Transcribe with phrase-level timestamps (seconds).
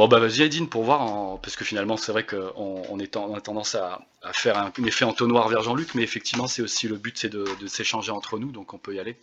[0.00, 2.54] Bon bah vas-y Aidine pour voir, parce que finalement c'est vrai qu'on
[2.88, 4.00] on est a tendance à,
[4.32, 8.10] faire un, effet entonnoir vers Jean-Luc, mais effectivement c'est aussi le but c'est de, s'échanger
[8.10, 9.18] entre nous, donc on peut y aller.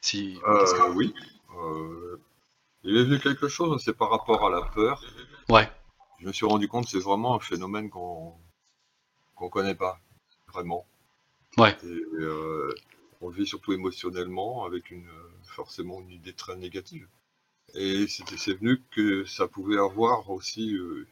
[0.00, 0.38] Si...
[0.46, 1.12] Euh, oui.
[1.58, 2.20] Euh,
[2.84, 5.02] il est venu quelque chose, c'est par rapport à la peur.
[5.48, 5.68] Ouais.
[6.20, 8.32] Je me suis rendu compte que c'est vraiment un phénomène qu'on
[9.34, 9.98] qu'on connaît pas
[10.52, 10.86] vraiment.
[11.58, 11.76] Ouais.
[11.82, 12.72] Euh,
[13.20, 15.10] on le vit surtout émotionnellement avec une
[15.42, 17.08] forcément une idée très négative.
[17.74, 21.06] Et c'est venu que ça pouvait avoir aussi euh,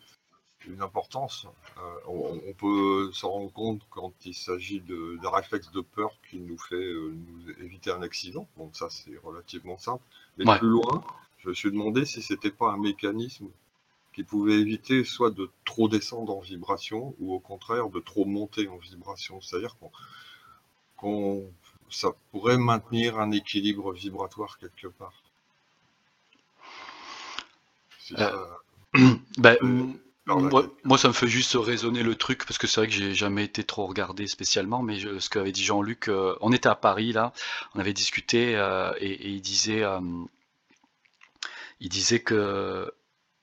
[0.66, 1.46] une importance.
[1.78, 6.58] Euh, on, peut s'en rendre compte quand il s'agit d'un réflexe de peur qui nous
[6.58, 8.48] fait euh, nous éviter un accident.
[8.56, 10.02] Bon, ça c'est relativement simple.
[10.36, 11.04] Mais plus loin,
[11.38, 13.48] je me suis demandé si c'était pas un mécanisme
[14.12, 18.66] qui pouvait éviter soit de trop descendre en vibration ou au contraire de trop monter
[18.68, 19.40] en vibration.
[19.40, 19.76] C'est-à-dire
[20.96, 21.44] qu'on
[21.90, 25.22] ça pourrait maintenir un équilibre vibratoire quelque part.
[28.18, 28.46] Euh,
[29.38, 29.56] bah,
[30.84, 33.44] moi, ça me fait juste raisonner le truc parce que c'est vrai que j'ai jamais
[33.44, 37.32] été trop regardé spécialement, mais ce qu'avait dit Jean-Luc, euh, on était à Paris là,
[37.74, 39.82] on avait discuté euh, et, il disait,
[41.80, 42.92] il disait que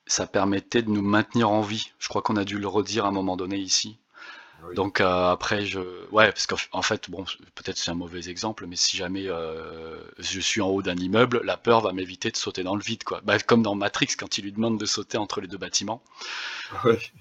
[0.08, 1.92] ça permettait de nous maintenir en vie.
[1.98, 3.98] Je crois qu'on a dû le redire à un moment donné ici.
[4.74, 5.80] Donc euh, après, je,
[6.12, 10.40] ouais, parce qu'en fait, bon, peut-être c'est un mauvais exemple, mais si jamais euh, je
[10.40, 13.22] suis en haut d'un immeuble, la peur va m'éviter de sauter dans le vide, quoi.
[13.24, 16.04] Bah, comme dans Matrix quand il lui demande de sauter entre les deux bâtiments.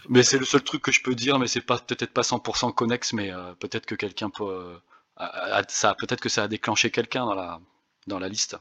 [0.08, 2.72] Mais c'est le seul truc que je peux dire, mais c'est pas peut-être pas 100%
[2.72, 4.76] connexe, mais euh, peut-être que quelqu'un peut,
[5.68, 7.60] ça, peut-être que ça a déclenché quelqu'un dans la
[8.06, 8.56] dans la liste.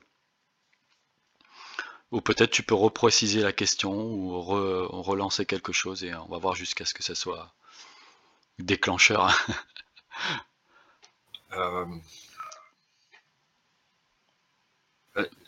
[2.12, 6.54] Ou peut-être tu peux repréciser la question ou relancer quelque chose et on va voir
[6.54, 7.54] jusqu'à ce que ça soit
[8.60, 9.32] déclencheur.
[11.56, 11.86] Euh,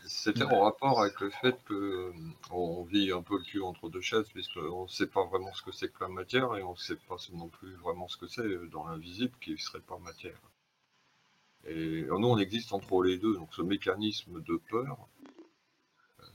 [0.06, 4.30] c'était en rapport avec le fait qu'on vit un peu le cul entre deux chaises,
[4.30, 6.96] puisqu'on ne sait pas vraiment ce que c'est que la matière et on ne sait
[6.96, 10.40] pas non plus vraiment ce que c'est dans l'invisible qui ne serait pas matière.
[11.68, 15.15] Et nous, on existe entre les deux, donc ce mécanisme de peur, euh,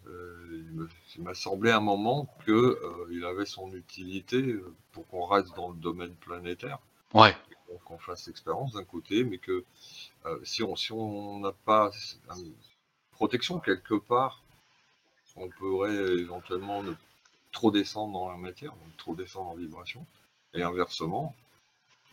[0.06, 5.54] il m'a semblé à un moment qu'il euh, avait son utilité euh, pour qu'on reste
[5.56, 6.78] dans le domaine planétaire.
[7.14, 7.36] Ouais.
[7.84, 9.64] Qu'on fasse l'expérience d'un côté, mais que
[10.42, 11.92] si on si on n'a pas
[12.36, 12.52] une
[13.12, 14.42] protection quelque part,
[15.36, 16.92] on pourrait éventuellement ne
[17.52, 20.04] trop descendre dans la matière, trop descendre en vibration,
[20.52, 21.32] et inversement,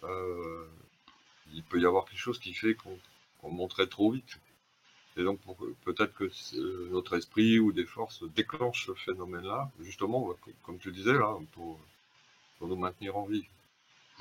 [0.04, 4.40] il peut y avoir quelque chose qui fait qu'on monterait trop vite.
[5.18, 5.40] Et donc
[5.84, 10.30] peut-être que euh, notre esprit ou des forces déclenchent ce phénomène-là, justement,
[10.62, 11.80] comme tu disais là, pour,
[12.62, 13.48] nous maintenir en vie.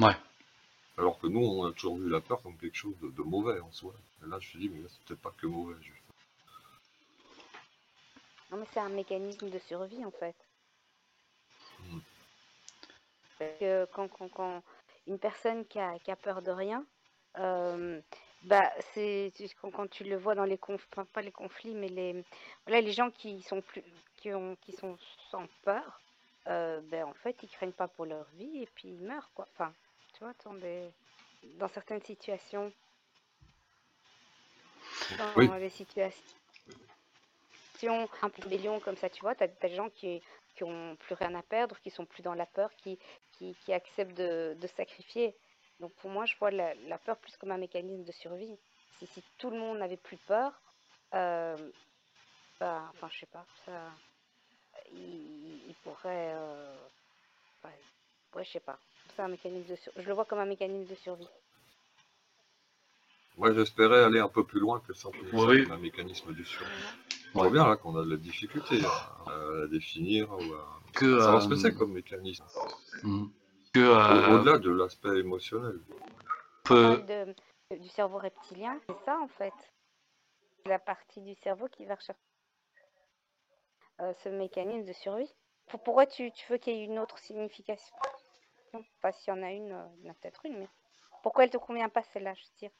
[0.01, 0.15] Ouais.
[0.97, 3.71] Alors que nous, on a toujours vu la peur comme quelque chose de, mauvais en
[3.73, 3.93] soi.
[4.23, 5.77] Et là, je me suis dit, mais c'est peut-être pas que mauvais.
[8.51, 10.37] Non, mais c'est un mécanisme de survie en fait.
[11.81, 11.99] Hmm.
[13.39, 14.63] Parce que quand, quand,
[15.07, 16.87] une personne qui a, qui a peur de rien,
[17.39, 18.01] euh,
[18.47, 22.25] bah, c'est quand, tu le vois dans les conflits, pas les conflits, mais les,
[22.65, 23.83] voilà, les gens qui sont plus,
[24.17, 24.97] qui ont, qui sont
[25.31, 26.01] sans peur,
[26.47, 29.49] euh, ben en fait, ils craignent pas pour leur vie et puis ils meurent, quoi.
[29.53, 29.75] Enfin,
[30.15, 30.89] tu vois, dans, des,
[31.59, 32.73] dans certaines situations,
[35.19, 36.23] dans les situations
[38.23, 40.23] un peu rébellion comme ça, tu vois, tu as, des gens qui,
[40.55, 42.97] qui ont plus rien à perdre, qui sont plus dans la peur, qui,
[43.33, 45.34] qui, qui acceptent de, de sacrifier.
[45.81, 48.56] Donc pour moi, je vois la, peur plus comme un mécanisme de survie.
[48.98, 50.53] Si, si tout le monde n'avait plus peur,
[51.14, 51.56] euh,
[52.59, 53.72] bah, enfin, je sais pas, ça,
[54.92, 56.75] il, pourrait, euh,
[58.34, 58.78] ouais, je sais pas.
[59.15, 61.28] C'est un mécanisme de je le vois comme un mécanisme de survie.
[63.36, 66.72] Moi, j'espérais aller un peu plus loin que simplement un mécanisme de survie.
[67.34, 68.81] On voit bien là qu'on a de la difficulté
[69.26, 72.45] à, définir ou à que, savoir ce que c'est euh, comme mécanisme.
[73.77, 75.78] Euh, au-delà de l'aspect émotionnel.
[76.71, 79.53] du cerveau reptilien, c'est ça en fait.
[80.67, 82.19] La partie du cerveau qui va rechercher
[84.01, 85.33] euh, ce mécanisme de survie.
[85.69, 87.95] Pourquoi tu, veux qu'il y ait une autre signification?
[89.01, 90.69] Pas s'il y en a une, euh, il y en a peut-être une, mais
[91.23, 92.71] pourquoi elle te convient pas celle-là, je veux dire?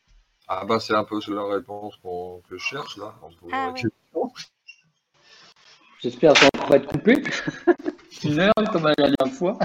[0.49, 3.15] Ah bah c'est un peu la réponse que je cherche là.
[3.53, 3.75] Ah,
[6.01, 7.23] J'espère qu'on pourra être coupé.
[8.23, 9.59] une heure comme la dernière fois.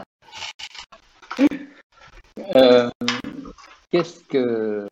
[2.55, 2.89] Euh,
[3.91, 4.87] qu'est-ce que.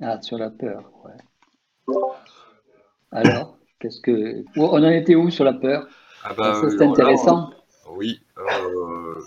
[0.00, 1.94] Ah, sur la peur, ouais.
[3.12, 4.44] Alors, qu'est-ce que.
[4.56, 5.86] On en était où sur la peur?
[6.24, 7.50] Ah bah, C'est intéressant.
[7.90, 8.20] oui.
[8.38, 9.20] Euh,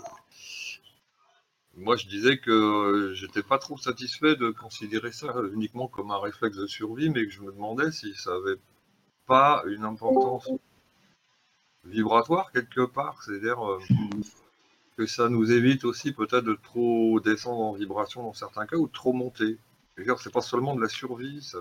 [1.76, 6.56] moi, je disais que j'étais pas trop satisfait de considérer ça uniquement comme un réflexe
[6.56, 8.60] de survie, mais que je me demandais si ça avait
[9.26, 10.48] pas une importance
[11.84, 13.58] vibratoire quelque part, c'est-à-dire
[14.96, 18.86] que ça nous évite aussi peut-être de trop descendre en vibration dans certains cas ou
[18.86, 19.58] de trop monter.
[19.96, 21.58] C'est pas seulement de la survie, ça.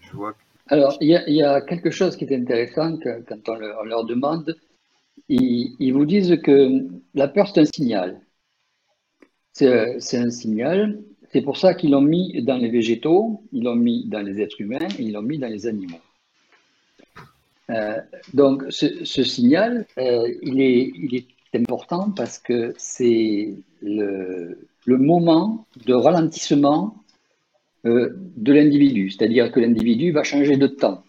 [0.00, 0.34] Je vois
[0.70, 4.56] alors, il y, a, quelque chose qui est intéressant quand on leur, demande.
[5.28, 8.20] Ils, vous disent que la peur, c'est un signal.
[9.52, 11.02] C'est un signal.
[11.32, 14.60] C'est pour ça qu'ils l'ont mis dans les végétaux, ils l'ont mis dans les êtres
[14.60, 16.00] humains et ils l'ont mis dans les animaux.
[17.70, 18.00] Euh,
[18.32, 24.56] donc, ce, signal, euh, il, est, il, est, important parce que c'est le,
[24.86, 26.96] moment de ralentissement
[27.86, 31.04] euh, de l'individu, c'est-à-dire que l'individu va changer de temps.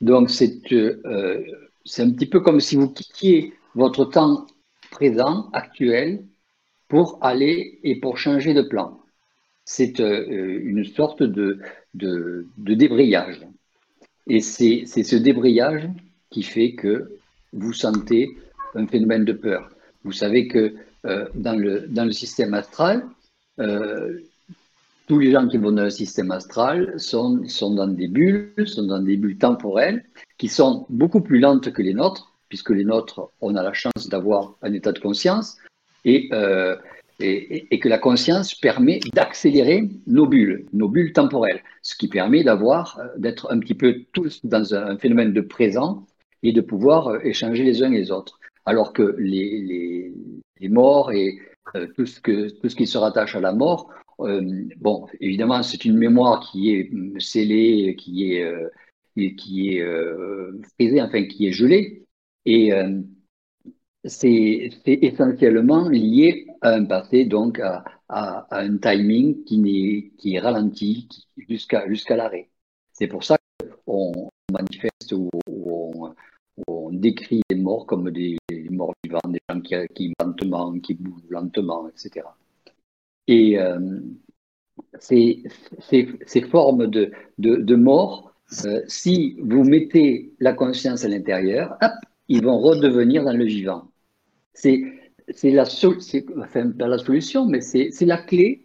[0.00, 0.30] Donc
[0.72, 1.42] euh,
[1.84, 4.46] c'est un petit peu comme si vous quittiez votre temps
[4.90, 6.24] présent, actuel,
[6.88, 9.00] pour aller et pour changer de plan.
[9.64, 11.60] C'est euh, une sorte de,
[11.94, 13.40] de, débrayage.
[14.26, 15.88] Et c'est ce débrayage
[16.30, 17.18] qui fait que
[17.52, 18.36] vous sentez
[18.74, 19.70] un phénomène de peur.
[20.04, 20.74] Vous savez que
[21.34, 23.04] dans, le, dans le système astral,
[25.08, 28.84] tous les gens qui vont dans le système astral sont, sont dans des bulles, sont
[28.84, 30.04] dans des bulles temporelles
[30.36, 34.08] qui sont beaucoup plus lentes que les nôtres, puisque les nôtres, on a la chance
[34.08, 35.56] d'avoir un état de conscience
[36.04, 36.76] et, euh,
[37.20, 42.98] et, que la conscience permet d'accélérer nos bulles, nos bulles temporelles, ce qui permet d'avoir,
[42.98, 46.06] euh, d'être un petit peu tous dans un phénomène de présent
[46.42, 48.38] et de pouvoir euh, échanger les uns les autres.
[48.68, 50.12] Alors que les,
[50.60, 51.38] les, morts et
[51.96, 55.86] tout, ce que, tout ce qui se rattache à la mort, euh, bon, évidemment, c'est
[55.86, 58.68] une mémoire qui est scellée, qui est, euh,
[59.14, 62.04] qui est euh, frisée, enfin qui est gelée,
[62.44, 62.72] et
[64.04, 67.84] c'est essentiellement lié à un passé, donc à,
[68.50, 71.08] un timing qui, est, qui est ralenti
[71.48, 72.50] jusqu'à jusqu'à l'arrêt.
[72.92, 73.38] C'est pour ça
[73.86, 75.30] qu'on manifeste ou,
[76.66, 78.36] on, décrit les morts comme des,
[78.78, 82.26] morts vivants, des gens qui, qui lentement, qui bougent lentement, etc.
[83.26, 84.00] Et euh,
[85.00, 85.42] ces,
[86.50, 88.32] formes de, de, mort,
[88.64, 91.76] euh, si vous mettez la conscience à l'intérieur,
[92.28, 93.90] ils vont redevenir dans le vivant.
[94.54, 94.82] C'est
[95.44, 95.64] la,
[96.38, 98.64] enfin, pas la solution, mais c'est la clé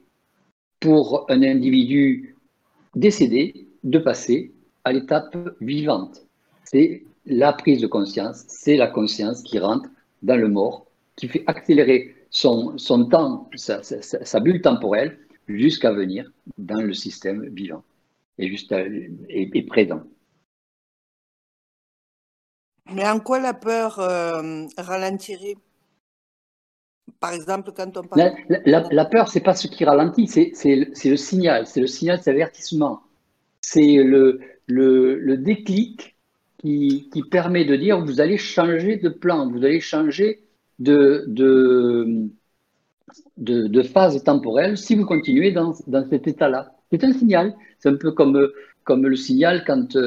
[0.80, 2.36] pour un individu
[2.96, 6.26] décédé de passer à l'étape vivante.
[6.64, 9.90] C'est la prise de conscience, c'est la conscience qui rentre
[10.24, 16.82] dans le mort, qui fait accélérer son, son temps, sa, bulle temporelle, jusqu'à venir dans
[16.82, 17.84] le système vivant
[18.40, 18.74] et, juste
[19.30, 20.02] et, présent.
[22.92, 25.56] Mais en quoi la peur euh, ralentirait
[27.20, 28.34] Par exemple, quand on parle.
[28.66, 33.02] La, la, peur, c'est pas ce qui ralentit, c'est le signal, c'est le signal d'avertissement.
[33.62, 36.13] C'est le, le, le, déclic
[36.64, 40.44] qui, permet de dire vous allez changer de plan, vous allez changer
[40.80, 41.26] de,
[43.38, 46.72] de, phase temporelle si vous continuez dans, dans cet état-là.
[46.92, 47.54] C'est un signal.
[47.80, 48.50] C'est un peu comme,
[48.86, 49.98] comme le signal quand,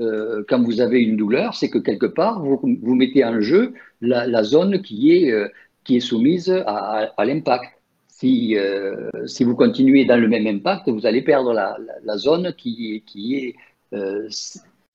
[0.00, 3.72] euh, quand vous avez une douleur, c'est que quelque part, vous, vous mettez en jeu
[4.00, 5.48] la, la zone qui est, euh,
[5.84, 7.64] qui est soumise à, à, l'impact.
[8.08, 12.52] Si, euh, si vous continuez dans le même impact, vous allez perdre la, la, zone
[12.56, 13.56] qui, qui est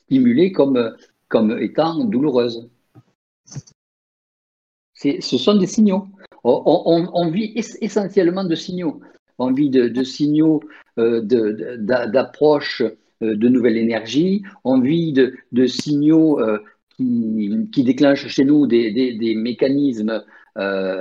[0.07, 0.95] stimulée comme,
[1.29, 2.69] comme étant douloureuse
[4.97, 6.07] ce sont des signaux.
[6.43, 9.01] On, vit essentiellement de signaux.
[9.37, 10.61] On vit de, signaux
[10.97, 14.43] euh, d'approche euh, de, nouvelles énergies.
[14.63, 16.59] On vit de, signaux euh,
[16.97, 20.23] qui, déclenchent chez nous des, mécanismes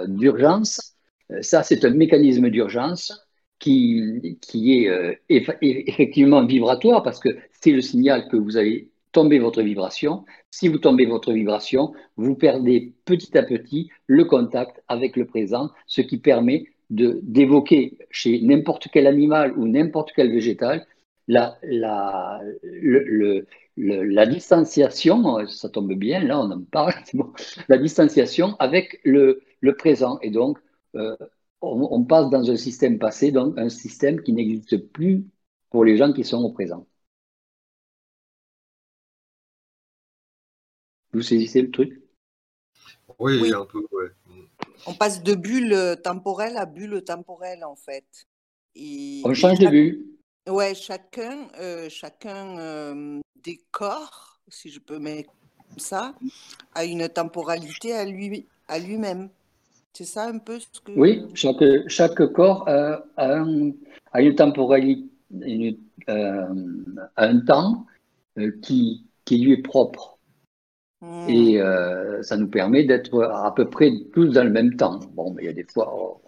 [0.08, 0.94] d'urgence.
[1.40, 3.26] Ça, c'est un mécanisme d'urgence
[3.58, 9.62] qui, qui est effectivement vibratoire parce que c'est le signal que vous avez tombez votre
[9.62, 10.24] vibration.
[10.50, 15.70] Si vous tombez votre vibration, vous perdez petit à petit le contact avec le présent,
[15.86, 20.86] ce qui permet d'évoquer chez n'importe quel animal ou n'importe quel végétal
[21.28, 21.58] la,
[24.26, 26.94] distanciation, ça tombe bien, là on en parle,
[27.68, 29.42] la distanciation avec le,
[29.78, 30.18] présent.
[30.22, 30.58] Et donc,
[30.94, 31.16] euh,
[31.60, 35.24] on, passe dans un système passé, donc un système qui n'existe plus
[35.70, 36.86] pour les gens qui sont au présent.
[41.12, 42.00] Vous saisissez le truc?
[43.18, 44.10] Oui, un peu, ouais.
[44.86, 48.04] On passe de bulle temporelle à bulle temporelle, en fait.
[49.24, 50.06] On change de bulle.
[50.48, 55.32] Ouais, chacun, euh, chacun euh, des corps, si je peux mettre
[55.68, 56.14] comme ça,
[56.74, 59.28] a une temporalité à lui à lui-même.
[59.92, 60.92] C'est ça un peu ce que.
[60.92, 63.40] Oui, chaque, chaque corps a, a,
[64.20, 65.08] une temporalité,
[66.08, 66.46] euh,
[67.16, 67.86] un temps
[68.62, 70.15] qui, qui lui est propre.
[71.02, 71.28] Hmm.
[71.28, 74.98] Et euh, ça nous permet d'être à peu près tous dans le même temps.
[75.14, 76.20] Bon, mais il y a des fois, oh,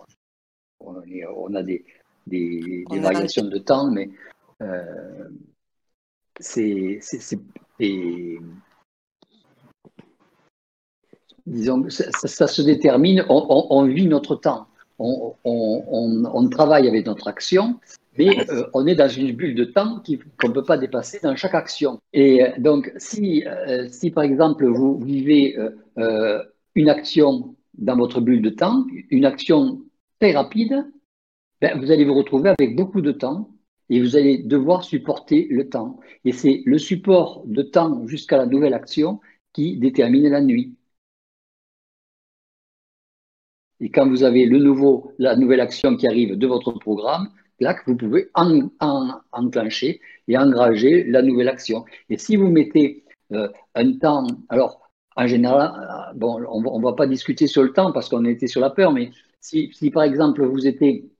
[0.80, 1.84] on, est- on a des,
[2.26, 4.10] des, On des a- variations de temps, mais
[4.62, 5.28] euh,
[6.38, 7.00] c'est,
[11.46, 14.66] disons, que ça, ça- ça se détermine, on, on- vit notre temps,
[14.98, 17.80] on travaille avec notre action,
[18.18, 20.02] mais euh, on est dans une bulle de temps
[20.40, 22.00] qu'on ne peut pas dépasser dans chaque action.
[22.12, 25.56] Et euh, donc, si, euh, si par exemple vous vivez
[26.74, 29.82] une action dans votre bulle de temps, une action
[30.20, 30.84] très rapide,
[31.60, 33.50] ben, vous allez vous retrouver avec beaucoup de temps
[33.88, 36.00] et vous allez devoir supporter le temps.
[36.24, 39.20] Et c'est le support de temps jusqu'à la nouvelle action
[39.52, 40.76] qui détermine la nuit.
[43.80, 47.28] Et quand vous avez le nouveau, la nouvelle action qui arrive de votre programme,
[47.86, 51.84] vous pouvez en- en- enclencher et engager la nouvelle action.
[52.08, 54.80] Et si vous mettez euh, un temps, alors
[55.16, 58.46] en général, euh, bon, on ne va pas discuter sur le temps parce qu'on était
[58.46, 59.10] sur la peur, mais
[59.40, 61.10] si, par exemple vous étiez,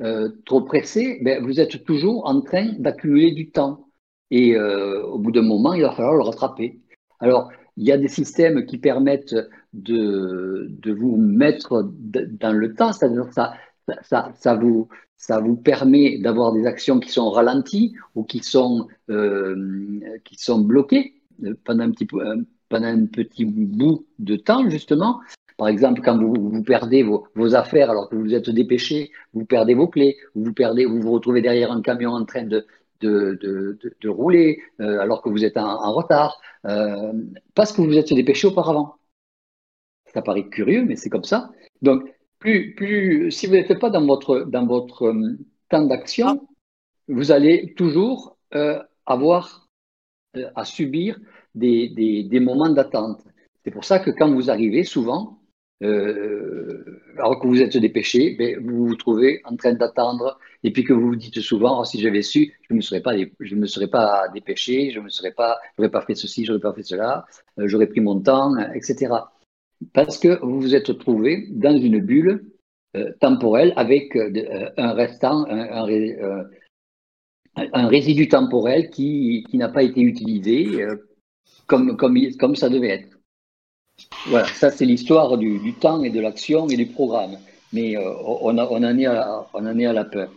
[0.00, 3.88] euh, trop pressé, ben, vous êtes toujours en train d'accumuler du temps.
[4.30, 6.80] Et au bout d'un moment, il va falloir le rattraper.
[7.20, 9.36] Alors, il y a des systèmes qui permettent
[9.72, 13.54] de, de vous mettre dans le temps, c'est-à-dire ça,
[14.02, 20.00] ça, vous, ça vous permet d'avoir des actions qui sont ralenties ou qui sont, euh,
[20.24, 21.14] qui sont bloquées
[21.44, 25.20] euh, pendant un, petit, euh, pendant un petit bout de temps, justement.
[25.56, 29.74] Par exemple, quand vous, vous perdez vos, affaires alors que vous êtes dépêché, vous perdez
[29.74, 32.66] vos clés, vous vous perdez, vous vous retrouvez derrière un camion en train de,
[33.00, 33.38] de,
[34.00, 36.38] de, rouler alors que vous êtes en, retard,
[37.54, 38.96] parce que vous êtes dépêché auparavant.
[40.12, 41.50] Ça paraît curieux, mais c'est comme ça.
[41.80, 42.02] Donc,
[42.38, 45.38] plus, plus, si vous n'êtes pas dans votre, dans votre euh,
[45.68, 46.46] temps d'action,
[47.08, 49.68] vous allez toujours euh, avoir
[50.36, 51.18] euh, à subir
[51.54, 53.22] des, des, des moments d'attente.
[53.64, 55.40] C'est pour ça que quand vous arrivez, souvent,
[55.82, 60.84] euh, alors que vous êtes dépêché, ben, vous vous trouvez en train d'attendre et puis
[60.84, 63.54] que vous vous dites souvent, Oh, si j'avais su, je ne me serais pas, je
[63.54, 66.72] me serais pas dépêché, je ne me serais pas, j'aurais pas fait ceci, j'aurais pas
[66.72, 67.26] fait cela,
[67.58, 69.12] euh, j'aurais pris mon temps, etc.
[69.92, 72.44] Parce que vous vous êtes trouvé dans une bulle
[72.96, 76.42] euh, temporelle avec euh, euh, un restant, un, un ré- euh,
[77.72, 80.84] un résidu temporel qui, qui n'a pas été utilisé
[81.66, 83.18] comme, comme, comme ça devait être.
[84.26, 87.38] Voilà, ça c'est l'histoire du, du temps et de l'action et du programme.
[87.72, 90.30] Mais on, a- on en est à la, on en est à la peur.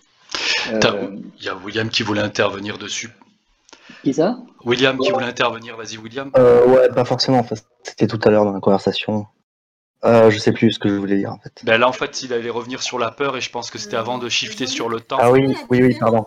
[1.38, 3.10] Il y a William qui voulait intervenir dessus.
[4.04, 4.40] Qui ça?
[4.66, 6.32] William qui voulait intervenir, vas-y William.
[6.38, 7.46] Euh, ouais, pas forcément.
[7.84, 9.28] C'était tout à l'heure dans la conversation.
[10.06, 11.62] Euh, je sais plus ce que je voulais dire en fait.
[11.66, 13.98] Ben là en fait il allait revenir sur la peur et je pense que c'était
[13.98, 15.18] avant de shifter sur le temps.
[15.20, 16.26] Ah oui, oui, oui, pardon.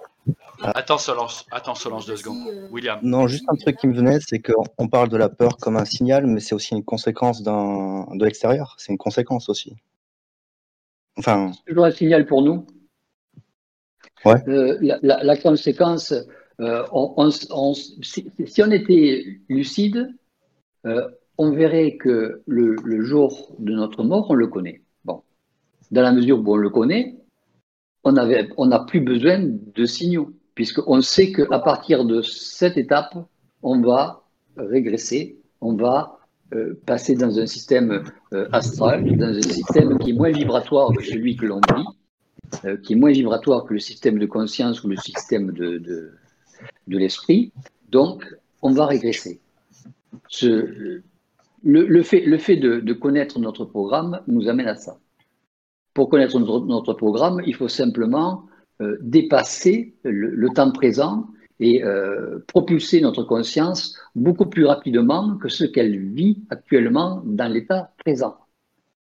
[0.63, 2.37] Attends Solange, attends Solange deux secondes.
[2.71, 2.99] William.
[3.03, 5.77] Non, juste un truc qui me venait, c'est qu'on on parle de la peur comme
[5.79, 8.75] un signal, mais c'est aussi une conséquence d'un de l'extérieur.
[8.79, 9.75] C'est une conséquence aussi.
[11.17, 12.67] Enfin, C'est toujours un signal pour nous.
[14.25, 14.37] Ouais.
[14.49, 16.15] Euh, la, la- la conséquence,
[16.61, 16.85] euh,
[17.31, 20.15] si, on était lucide,
[20.87, 24.83] euh, on verrait que le, jour de notre mort, on le connaît.
[25.05, 25.23] Bon.
[25.91, 27.17] Dans la mesure où on le connaît,
[28.05, 33.17] on n'a plus besoin de signaux, puisqu'on sait qu'à partir de cette étape,
[33.63, 34.25] on va
[34.57, 36.19] régresser, on va
[36.53, 38.05] euh, passer dans un système
[38.53, 42.97] astral, dans un système qui est moins vibratoire que celui que l'on vit, qui est
[42.97, 46.13] moins vibratoire que le système de conscience ou le système de,
[46.87, 47.53] de l'esprit.
[47.91, 48.25] Donc,
[48.63, 49.41] on va régresser.
[50.29, 50.47] Ce,
[51.65, 54.99] le, le fait, le fait de, de connaître notre programme nous amène à ça.
[55.95, 58.47] Pour connaître notre, notre programme, il faut simplement
[58.81, 61.27] euh, dépasser le, le temps présent
[61.61, 67.93] et euh, propulser notre conscience beaucoup plus rapidement que ce qu'elle vit actuellement dans l'état
[67.99, 68.37] présent.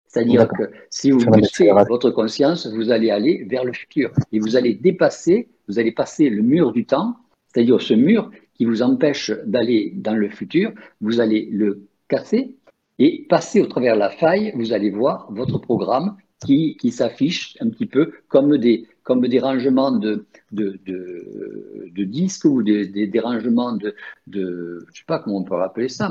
[0.09, 1.88] C'est-à-dire que si vous accélération.
[1.88, 6.31] votre conscience, vous allez aller vers le futur et vous allez dépasser, vous allez passer
[6.31, 7.17] le mur du temps,
[7.49, 12.57] c'est-à-dire ce mur qui vous empêche d'aller dans le futur, vous allez le casser
[12.99, 17.69] et passer au travers la faille, vous allez voir votre programme qui, qui s'affiche un
[17.69, 23.21] petit peu comme des, comme des rangements de, de, de, de disques ou des, des,
[23.21, 23.95] rangements de,
[24.26, 26.09] de, je sais pas comment on peut appeler ça,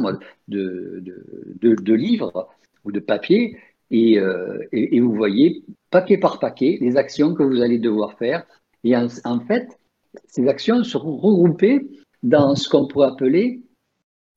[0.47, 1.23] de, de,
[1.61, 2.49] de, de livres
[2.83, 3.57] ou de papier.
[3.89, 8.17] Et, euh, et, et vous voyez paquet par paquet les actions que vous allez devoir
[8.17, 8.45] faire.
[8.83, 9.79] Et en fait,
[10.27, 11.87] ces actions seront regroupées
[12.23, 13.63] dans ce qu'on pourrait appeler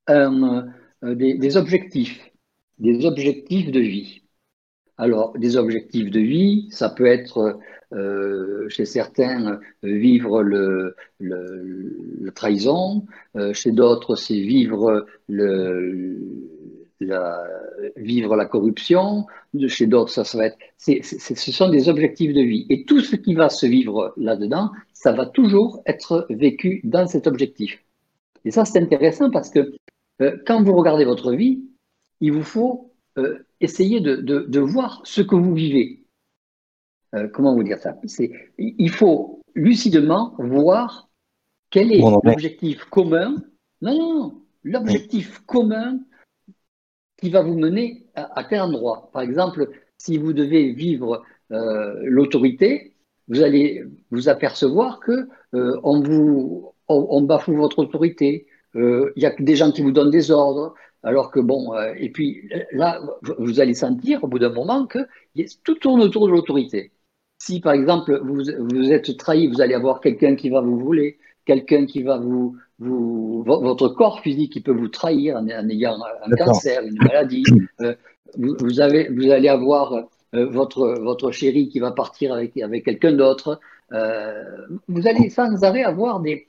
[0.08, 0.62] euh,
[1.02, 2.30] des, objectifs,
[2.78, 4.22] des objectifs de vie.
[4.98, 7.58] Alors, des objectifs de vie, ça peut être
[7.92, 13.06] euh, chez certains, vivre le, le, trahison,
[13.52, 16.18] chez d'autres, c'est vivre le,
[17.00, 17.42] la,
[17.96, 19.26] vivre la corruption,
[19.66, 20.58] chez d'autres, ça, ça va être.
[20.78, 22.66] ce sont des objectifs de vie.
[22.68, 27.26] Et tout ce qui va se vivre là-dedans, ça va toujours être vécu dans cet
[27.26, 27.82] objectif.
[28.44, 29.72] Et ça, c'est intéressant parce que
[30.46, 31.64] quand vous regardez votre vie,
[32.20, 36.04] il vous faut euh, essayer de, voir ce que vous vivez.
[37.14, 37.96] Euh, comment vous dire ça?
[38.58, 41.08] Il faut lucidement voir
[41.70, 43.42] quel est l'objectif commun.
[43.80, 44.42] Non, non, non.
[44.62, 46.00] L'objectif commun
[47.20, 49.10] qui va vous mener à, quel endroit.
[49.12, 51.22] Par exemple, si vous devez vivre
[51.52, 52.94] euh, l'autorité,
[53.28, 58.46] vous allez vous apercevoir que on vous on, bafoue votre autorité.
[58.74, 60.74] Il y a des gens qui vous donnent des ordres.
[61.02, 63.00] Alors que bon, euh, et puis là,
[63.38, 64.98] vous allez sentir au bout d'un moment que
[65.64, 66.92] tout tourne autour de l'autorité.
[67.38, 71.18] Si par exemple vous, vous êtes trahi, vous allez avoir quelqu'un qui va vous voler,
[71.50, 76.36] quelqu'un qui va vous, vous, votre corps physique qui peut vous trahir en, ayant un
[76.36, 77.44] cancer, une maladie.
[77.80, 77.94] Euh,
[78.36, 83.12] vous, avez, vous allez avoir euh, votre, votre chéri qui va partir avec, avec quelqu'un
[83.12, 83.58] d'autre.
[84.86, 86.46] vous allez sans arrêt avoir des,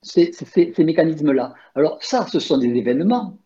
[0.00, 1.52] ces, ces, ces mécanismes-là.
[1.74, 3.36] Alors ça, ce sont des événements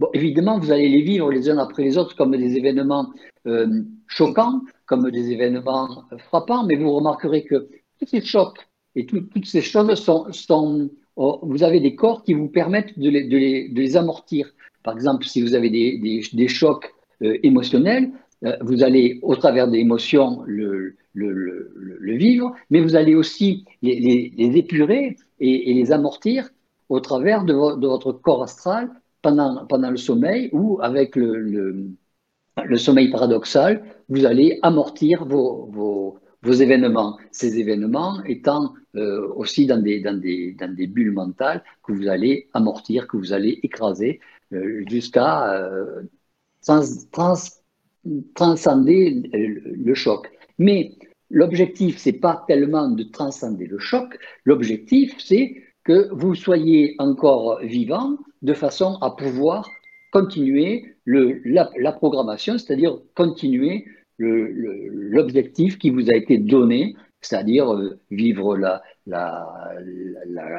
[0.00, 3.12] Bon, évidemment, vous allez les vivre les uns après les autres comme des événements
[3.46, 7.68] euh, choquants, comme des événements frappants, mais vous remarquerez que
[8.00, 8.58] tous ces chocs
[8.96, 13.96] et toutes ces choses sont, oh, vous avez des corps qui vous permettent de les,
[13.96, 14.52] amortir.
[14.82, 18.12] Par exemple, si vous avez des, chocs euh, émotionnels,
[18.44, 25.16] euh, vous allez, au travers des émotions, le, vivre, mais vous allez aussi les, épurer
[25.40, 26.50] et, les amortir
[26.88, 28.90] au travers de, votre corps astral
[29.22, 31.96] pendant, le sommeil ou avec le,
[32.76, 37.18] sommeil paradoxal, vous allez amortir vos, vos événements.
[37.30, 43.08] Ces événements étant euh, aussi dans des, dans, des, bulles mentales que vous allez amortir,
[43.08, 44.20] que vous allez écraser
[44.52, 46.02] euh, jusqu'à euh,
[48.34, 50.30] transcender le, choc.
[50.58, 50.92] Mais
[51.30, 58.16] l'objectif, c'est pas tellement de transcender le choc, l'objectif, c'est que vous soyez encore vivant
[58.42, 59.68] de façon à pouvoir
[60.12, 63.86] continuer la, programmation, c'est-à-dire continuer
[64.18, 69.74] l'objectif qui vous a été donné, c'est-à-dire euh, vivre la, la,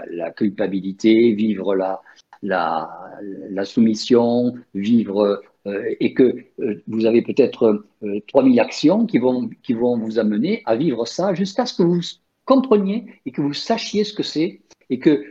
[0.09, 2.01] la, culpabilité, vivre la,
[2.41, 7.85] la, soumission, vivre euh, et que euh, vous avez peut-être
[8.27, 12.01] 3000 actions qui vont, qui vont vous amener à vivre ça jusqu'à ce que vous
[12.45, 15.23] compreniez et que vous sachiez ce que c'est et que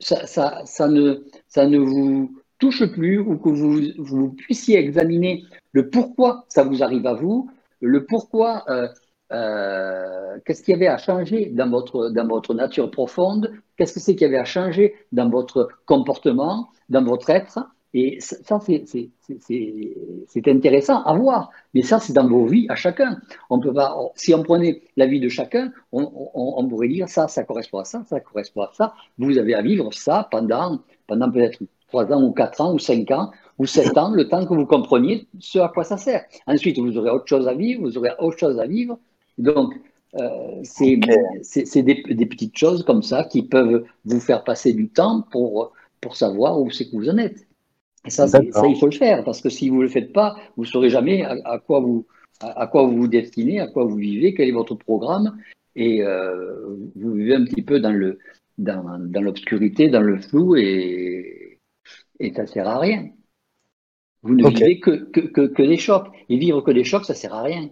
[0.00, 5.44] ça, ça, ça, ne, ça ne vous touche plus ou que vous, vous puissiez examiner
[5.72, 8.88] le pourquoi ça vous arrive à vous, le pourquoi, euh,
[9.32, 14.00] euh, qu'est-ce qu'il y avait à changer dans votre, dans votre nature profonde, qu'est-ce que
[14.00, 17.58] c'est qu'il y avait à changer dans votre comportement, dans votre être,
[17.98, 21.50] et ça, c'est intéressant à voir.
[21.72, 23.18] Mais ça, c'est dans vos vies à chacun.
[23.48, 27.44] On peut pas, si on prenait la vie de chacun, on, pourrait dire ça, ça
[27.44, 28.92] correspond à ça, ça correspond à ça.
[29.16, 33.10] Vous avez à vivre ça pendant, pendant peut-être trois ans ou quatre ans ou cinq
[33.12, 36.24] ans ou sept ans, le temps que vous compreniez ce à quoi ça sert.
[36.46, 38.98] Ensuite, vous aurez autre chose à vivre, vous aurez autre chose à vivre.
[39.38, 39.74] Donc,
[40.14, 45.22] euh, c'est des, des, petites choses comme ça qui peuvent vous faire passer du temps
[45.30, 47.46] pour, pour savoir où c'est que vous en êtes.
[48.06, 50.36] Et ça, ça, il faut le faire, parce que si vous ne le faites pas,
[50.56, 52.06] vous ne saurez jamais à, quoi vous,
[52.40, 55.36] à, quoi vous vous destinez, à quoi vous vivez, quel est votre programme,
[55.74, 58.18] et euh, vous vivez un petit peu dans le
[58.58, 61.58] dans, dans l'obscurité, dans le flou, et,
[62.20, 63.10] et ça ne sert à rien.
[64.26, 66.08] Vous ne vivez que, que, que, des chocs.
[66.28, 67.70] Et vivre que des chocs, ça ne sert à rien.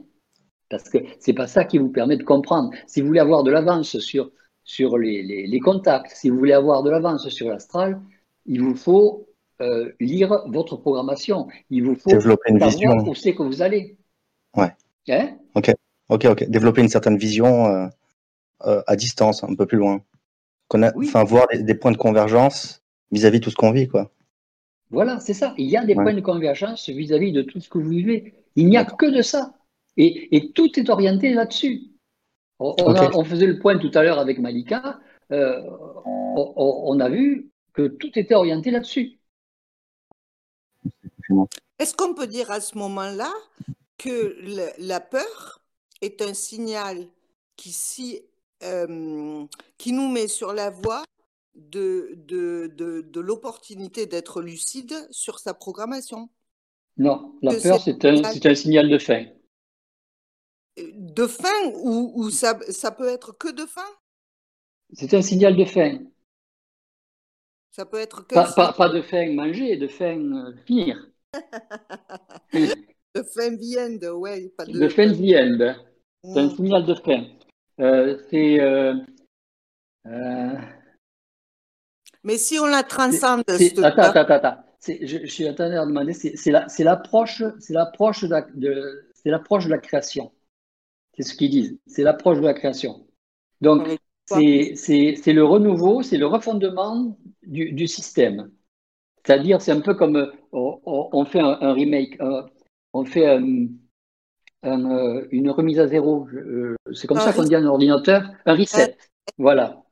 [0.70, 2.70] Parce que ce n'est pas ça qui vous permet de comprendre.
[2.86, 4.30] Si vous voulez avoir de l'avance sur,
[4.64, 8.00] sur les, les, les contacts, si vous voulez avoir de l'avance sur l'astral,
[8.46, 9.26] il vous faut
[9.60, 11.46] euh, lire votre programmation.
[11.70, 12.92] Il vous faut développer une vision.
[13.06, 13.96] où c'est que vous allez.
[14.56, 14.72] Ouais.
[15.08, 15.36] Hein?
[15.54, 15.72] Ok,
[16.08, 16.48] ok, ok.
[16.48, 17.86] Développer une certaine vision euh,
[18.66, 20.00] euh, à distance, un peu plus loin.
[20.72, 24.10] Enfin, voir des, points de convergence vis-à-vis de tout ce qu'on vit, quoi.
[24.90, 25.54] Voilà, c'est ça.
[25.58, 28.34] Il y a des points de convergence vis-à-vis de tout ce que vous vivez.
[28.56, 29.54] Il n'y a que de ça.
[29.96, 31.90] Et, et tout est orienté là-dessus.
[32.58, 35.00] On, on, faisait le point tout à l'heure avec Malika.
[35.30, 39.18] On, on, a vu que tout était orienté là-dessus.
[41.78, 43.32] Est-ce qu'on peut dire à ce moment-là
[43.98, 44.36] que
[44.78, 45.60] la peur
[46.00, 47.06] est un signal
[47.56, 48.20] qui, si,
[48.62, 49.44] euh,
[49.78, 51.04] qui nous met sur la voie
[51.54, 56.28] de, de, de, l'opportunité d'être lucide sur sa programmation
[56.96, 59.26] Non, la peur, c'est un, un, signal de fin.
[60.76, 63.82] de faim ou, ça, ça, peut être que de faim?
[64.92, 66.00] C'est un signal de faim.
[67.70, 68.34] Ça peut être que.
[68.34, 71.10] Pas, pas, de faim manger, de faim euh, finir.
[72.52, 74.52] de faim viande, ouais.
[74.56, 75.76] Pas de, de faim viande.
[76.22, 76.56] C'est un mm.
[76.56, 77.26] signal de faim.
[77.80, 78.60] Euh, c'est.
[78.60, 78.94] Euh,
[82.24, 83.44] Mais si on la transcende.
[83.48, 84.56] Attends, attends, attends.
[84.86, 87.48] Je, je, suis en train de demander, c'est l'approche de,
[88.54, 90.32] de, de la création.
[91.16, 91.78] C'est ce qu'ils disent.
[91.86, 93.06] C'est l'approche de la création.
[93.60, 93.88] Donc,
[94.26, 98.50] c'est le renouveau, c'est le refondement du, système.
[99.24, 102.42] C'est-à-dire, c'est un peu comme euh, on, fait un, remake, euh,
[102.92, 103.66] on fait euh,
[104.62, 106.28] une remise à zéro.
[106.92, 108.96] C'est comme ça qu'on dit un ordinateur, un reset.
[109.38, 109.83] Voilà.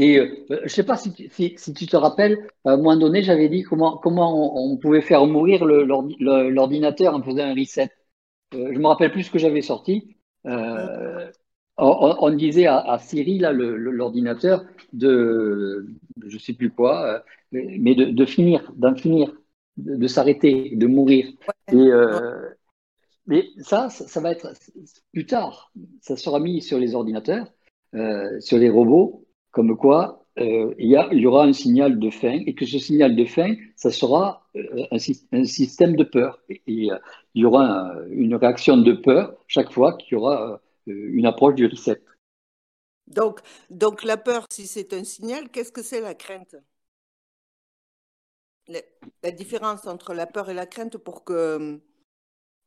[0.00, 0.14] Et
[0.48, 3.96] je ne sais pas si, tu te rappelles, à un moment donné, j'avais dit comment,
[3.96, 7.90] comment on, pouvait faire mourir l'ordinateur en faisant un reset.
[8.52, 10.16] je ne me rappelle plus ce que j'avais sorti.
[10.46, 11.28] Euh,
[11.78, 15.88] on, disait à, Siri, là, l'ordinateur, de,
[16.24, 19.32] je ne sais plus quoi, euh, mais de, finir, d'en finir,
[19.78, 21.26] de, s'arrêter, de mourir.
[21.72, 22.50] Et, euh,
[23.26, 24.52] mais ça, ça, va être
[25.12, 25.72] plus tard.
[26.02, 27.52] Ça sera mis sur les ordinateurs,
[27.96, 32.64] euh, sur les robots, comme quoi il y, aura un signal de fin et que
[32.64, 34.46] ce signal de fin, ça sera
[34.92, 36.40] un, système de peur.
[36.48, 41.26] Et, il y aura une réaction de peur chaque fois qu'il y aura euh, une
[41.26, 42.00] approche du reset.
[43.06, 46.56] Donc, donc la peur, si c'est un signal, qu'est-ce que c'est la crainte?
[48.68, 51.80] La, différence entre la peur et la crainte pour que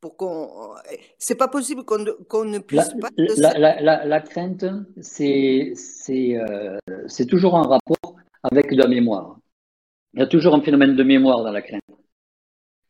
[0.02, 0.74] pour qu'on
[1.18, 4.66] c'est pas possible qu'on ne puisse pas la, la, crainte
[5.00, 9.38] c'est c'est euh, c'est toujours un rapport avec de la mémoire
[10.14, 11.82] il y a toujours un phénomène de mémoire dans la crainte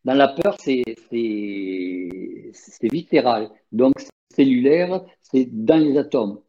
[0.05, 3.93] dans la peur c'est c'est viscéral donc
[4.35, 6.41] cellulaire, c'est dans les atomes.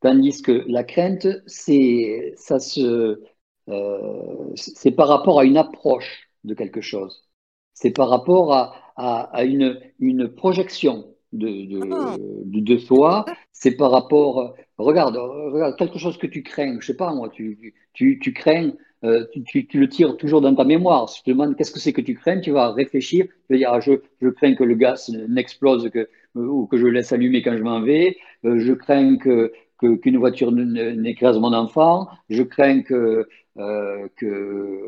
[0.00, 3.22] Tandis que la crainte, c'est ça se,
[3.68, 7.28] euh, c'est par rapport à une approche de quelque chose.
[7.74, 12.16] C'est par rapport à, à, une, une projection de, de, ah.
[12.18, 13.24] de, soi.
[13.52, 17.74] C'est par rapport, regarde, regarde, quelque chose que tu crains, je sais pas moi, tu,
[17.94, 18.72] tu, tu crains,
[19.04, 21.08] euh, tu, tu, le tires toujours dans ta mémoire.
[21.08, 23.56] Si tu te demandes qu'est-ce que c'est que tu crains, tu vas réfléchir, tu vas
[23.56, 26.06] dire, ah, je, je crains que le gaz n'explose, que, euh,
[26.46, 28.16] ou que je laisse allumer quand je m'en vais.
[28.44, 29.52] Euh, je crains que
[30.00, 32.06] qu'une voiture n'écrase mon enfant.
[32.30, 33.26] Je crains que,
[33.56, 34.78] euh, que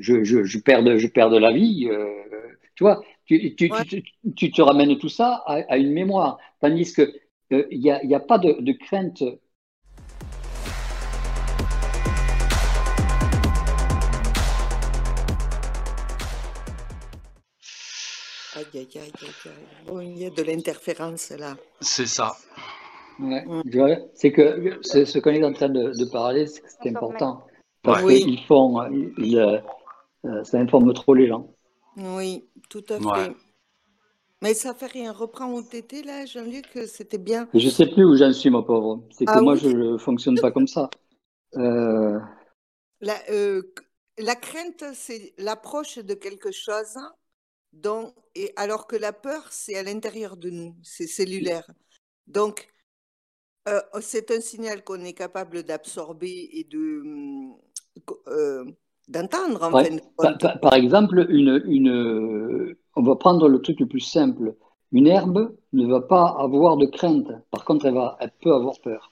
[0.00, 1.88] je, je, je, perde, je perde la vie.
[2.74, 3.00] tu vois,
[3.38, 6.38] tu, tu, tu, tu, te ramènes tout ça à, à une mémoire.
[6.60, 7.12] Tandis qu'il
[7.72, 9.22] n'y a, y a pas de, de crainte
[18.74, 21.56] il y a de l'interférence là.
[21.80, 22.32] C'est ça.
[23.18, 23.44] Ouais.
[23.44, 23.62] Mm.
[24.14, 27.46] C'est que ce qu'on est en train de, parler, c'est important.
[27.82, 31.48] Parce qu'ils font, euh, ça informe trop les gens.
[31.96, 33.36] Oui, tout à fait.
[34.40, 35.12] Mais ça fait rien.
[35.12, 37.48] Reprends au TT là, Jean-Luc, c'était bien.
[37.54, 39.04] Je sais plus où j'en suis, ma pauvre.
[39.10, 40.90] C'est que ah moi, je ne fonctionne pas comme ça.
[41.56, 42.18] Euh,
[43.00, 43.62] la, euh,
[44.18, 46.98] la crainte, c'est l'approche de quelque chose
[47.72, 51.70] donc, et alors que la peur, c'est à l'intérieur de nous, c'est cellulaire.
[52.26, 52.68] Donc,
[53.68, 57.02] euh, c'est un signal qu'on est capable d'absorber et de
[59.08, 59.70] d'entendre.
[60.60, 64.54] par, exemple, une, une, on va prendre le truc le plus simple.
[64.92, 67.28] Une herbe ne va pas avoir de crainte.
[67.50, 69.10] Par contre, elle, va, elle peut avoir peur.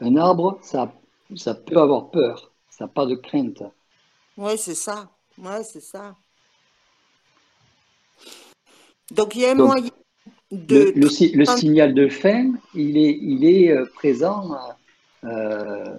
[0.00, 0.92] Un arbre, ça,
[1.36, 2.50] ça peut avoir peur.
[2.68, 3.62] Ça n'a pas de crainte.
[4.36, 5.08] Oui, c'est ça.
[5.38, 6.16] Ouais, c'est ça.
[9.12, 9.90] Donc il y a un moyen
[10.50, 10.92] de.
[10.96, 14.56] Le, signal de fin, il est, il est euh, présent.
[15.24, 15.96] Euh,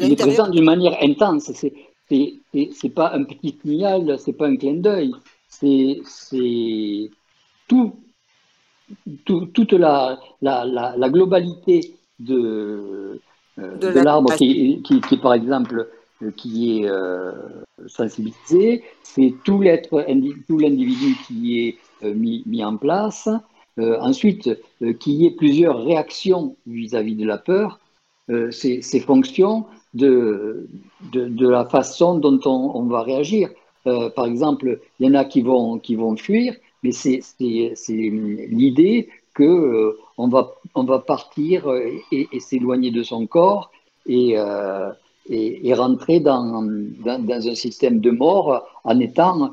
[0.00, 1.50] il est présent d'une manière intense.
[2.08, 5.12] C'est pas un petit signal, c'est pas un clin d'œil.
[5.48, 6.00] C'est
[7.68, 7.94] tout,
[9.24, 13.20] tout, toute la, la, la, globalité de,
[13.58, 15.88] euh, de, l'arbre qui, qui, qui, par exemple,
[16.36, 16.90] qui est
[17.86, 20.04] sensibilisé, c'est tout l'être,
[20.46, 23.28] tout l'individu qui est euh, mis, mis, en place.
[23.78, 24.48] Euh, ensuite,
[24.82, 27.80] euh, qu'il y ait plusieurs réactions vis-à-vis de la peur,
[28.50, 29.66] c'est fonction
[29.96, 30.68] de,
[31.12, 33.50] de, de, la façon dont on, on va réagir.
[33.84, 37.22] par exemple, il y en a qui vont, qui vont fuir, mais c'est
[37.88, 41.70] l'idée que on, va, on va partir
[42.12, 43.70] et, et s'éloigner de son corps
[44.06, 44.36] et,
[45.28, 49.52] et, et rentrer dans, dans, dans, un système de mort en étant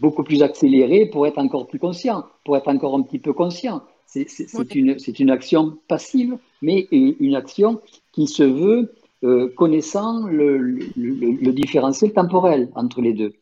[0.00, 3.82] beaucoup plus accéléré pour être encore plus conscient, pour être encore un petit peu conscient.
[4.06, 7.80] C'est une, une, action passive, mais une action
[8.12, 13.32] qui se veut euh, connaissant le, le, différentiel temporel entre les deux.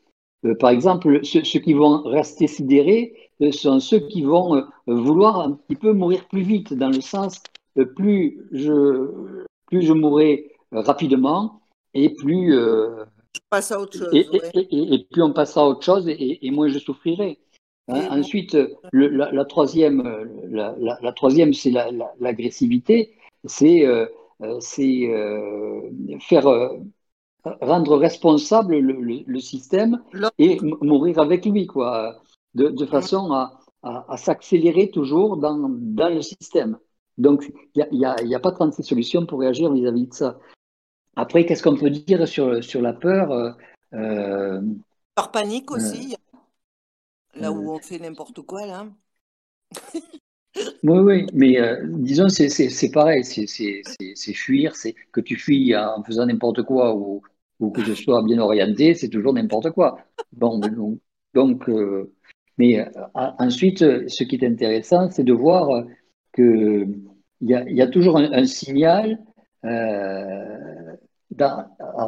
[0.45, 5.51] Euh, par exemple, ceux, qui vont rester sidérés euh, sont ceux qui vont vouloir un
[5.51, 7.43] petit peu mourir plus vite, dans le sens
[7.97, 9.11] plus je,
[9.67, 11.61] plus je mourrai rapidement
[11.93, 12.57] et plus
[13.51, 17.41] passe à autre chose, et, plus on passe à autre chose et, moins je souffrirai.
[17.89, 18.57] Hein, ensuite,
[18.93, 20.05] la, troisième,
[20.49, 21.73] la, la troisième, c'est
[22.21, 23.17] l'agressivité.
[23.45, 23.85] c'est
[24.61, 26.79] c'est euh, faire euh,
[27.45, 30.03] rendre responsable le, système
[30.39, 32.23] et mourir avec lui, quoi,
[32.55, 35.69] de, façon à, s'accélérer toujours dans,
[36.09, 36.79] le système.
[37.19, 40.39] Donc, il n'y a, y a, pas 36 solutions pour réagir vis-à-vis de ça.
[41.17, 43.57] Après, qu'est-ce qu'on peut dire sur, sur la peur
[45.15, 46.17] Par panique aussi,
[47.35, 48.87] là où on fait n'importe quoi, là.
[50.57, 56.27] Oui, oui, mais euh, disons, c'est pareil, c'est fuir, c'est que tu fuis en faisant
[56.27, 57.23] n'importe quoi ou,
[57.73, 59.99] que je sois bien orienté, c'est toujours n'importe quoi.
[60.33, 60.61] Bon,
[61.33, 62.13] donc, euh,
[62.59, 65.85] mais euh, ensuite, ce qui est intéressant, c'est de voir
[66.33, 66.87] que
[67.41, 69.19] il y a, toujours un, signal.
[69.63, 70.95] Alors,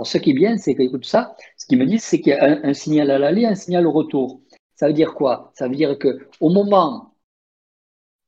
[0.07, 2.45] ce qui est bien, c'est qu'écoute ça, ce qu'ils me disent, c'est qu'il y a
[2.45, 4.41] un, un signal à l'aller, un signal au retour.
[4.77, 5.53] Ça veut dire quoi?
[5.55, 7.16] Ça veut dire que au moment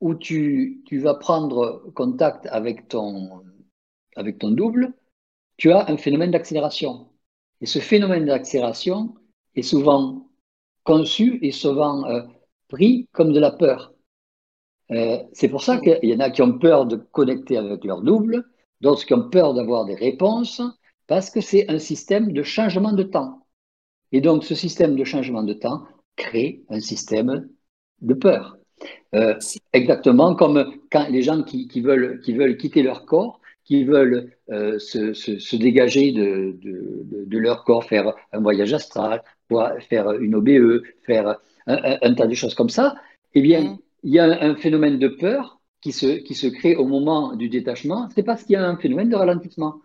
[0.00, 3.42] où tu, tu, vas prendre contact avec ton,
[4.16, 4.94] avec ton double,
[5.56, 7.08] tu as un phénomène d'accélération.
[7.60, 9.14] Et ce phénomène d'accélération
[9.54, 10.30] est souvent
[10.84, 12.22] conçu et souvent euh,
[12.68, 13.92] pris comme de la peur.
[14.90, 18.02] Euh, c'est pour ça qu'il y en a qui ont peur de connecter avec leur
[18.02, 18.44] double,
[18.80, 20.62] d'autres qui ont peur d'avoir des réponses,
[21.06, 23.46] parce que c'est un système de changement de temps.
[24.12, 25.84] Et donc ce système de changement de temps
[26.16, 27.48] crée un système
[28.00, 28.57] de peur.
[29.14, 29.34] Euh,
[29.72, 34.78] exactement comme quand les gens qui, veulent, qui veulent quitter leur corps, qui veulent euh,
[34.78, 39.22] se, dégager de, de, leur corps, faire un voyage astral,
[39.88, 42.96] faire une OBE, faire un, tas de choses comme ça,
[43.34, 43.78] eh bien, mm.
[44.04, 47.48] il y a un, phénomène de peur qui se, qui se crée au moment du
[47.48, 49.80] détachement, c'est parce qu'il y a un phénomène de ralentissement.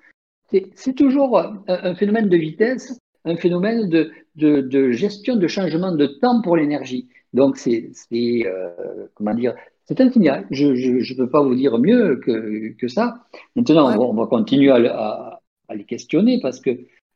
[0.76, 6.42] C'est toujours un, phénomène de vitesse, un phénomène de, de gestion de changement de temps
[6.42, 7.08] pour l'énergie.
[7.34, 10.46] Donc, c'est, euh, comment dire, c'est un signal.
[10.52, 13.26] Je ne peux pas vous dire mieux que, que ça.
[13.56, 16.72] Maintenant, on, va, continuer à, à, les questionner parce que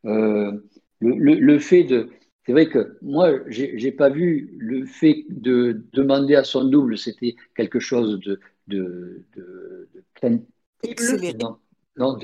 [0.06, 0.52] euh,
[1.00, 2.10] le, le, fait de.
[2.46, 7.36] C'est vrai que moi, j'ai pas vu le fait de demander à son double, c'était
[7.56, 9.90] quelque chose de, de, de,
[10.24, 11.58] de non,
[11.98, 12.18] non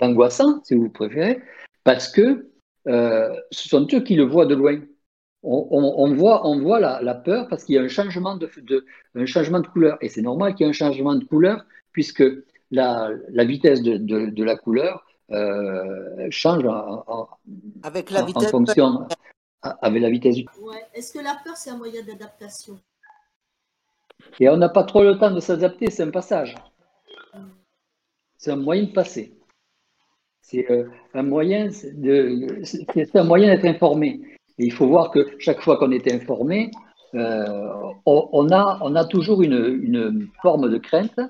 [0.00, 1.40] d'angoissant, si vous préférez,
[1.84, 2.50] parce que
[2.88, 4.80] euh, ce sont eux qui le voient de loin
[5.42, 8.48] on, voit, on voit la, peur parce qu'il y a un changement de,
[9.14, 9.98] un changement de couleur.
[10.00, 12.24] Et c'est normal qu'il y ait un changement de couleur puisque
[12.70, 13.10] la,
[13.44, 17.28] vitesse de, la couleur euh, change en,
[17.82, 19.06] avec la vitesse fonction
[19.62, 20.36] avec la vitesse
[20.94, 22.78] Est-ce que la peur, c'est un moyen d'adaptation?
[24.40, 26.56] Et on n'a pas trop le temps de s'adapter, c'est un passage.
[28.36, 29.38] C'est un moyen de passer.
[30.40, 34.20] C'est euh, un moyen de, c'est un moyen d'être informé
[34.64, 36.70] il faut voir que chaque fois qu'on est informé,
[37.14, 37.68] euh,
[38.06, 41.20] on, a, toujours une, forme de crainte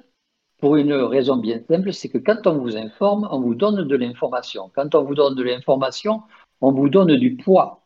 [0.58, 3.96] pour une raison bien simple, c'est que quand on vous informe, on vous donne de
[3.96, 4.70] l'information.
[4.74, 6.22] Quand on vous donne de l'information,
[6.60, 7.82] on vous donne du poids.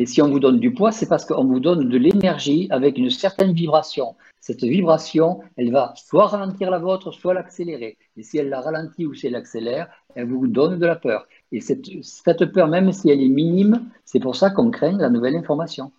[0.00, 2.98] Et si on vous donne du poids, c'est parce qu'on vous donne de l'énergie avec
[2.98, 4.14] une certaine vibration.
[4.40, 7.96] Cette vibration, elle va soit ralentir la vôtre, soit l'accélérer.
[8.16, 11.26] Et si elle la ralentit ou si elle l'accélère, elle vous donne de la peur.
[11.52, 15.08] Et cette, cette peur, même si elle est minime, c'est pour ça qu'on craint la
[15.10, 15.92] nouvelle information.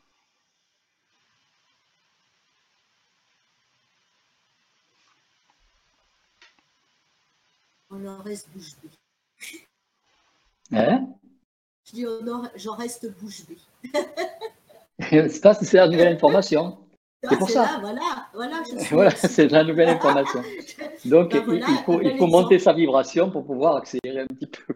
[7.91, 8.89] On en reste bouche bée.
[10.71, 11.07] Hein?
[11.85, 12.05] Je dis,
[12.55, 13.57] j'en reste bouche bée.
[14.99, 16.77] c'est que c'est la nouvelle information.
[17.29, 17.79] C'est pour ça.
[17.81, 20.41] voilà, voilà, voilà c'est la nouvelle information.
[21.03, 24.73] Donc, ben il, faut, il faut monter sa vibration pour pouvoir accélérer un petit peu.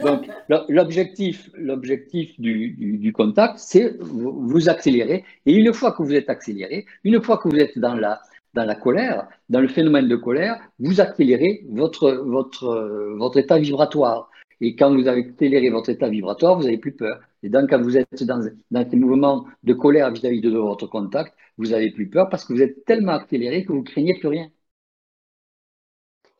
[0.00, 0.28] Donc,
[0.68, 5.24] l'objectif, l'objectif du, contact, c'est vous, accélérer.
[5.46, 8.20] Et une fois que vous êtes accéléré, une fois que vous êtes dans la,
[8.54, 14.30] dans la colère, dans le phénomène de colère, vous accélérez votre, votre, votre état vibratoire.
[14.60, 17.20] Et quand vous avez accéléré votre état vibratoire, vous n'avez plus peur.
[17.42, 21.34] Et donc, quand vous êtes dans, dans ces mouvements de colère vis-à-vis de votre contact,
[21.58, 24.50] vous n'avez plus peur parce que vous êtes tellement accéléré que vous craignez plus rien.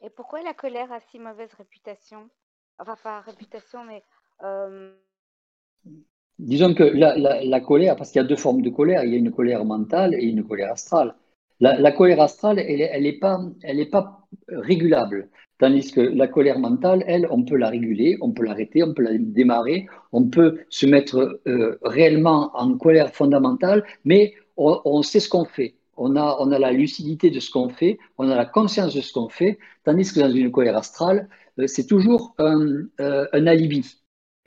[0.01, 2.31] Et pourquoi la colère a si mauvaise réputation?
[2.79, 4.03] Enfin, pas réputation, mais.
[4.45, 4.93] Euh,
[6.39, 9.19] disons que la, colère, parce qu'il y a deux formes de colère, il y a
[9.19, 11.15] une colère mentale et une colère astrale.
[11.61, 15.29] La, colère astrale, elle n'est pas, elle pas régulable.
[15.59, 19.03] Tandis que la colère mentale, elle, on peut la réguler, on peut l'arrêter, on peut
[19.03, 25.29] la démarrer, on peut se mettre euh, réellement en colère fondamentale, mais on, sait ce
[25.29, 25.75] qu'on fait.
[25.97, 29.01] On a, on a la lucidité de ce qu'on fait, on a la conscience de
[29.01, 31.29] ce qu'on fait, tandis que dans une colère astrale,
[31.67, 34.01] c'est toujours un, euh, un, alibi.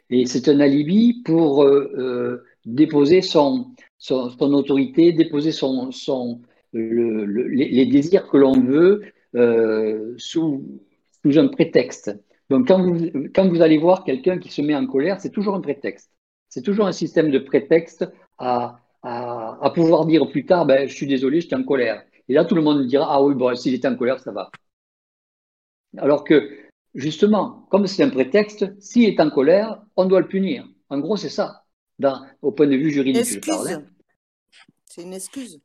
[0.10, 1.66] Et c'est un alibi pour
[2.66, 3.74] déposer son,
[4.40, 5.52] autorité, déposer
[6.74, 9.02] les, désirs que l'on veut
[10.18, 10.64] sous
[11.26, 12.12] un prétexte.
[12.52, 16.12] Donc, quand vous, allez voir quelqu'un qui se met en colère, c'est toujours un prétexte.
[16.50, 18.06] C'est toujours un système de prétexte
[18.38, 18.82] à,
[19.74, 22.04] pouvoir dire plus tard, ben, je suis désolé, j'étais en colère.
[22.28, 24.52] Et là, tout le monde dira, ah oui, s'il était en colère, ça va.
[25.98, 26.50] Alors que,
[26.96, 30.68] justement, comme c'est un prétexte, s'il est en colère, on doit le punir.
[30.90, 31.64] En gros, c'est ça,
[32.00, 33.24] dans, au point de vue juridique.
[34.86, 35.62] C'est une excuse.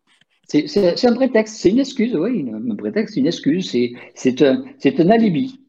[0.48, 3.70] C'est un prétexte, c'est une excuse, oui, un prétexte, une excuse,
[4.14, 5.60] c'est un, un alibi.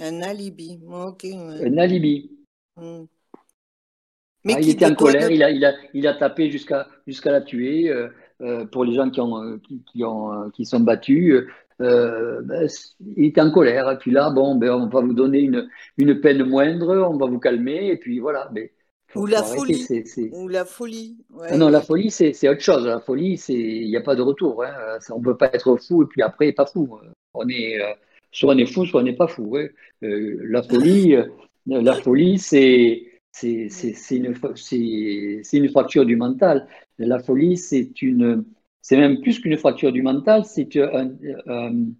[0.00, 1.24] Un alibi, ok.
[1.24, 2.30] Un alibi.
[2.76, 3.04] Hmm.
[4.44, 7.32] Mais ah, il était en colère, il, a, il, a, il a tapé jusqu'à jusqu'à
[7.32, 7.88] la tuer.
[7.88, 8.08] Euh,
[8.42, 11.46] euh, pour les gens qui, ont, qui, ont, qui sont battus,
[11.80, 12.68] euh, ben,
[13.16, 13.90] il était en colère.
[13.90, 17.26] Et puis là, bon, ben, on va vous donner une, une peine moindre, on va
[17.26, 18.50] vous calmer, et puis voilà.
[18.52, 18.72] Mais
[19.16, 19.86] ou la, folie.
[20.32, 21.16] Ou la folie.
[21.48, 22.86] Ah non, la folie, c'est autre chose.
[22.86, 24.62] La folie, il n'y a pas de retour.
[24.62, 24.98] Hein.
[25.10, 26.98] On ne peut pas être fou et puis après, pas fou.
[27.32, 27.92] On est, euh,
[28.30, 29.56] soit on est fou, soit on n'est pas fou.
[29.56, 29.70] Euh,
[30.02, 31.24] la folie, euh,
[31.66, 33.06] la folie c'est
[33.42, 34.34] une,
[35.52, 36.66] une fracture du mental.
[36.98, 38.44] La folie, c'est une.
[38.88, 41.96] C'est même plus qu'une fracture du mental, c'est une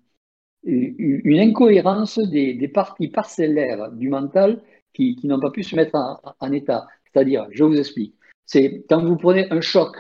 [0.65, 6.87] incohérence des, parties parcellaires du mental qui, n'ont pas pu se mettre en, en état.
[7.13, 9.97] C'est-à-dire, je vous explique, c'est quand vous prenez un choc,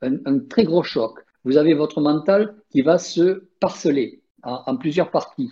[0.00, 5.50] un, très gros choc, vous avez votre mental qui va se parceler en, plusieurs parties.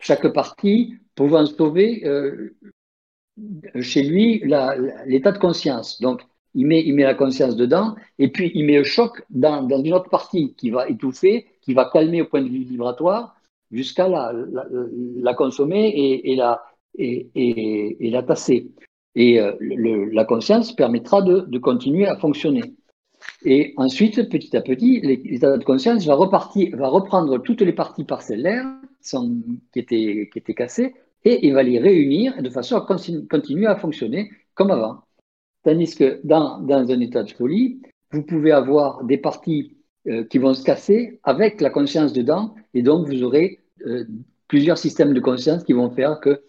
[0.00, 2.54] Chaque partie pouvant sauver euh,
[3.80, 4.42] chez lui
[5.06, 5.98] l'état de conscience.
[6.02, 6.20] Donc,
[6.56, 10.54] il met, la conscience dedans, et puis il met le choc dans, une autre partie
[10.54, 13.36] qui va étouffer, qui va calmer au point de vue vibratoire,
[13.70, 15.92] jusqu'à la, consommer
[16.24, 16.62] et, la,
[16.96, 18.72] et, la tasser.
[19.14, 19.52] Et euh,
[20.12, 22.74] la conscience permettra de, continuer à fonctionner.
[23.44, 28.04] Et ensuite, petit à petit, l'état de conscience va, repartir, va reprendre toutes les parties
[28.04, 28.66] parcellaires
[29.02, 33.76] qui, étaient, qui étaient cassées et il va les réunir de façon à continuer à
[33.76, 35.05] fonctionner comme avant.
[35.66, 39.76] Tandis que dans, un état de folie, vous pouvez avoir des parties
[40.06, 44.04] euh, qui vont se casser avec la conscience dedans, et donc vous aurez euh,
[44.46, 46.40] plusieurs systèmes de conscience qui vont faire que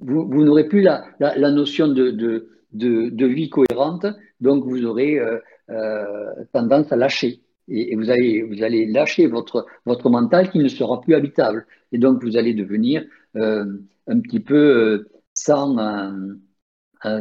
[0.00, 1.04] vous, n'aurez plus la,
[1.50, 4.06] notion de, vie cohérente,
[4.40, 7.40] donc vous aurez euh, tendance à lâcher.
[7.66, 9.66] Et, vous, allez, lâcher votre,
[10.08, 11.66] mental qui ne sera plus habitable.
[11.90, 15.76] Et donc vous allez devenir un petit peu sans,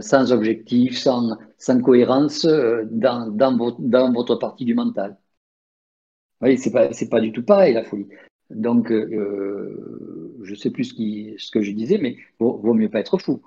[0.02, 5.18] sans objectif, sans, sans cohérence dans, dans, votre, dans votre partie du mental.
[6.42, 8.08] Oui, c'est pas, pas du tout pareil la folie.
[8.50, 13.00] Donc, euh, je ne sais plus ce, que je disais, mais vaut, vaut mieux pas
[13.00, 13.42] être fou.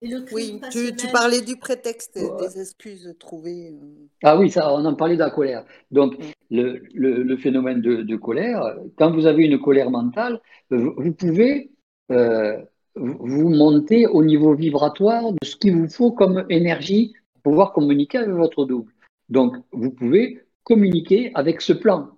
[0.00, 3.72] Oui, tu, parlais du prétexte des excuses trouvées.
[3.72, 4.06] Euh.
[4.22, 5.64] Ah oui, ça, on en parlait de la colère.
[5.90, 6.22] Donc, mm.
[6.50, 11.72] le, phénomène de, colère, quand vous avez une colère mentale, vous, pouvez
[12.10, 12.62] euh,
[12.98, 18.18] vous monter au niveau vibratoire de ce qu'il vous faut comme énergie pour pouvoir communiquer
[18.18, 18.92] avec votre double.
[19.28, 22.10] Donc, vous pouvez communiquer avec ce plan.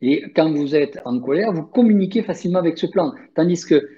[0.00, 3.12] Et quand vous êtes en colère, vous communiquez facilement avec ce plan.
[3.34, 3.88] Tandis que,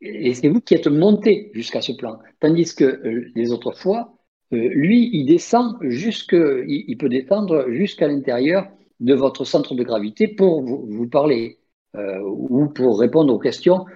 [0.00, 2.18] et c'est vous qui êtes monté jusqu'à ce plan.
[2.40, 4.14] Tandis que euh, les autres fois,
[4.52, 10.28] euh, lui, il descend jusque, il, peut descendre jusqu'à l'intérieur de votre centre de gravité
[10.28, 11.58] pour vous, parler
[11.96, 13.86] euh, ou pour répondre aux questions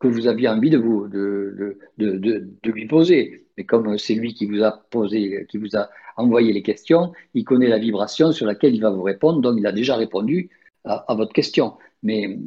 [0.00, 3.46] que vous aviez envie de, vous, de, de, de, lui poser.
[3.56, 7.44] Mais comme c'est lui qui vous a posé, qui vous a envoyé les questions, il
[7.44, 10.50] connaît la vibration sur laquelle il va vous répondre, donc il a déjà répondu
[10.84, 11.74] à, votre question.
[12.02, 12.38] Mais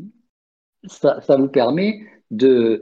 [0.86, 2.81] ça, vous permet de,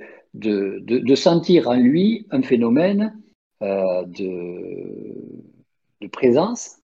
[1.16, 3.20] sentir en lui un phénomène
[3.62, 5.44] euh, de,
[6.00, 6.78] de, présence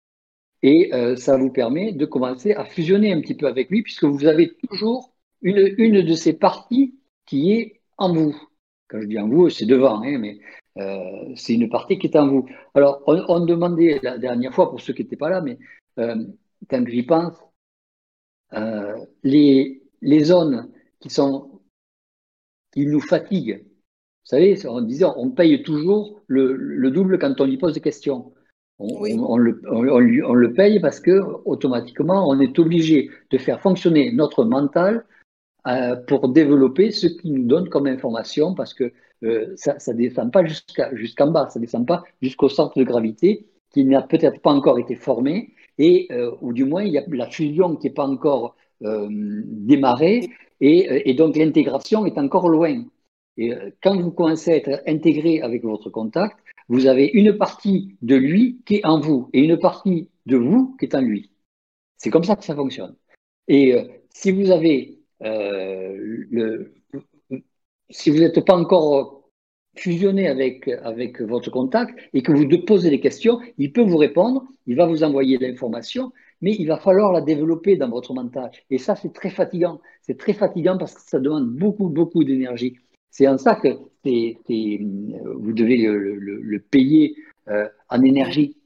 [0.62, 4.04] et euh, ça vous permet de commencer à fusionner un petit peu avec lui puisque
[4.04, 8.36] vous avez toujours une, une de ces parties qui est en vous.
[8.88, 10.40] Quand je dis en vous, c'est devant, hein, mais
[10.78, 12.48] euh, c'est une partie qui est en vous.
[12.74, 15.58] Alors, on, demandait la dernière fois, pour ceux qui n'étaient pas là, mais
[16.00, 16.16] euh,
[16.70, 17.36] quand j'y pense,
[18.54, 21.62] euh, les, les zones qui, sont,
[22.72, 23.68] qui nous fatiguent
[24.28, 28.34] savez, on disait, on paye toujours le, double quand on lui pose des questions.
[28.80, 34.44] On, le, on, le, paye parce que automatiquement, on est obligé de faire fonctionner notre
[34.44, 35.06] mental
[36.08, 38.92] pour développer ce qui nous donne comme information, parce que
[39.24, 40.44] euh, ça ne descend pas
[40.94, 44.80] jusqu'en bas, ça ne descend pas jusqu'au centre de gravité qui n'a peut-être pas encore
[44.80, 48.08] été formé, et, euh, ou du moins il y a la fusion qui n'est pas
[48.08, 50.30] encore démarrée,
[50.62, 52.86] et, et donc l'intégration est encore loin.
[53.38, 53.52] Et
[53.82, 56.38] quand vous commencez à être intégré avec votre contact,
[56.70, 60.76] vous avez une partie de lui qui est en vous et une partie de vous
[60.78, 61.32] qui est en lui.
[61.98, 62.96] C'est comme ça que ça fonctionne.
[63.48, 63.76] Et
[64.10, 66.74] si vous avez euh, le,
[67.90, 69.18] si vous n'êtes pas encore
[69.76, 74.44] fusionné avec, avec votre contact et que vous posez des questions, il peut vous répondre,
[74.66, 76.12] il va vous envoyer l'information,
[76.42, 78.52] mais il va falloir la développer dans votre mental.
[78.70, 79.82] Et ça, c'est très fatigant.
[80.02, 82.78] C'est très fatigant parce que ça demande beaucoup, beaucoup d'énergie.
[83.10, 87.16] C'est en ça que vous devez le, payer
[87.48, 88.58] euh, en énergie.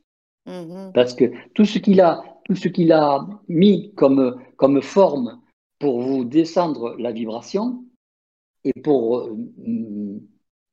[0.47, 0.91] Mm-hmm.
[0.93, 5.40] Parce que tout ce qu'il a, tout ce qu'il a mis comme, comme forme
[5.81, 7.83] pour vous descendre la vibration
[8.63, 9.35] et pour euh,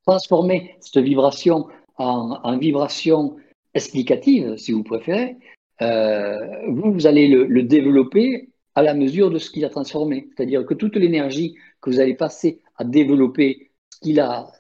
[0.07, 3.37] transformer cette vibration en, vibration
[3.75, 5.37] explicative, si vous préférez,
[5.83, 6.39] euh,
[6.69, 10.29] vous, vous allez le, développer à la mesure de ce qu'il a transformé.
[10.37, 14.53] C'est-à-dire que toute l'énergie que vous allez passer à développer ce qu'il a,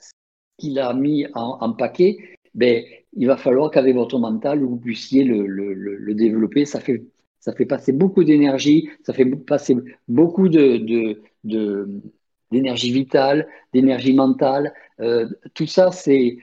[0.56, 2.16] qu'il a mis en, paquet,
[2.54, 2.82] ben,
[3.12, 6.64] il va falloir qu'avec votre mental, vous puissiez le, le développer.
[6.64, 7.04] Ça fait
[7.48, 9.74] ça fait passer beaucoup d'énergie, ça fait passer
[10.06, 11.22] beaucoup de,
[12.50, 14.74] d'énergie vitale, d'énergie mentale.
[15.00, 16.36] Euh, tout ça, c'est,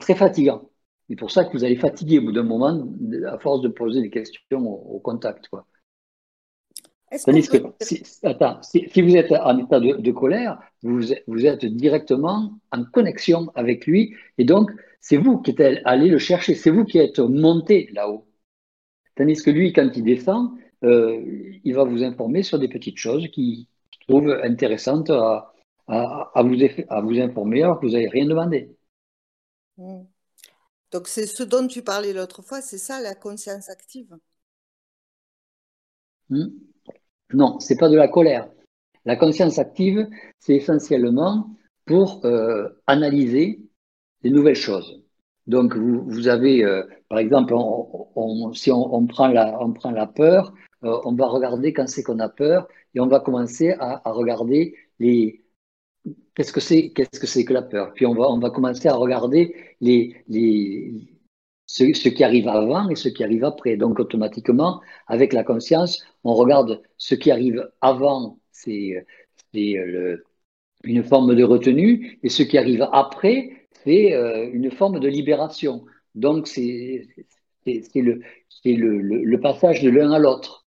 [0.00, 0.68] très fatigant.
[1.08, 2.88] C'est pour ça que vous allez fatiguer au bout d'un moment
[3.28, 5.46] à force de poser des questions au, contact.
[5.48, 5.64] Quoi.
[7.24, 12.84] Tandis que si, si, vous êtes en état de, colère, vous, vous, êtes directement en
[12.84, 16.98] connexion avec lui et donc c'est vous qui êtes allé le chercher, c'est vous qui
[16.98, 18.27] êtes monté là-haut.
[19.18, 21.20] Tandis que lui, quand il descend, euh,
[21.64, 23.66] il va vous informer sur des petites choses qu'il
[24.06, 25.52] trouve intéressantes à,
[25.88, 26.56] vous,
[26.88, 28.70] à vous informer alors que vous n'avez rien demandé.
[29.76, 30.04] Hmm.
[30.92, 34.16] Donc c'est ce dont tu parlais l'autre fois, c'est ça la conscience active?
[36.30, 36.50] Hmm.
[37.34, 38.48] Non, ce n'est pas de la colère.
[39.04, 40.06] La conscience active,
[40.38, 41.50] c'est essentiellement
[41.86, 43.60] pour euh, analyser
[44.22, 45.02] les nouvelles choses.
[45.48, 47.54] Donc, vous, avez, euh, par exemple,
[48.54, 50.52] si on, prend la, on prend la peur,
[50.84, 54.74] euh, on va regarder quand c'est qu'on a peur et on va commencer à, regarder
[54.98, 55.42] les
[56.34, 57.92] qu'est-ce que c'est qu'est-ce que que la peur.
[57.94, 60.92] Puis on va on va commencer à regarder les, les
[61.66, 63.76] ce, qui arrive avant et ce qui arrive après.
[63.76, 69.04] Donc automatiquement, avec la conscience, on regarde ce qui arrive avant, c'est
[70.84, 73.50] une forme de retenue, et ce qui arrive après,
[73.88, 75.84] euh, une forme de libération.
[76.14, 77.06] Donc, c'est
[77.66, 78.20] le,
[78.64, 80.66] le, le, passage de l'un à l'autre.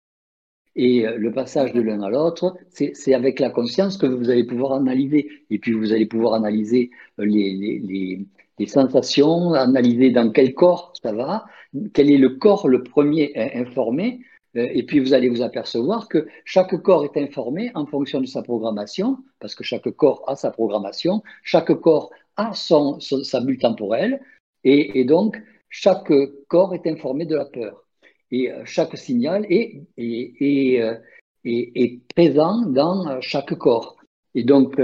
[0.77, 4.45] Et euh, le passage de l'un à l'autre, c'est avec la conscience que vous allez
[4.45, 5.29] pouvoir analyser.
[5.51, 8.27] Et puis, vous allez pouvoir analyser euh, les, les,
[8.59, 11.47] les, sensations, analyser dans quel corps ça va,
[11.95, 14.21] quel est le corps le premier informé.
[14.55, 18.43] Et puis, vous allez vous apercevoir que chaque corps est informé en fonction de sa
[18.43, 24.21] programmation, parce que chaque corps a sa programmation, chaque corps a son, sa bulle temporelle,
[24.65, 26.13] et, donc chaque
[26.49, 27.85] corps est informé de la peur.
[28.31, 30.95] Et euh, chaque signal est, est, euh,
[31.45, 33.97] est, présent dans euh, chaque corps.
[34.35, 34.81] Et donc,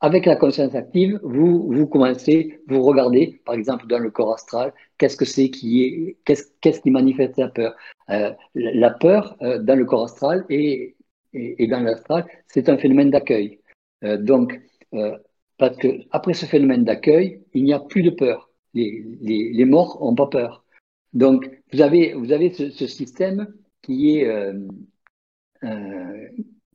[0.00, 4.74] avec la conscience active, vous, vous commencez, vous regardez, par exemple, dans le corps astral,
[4.98, 7.76] qu'est-ce que c'est qui est, qu'est-ce qui manifeste la peur.
[8.54, 10.96] la peur dans le corps astral et,
[11.32, 13.60] et, dans l'astral, c'est un phénomène d'accueil.
[14.02, 14.60] donc,
[15.62, 18.50] parce qu'après ce phénomène d'accueil, il n'y a plus de peur.
[18.74, 20.64] Les, morts n'ont pas peur.
[21.12, 23.46] Donc, vous avez, vous avez ce, système
[23.80, 24.54] qui est euh,
[25.62, 26.26] euh,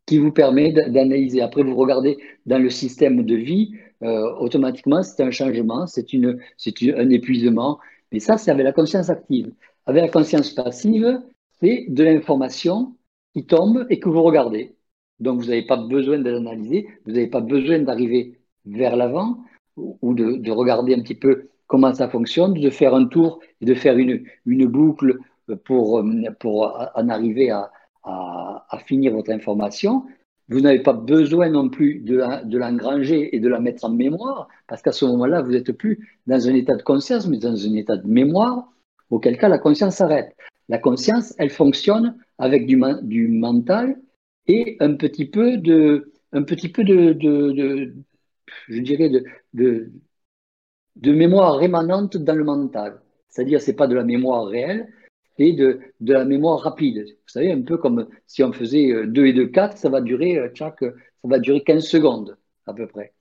[0.06, 1.42] qui vous permet d'analyser.
[1.42, 3.74] Après, vous regardez dans le système de vie,
[4.04, 7.80] euh, automatiquement, c'est un changement, c'est un épuisement.
[8.14, 9.52] Mais ça, c'est avec la conscience active.
[9.86, 11.22] Avec la conscience passive,
[11.60, 12.96] c'est de l'information
[13.36, 14.78] qui tombe et que vous regardez.
[15.20, 18.37] Donc, vous n'avez pas besoin de l'analyser, vous n'avez pas besoin d'arriver
[18.68, 19.38] vers l'avant
[19.76, 23.74] ou de, regarder un petit peu comment ça fonctionne, de faire un tour et de
[23.74, 25.18] faire une, une boucle
[25.66, 26.04] pour,
[26.40, 27.72] pour en arriver à,
[28.08, 30.04] à, finir votre information.
[30.50, 32.16] Vous n'avez pas besoin non plus de,
[32.58, 36.48] l'engranger et de la mettre en mémoire, parce qu'à ce moment-là, vous n'êtes plus dans
[36.48, 38.72] un état de conscience, mais dans un état de mémoire,
[39.10, 40.36] auquel cas la conscience s'arrête.
[40.70, 43.98] La conscience, elle fonctionne avec du, du mental
[44.48, 47.94] et un petit peu de, un petit peu de,
[48.68, 49.24] je dirais, de,
[50.96, 53.02] de, mémoire rémanente dans le mental.
[53.30, 54.88] C'est-à-dire, c'est pas de la mémoire réelle,
[55.38, 57.06] c'est de, de la mémoire rapide.
[57.06, 60.52] Vous savez, un peu comme si on faisait 2 et 2, 4, ça va durer,
[60.56, 63.14] chaque, ça va durer 15 secondes, à peu près.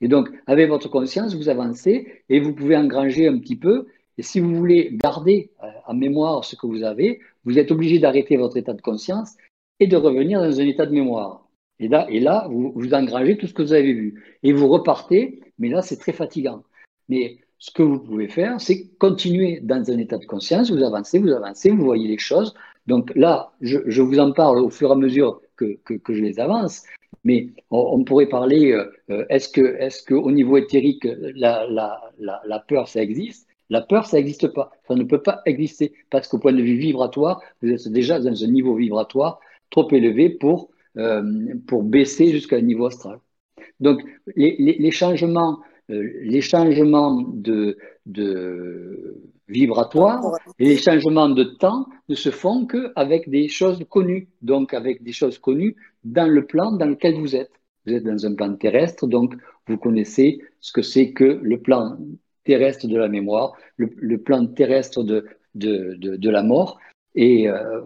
[0.00, 3.86] Et donc, avec votre conscience, vous avancez et vous pouvez engranger un petit peu.
[4.18, 5.50] Et si vous voulez garder
[5.86, 9.36] en mémoire ce que vous avez, vous êtes obligé d'arrêter votre état de conscience
[9.78, 11.49] et de revenir dans un état de mémoire.
[11.80, 14.22] Et là, vous, engrangez tout ce que vous avez vu.
[14.42, 16.62] Et vous repartez, mais là, c'est très fatigant.
[17.08, 21.18] Mais ce que vous pouvez faire, c'est continuer dans un état de conscience, vous avancez,
[21.18, 22.54] vous avancez, vous voyez les choses.
[22.86, 26.84] Donc là, je, vous en parle au fur et à mesure que, je les avance,
[27.24, 33.02] mais on, pourrait parler, euh, est-ce que, est-ce que au niveau éthérique, la peur, ça
[33.02, 33.46] existe?
[33.70, 34.72] La peur, ça n'existe pas.
[34.88, 38.44] Ça ne peut pas exister parce qu'au point de vue vibratoire, vous êtes déjà dans
[38.44, 39.38] un niveau vibratoire
[39.70, 41.22] trop élevé pour, euh,
[41.66, 43.18] pour baisser jusqu'à un niveau astral.
[43.78, 44.02] Donc,
[44.36, 45.60] les, changements
[45.90, 53.28] euh, les changements de, de vibratoires et les changements de temps ne se font qu'avec
[53.28, 57.50] des choses connues, donc avec des choses connues dans le plan dans lequel vous êtes.
[57.86, 59.34] Vous êtes dans un plan terrestre, donc
[59.66, 61.96] vous connaissez ce que c'est que le plan
[62.44, 66.78] terrestre de la mémoire, le, plan terrestre de, de, de, la mort.
[67.14, 67.80] Et euh,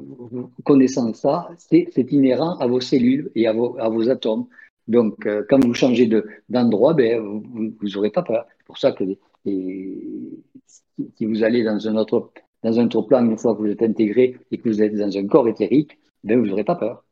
[0.65, 4.47] connaissant ça, c'est inhérent à vos cellules et à vos, atomes.
[4.87, 6.11] Donc, euh, quand vous changez
[6.49, 8.47] d'endroit, ben, vous n'aurez pas peur.
[8.59, 9.05] C'est pour ça que
[9.45, 13.83] si vous allez dans un autre dans un autre plan, une fois que vous êtes
[13.83, 17.05] intégré et que vous êtes dans un corps éthérique, ben, vous n'aurez pas peur.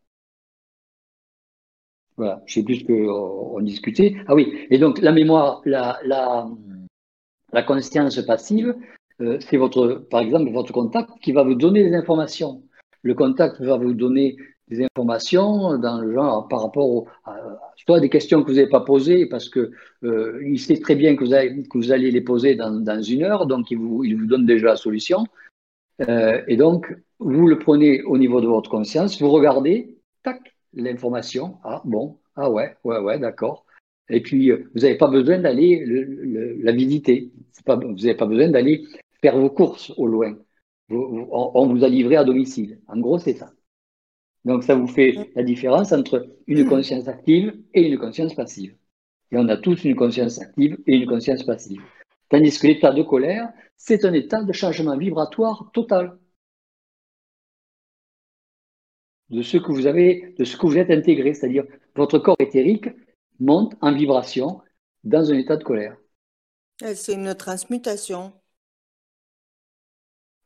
[2.16, 4.16] Voilà, je sais plus ce qu'on discutait.
[4.26, 5.98] Ah oui, et donc la mémoire, la,
[7.52, 8.74] la conscience passive,
[9.22, 12.62] euh, c'est votre, par exemple, votre contact qui va vous donner des informations.
[13.02, 14.36] Le contact va vous donner
[14.68, 17.36] des informations dans le genre par rapport à,
[17.76, 19.70] soit des questions que vous n'avez pas posées parce que
[20.04, 23.22] euh, il sait très bien que vous, que vous allez les poser dans, dans, une
[23.22, 25.24] heure, donc il vous, il vous donne déjà la solution.
[26.08, 30.40] Euh, et donc, vous le prenez au niveau de votre conscience, vous regardez, tac,
[30.74, 31.58] l'information.
[31.64, 33.66] Ah bon, ah ouais, ouais, ouais, d'accord.
[34.08, 35.84] Et puis, vous n'avez pas besoin d'aller
[36.60, 37.30] la visiter.
[37.66, 38.84] Vous n'avez pas besoin d'aller
[39.22, 40.36] faire vos courses au loin.
[40.90, 42.80] On, on vous a livré à domicile.
[42.88, 43.52] En gros, c'est ça.
[44.44, 48.76] Donc, ça vous fait la différence entre une conscience active et une conscience passive.
[49.30, 51.80] Et on a tous une conscience active et une conscience passive.
[52.28, 56.18] Tandis que l'état de colère, c'est un état de changement vibratoire total.
[59.30, 61.64] De ce que vous avez, de ce que vous êtes intégré, c'est-à-dire
[61.94, 62.88] votre corps éthérique
[63.38, 64.60] monte en vibration
[65.04, 65.96] dans un état de colère.
[66.94, 68.32] C'est une transmutation.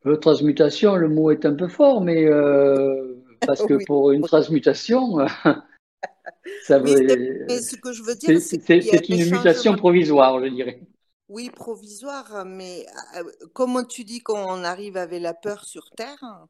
[0.07, 3.85] Euh, transmutation, le mot est un peu fort, mais euh, parce que oui.
[3.87, 5.19] pour une transmutation,
[6.63, 7.49] ça oui, veut...
[7.49, 10.81] ce que je veux dire, c'est une mutation provisoire, je dirais.
[11.29, 12.87] Oui, provisoire, mais
[13.17, 16.47] euh, comment tu dis qu'on arrive avec la peur sur Terre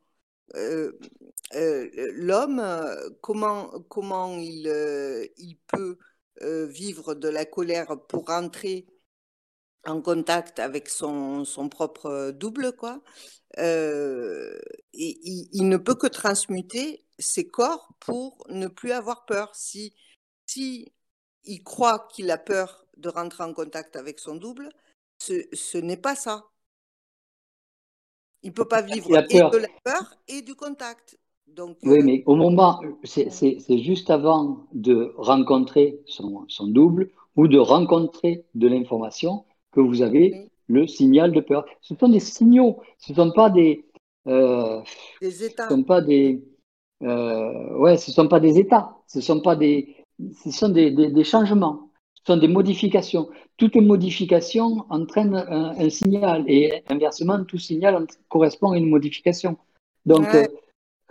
[0.55, 0.93] euh,
[1.55, 2.63] euh, L'homme,
[3.23, 5.97] comment, comment il, euh, il peut
[6.43, 8.87] vivre de la colère pour rentrer
[9.87, 13.01] en contact avec son, son propre double, quoi?
[13.59, 14.59] Euh,
[14.93, 19.55] et, il, il, ne peut que transmuter ses corps pour ne plus avoir peur.
[19.55, 19.95] Si,
[20.47, 20.93] si
[21.45, 24.69] il croit qu'il a peur de rentrer en contact avec son double,
[25.19, 26.45] ce, ce n'est pas ça.
[28.43, 31.19] Il ne peut pas vivre et de la peur et du contact.
[31.47, 32.03] Donc, oui, euh...
[32.05, 38.69] mais au moment, c'est juste avant de rencontrer son, son double ou de rencontrer de
[38.69, 40.51] l'information que vous avez.
[40.69, 41.65] Le signal de peur.
[41.81, 43.85] Ce sont des signaux, ce ne sont pas des.
[44.27, 44.81] Euh,
[45.21, 45.65] des états.
[45.65, 46.43] Ce sont pas des.
[47.03, 49.97] Euh, ouais, ce ne sont pas des états, ce sont pas des.
[50.45, 53.29] Ce sont des, des, des, changements, ce sont des modifications.
[53.59, 59.59] Toute modification entraîne un, un signal et inversement, tout signal correspond à une modification.
[60.07, 60.49] Donc, ouais.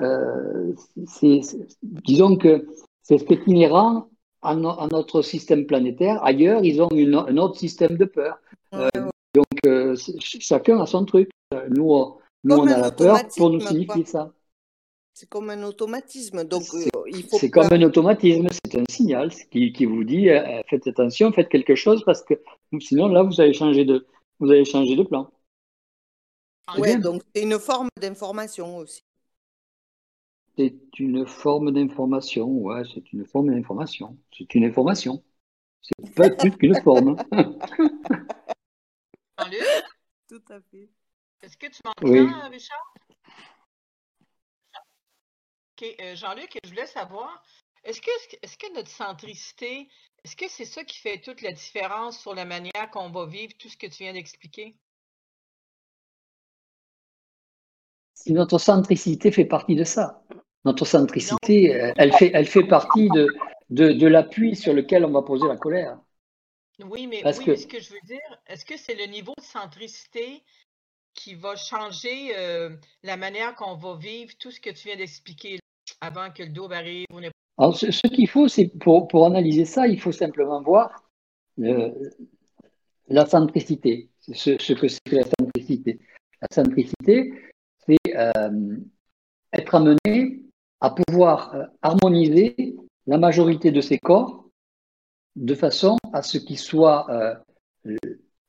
[0.02, 0.74] euh,
[2.04, 2.66] disons que
[3.04, 4.08] c'est inhérent
[4.42, 6.24] à, no, à, notre système planétaire.
[6.24, 8.40] Ailleurs, ils ont une, un autre système de peur.
[8.74, 8.90] Euh,
[9.36, 11.30] donc, euh, chacun a son truc.
[11.70, 14.06] Nous, nous on a la peur pour nous signifier quoi.
[14.06, 14.34] ça.
[15.14, 16.44] C'est comme un automatisme.
[16.46, 16.64] Donc,
[17.32, 18.48] c'est comme un automatisme.
[18.66, 22.34] C'est un signal qui, qui vous dit euh, faites attention, faites quelque chose parce que
[22.80, 24.06] sinon, là, vous allez changer de,
[24.40, 25.30] vous allez changer de plan.
[26.78, 29.04] Oui, donc c'est une forme d'information aussi.
[30.58, 34.18] C'est une forme d'information, ouais, c'est une forme d'information.
[34.36, 35.22] C'est une information.
[35.82, 37.18] C'est pas plus qu'une forme.
[40.30, 40.90] Tout à fait.
[41.42, 42.28] Est-ce que tu m'entends, oui.
[42.50, 42.94] Richard?
[45.78, 47.44] Ok, euh, Jean-Luc, je voulais savoir,
[47.84, 48.10] est-ce que,
[48.42, 49.90] est -ce que notre centricité
[50.24, 53.54] Est-ce que c'est ça qui fait toute la différence sur la manière qu'on va vivre
[53.60, 54.76] tout ce que tu viens d'expliquer?
[58.14, 60.24] Si notre centricité fait partie de ça.
[60.64, 63.28] Notre centricité, euh, elle fait, elle fait partie de,
[63.70, 66.00] de, l'appui sur lequel on va poser la colère.
[66.84, 70.44] Oui, mais, oui, ce que je veux dire, est-ce que c'est le niveau de centricité
[71.14, 75.60] qui va changer euh, la manière qu'on va vivre tout ce que tu viens d'expliquer
[76.02, 77.06] avant que le dos arrive?
[77.58, 81.06] Alors, ce, qu'il faut, c'est pour, pour, analyser ça, il faut simplement voir
[83.08, 86.00] la centricité, ce, ce que c'est que la centricité?
[86.42, 87.32] La centricité,
[87.88, 88.78] c'est euh,
[89.54, 90.44] être amené
[90.82, 92.76] à pouvoir euh, harmoniser
[93.08, 94.45] la majorité de ces corps
[95.36, 97.96] de façon à ce qu'ils soient euh,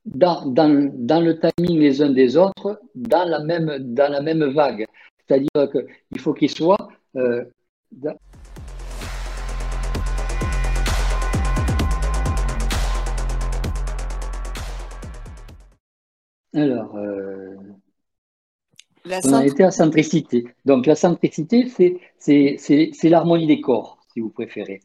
[0.05, 4.45] dans, dans, dans, le timing les uns des autres, dans la même, dans la même
[4.45, 4.87] vague.
[5.27, 6.89] C'est-à-dire qu'il faut qu'ils soient
[16.57, 17.55] Alors, euh,
[19.25, 20.47] on a été à centricité.
[20.65, 21.69] Donc, la centricité,
[22.19, 24.81] c'est l'harmonie des corps, si vous préférez.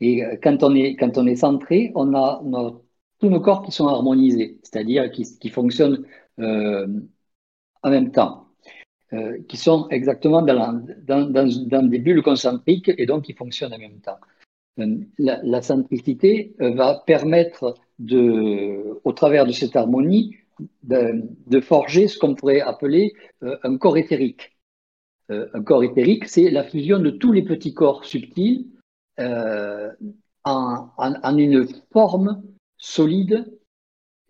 [0.00, 2.42] Et euh, quand on est, on centré, on a,
[3.20, 6.04] tous nos corps qui sont harmonisés, c'est-à-dire qui, fonctionnent
[6.40, 6.86] euh,
[7.82, 8.48] en même temps,
[9.48, 14.18] qui sont exactement dans, des bulles concentriques et donc qui fonctionnent en même temps.
[15.18, 20.34] La, centricité va permettre, de, au travers de cette harmonie,
[20.82, 24.56] de, forger ce qu'on pourrait appeler euh, un corps éthérique.
[25.30, 28.66] Euh, un corps éthérique, c'est la fusion de tous les petits corps subtils
[29.18, 29.90] euh,
[30.44, 32.42] en, une forme
[32.76, 33.58] solide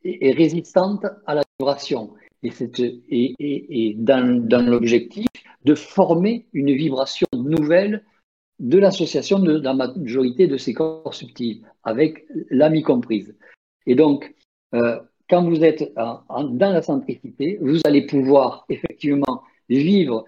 [0.05, 2.15] et, résistante à la vibration.
[2.43, 5.27] Et, et, dans, dans l'objectif
[5.65, 8.05] de former une vibration nouvelle
[8.59, 13.35] de l'association de la majorité de ces corps subtils, avec l'âme comprise.
[13.87, 14.35] Et donc,
[15.29, 20.25] quand vous êtes dans la centricité, vous allez pouvoir effectivement vivre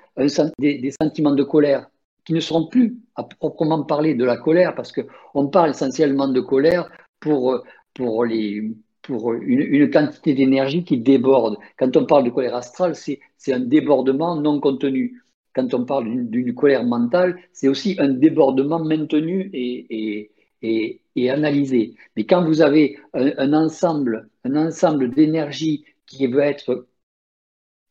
[0.58, 1.88] des, sentiments de colère
[2.24, 6.40] qui ne seront plus à proprement parler de la colère, parce qu'on parle essentiellement de
[6.40, 6.90] colère
[7.20, 7.62] pour,
[7.94, 11.56] pour, les, pour une, quantité d'énergie qui déborde.
[11.78, 13.20] Quand on parle de colère astrale, c'est
[13.52, 15.22] un débordement non contenu.
[15.54, 20.30] Quand on parle d'une colère mentale, c'est aussi un débordement maintenu et,
[20.62, 21.94] et, et analyser.
[22.14, 26.86] Mais quand vous avez un, ensemble, un ensemble d'énergie qui veut être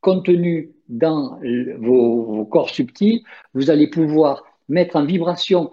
[0.02, 1.40] contenu dans
[1.80, 3.24] vos, corps subtils,
[3.54, 5.72] vous allez pouvoir mettre en vibration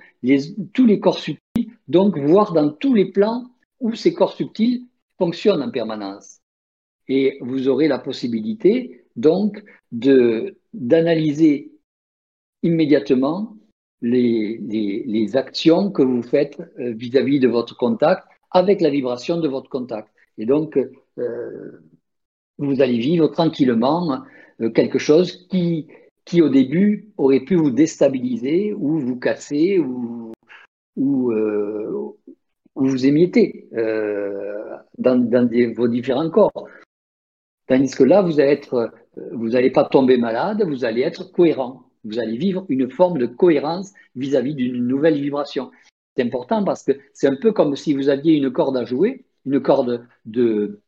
[0.72, 3.46] tous les corps subtils, donc voir dans tous les plans
[3.80, 4.86] où ces corps subtils
[5.18, 6.40] fonctionnent en permanence.
[7.08, 11.72] Et vous aurez la possibilité donc d'analyser
[12.62, 13.56] immédiatement
[14.00, 14.58] les,
[15.06, 19.70] les, actions que vous faites euh, vis-à-vis de votre contact avec la vibration de votre
[19.70, 20.08] contact.
[20.38, 20.76] Et donc,
[21.18, 21.80] euh,
[22.58, 24.24] vous allez vivre tranquillement
[24.60, 25.86] euh, quelque chose qui,
[26.24, 30.32] qui, au début, aurait pu vous déstabiliser ou vous casser ou,
[30.96, 31.32] ou,
[32.74, 33.68] vous émietter
[34.98, 36.68] dans, dans vos différents corps.
[37.66, 38.60] Tandis que là, vous allez
[39.16, 41.84] n'allez pas tomber malade, vous allez être cohérent.
[42.04, 45.70] Vous allez vivre une forme de cohérence vis-à-vis d'une nouvelle vibration.
[46.16, 49.24] C'est important parce que c'est un peu comme si vous aviez une corde à jouer,
[49.46, 50.80] une corde de,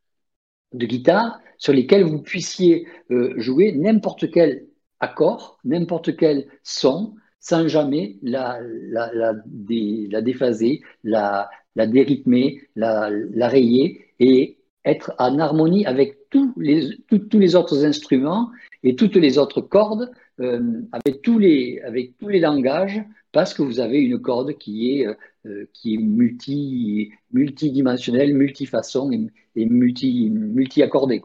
[0.75, 4.67] guitare sur lesquelles vous puissiez euh, jouer n'importe quel
[5.01, 13.49] accord, n'importe quel son, sans jamais la, la, la, déphaser, la, la dérythmer, la, la
[13.49, 18.51] rayer et être en harmonie avec tous les, tous les autres instruments
[18.83, 23.63] et toutes les autres cordes euh, avec, tous les, avec tous les langages parce que
[23.63, 25.07] vous avez une corde qui est,
[25.47, 29.27] euh, qui est multi, multidimensionnelle, multifaçon et,
[29.57, 31.23] et multi, multi-accordée.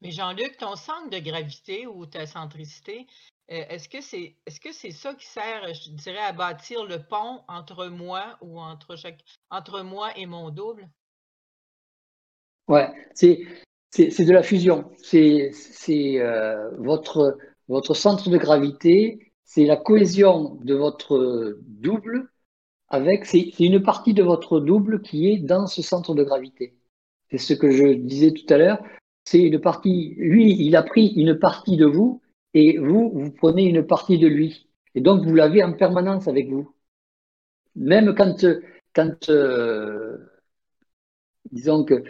[0.00, 3.06] Mais Jean-Luc, ton centre de gravité ou ta centricité,
[3.50, 7.86] euh, est-ce que c'est est-ce ça qui sert, je dirais, à bâtir le pont entre
[7.86, 9.20] moi ou entre chaque
[9.50, 10.88] entre moi et mon double?
[12.68, 13.40] Ouais, c'est
[13.90, 14.90] c'est de la fusion.
[15.02, 15.50] C'est
[16.78, 17.38] votre
[17.68, 22.30] votre centre de gravité, c'est la cohésion de votre double
[22.88, 26.74] avec, c'est une partie de votre double qui est dans ce centre de gravité.
[27.30, 28.82] C'est ce que je disais tout à l'heure.
[29.24, 32.20] C'est une partie, lui, il a pris une partie de vous
[32.54, 34.68] et vous, vous prenez une partie de lui.
[34.94, 36.74] Et donc, vous l'avez en permanence avec vous.
[37.76, 38.44] Même quand,
[39.30, 40.18] euh,
[41.52, 42.02] disons que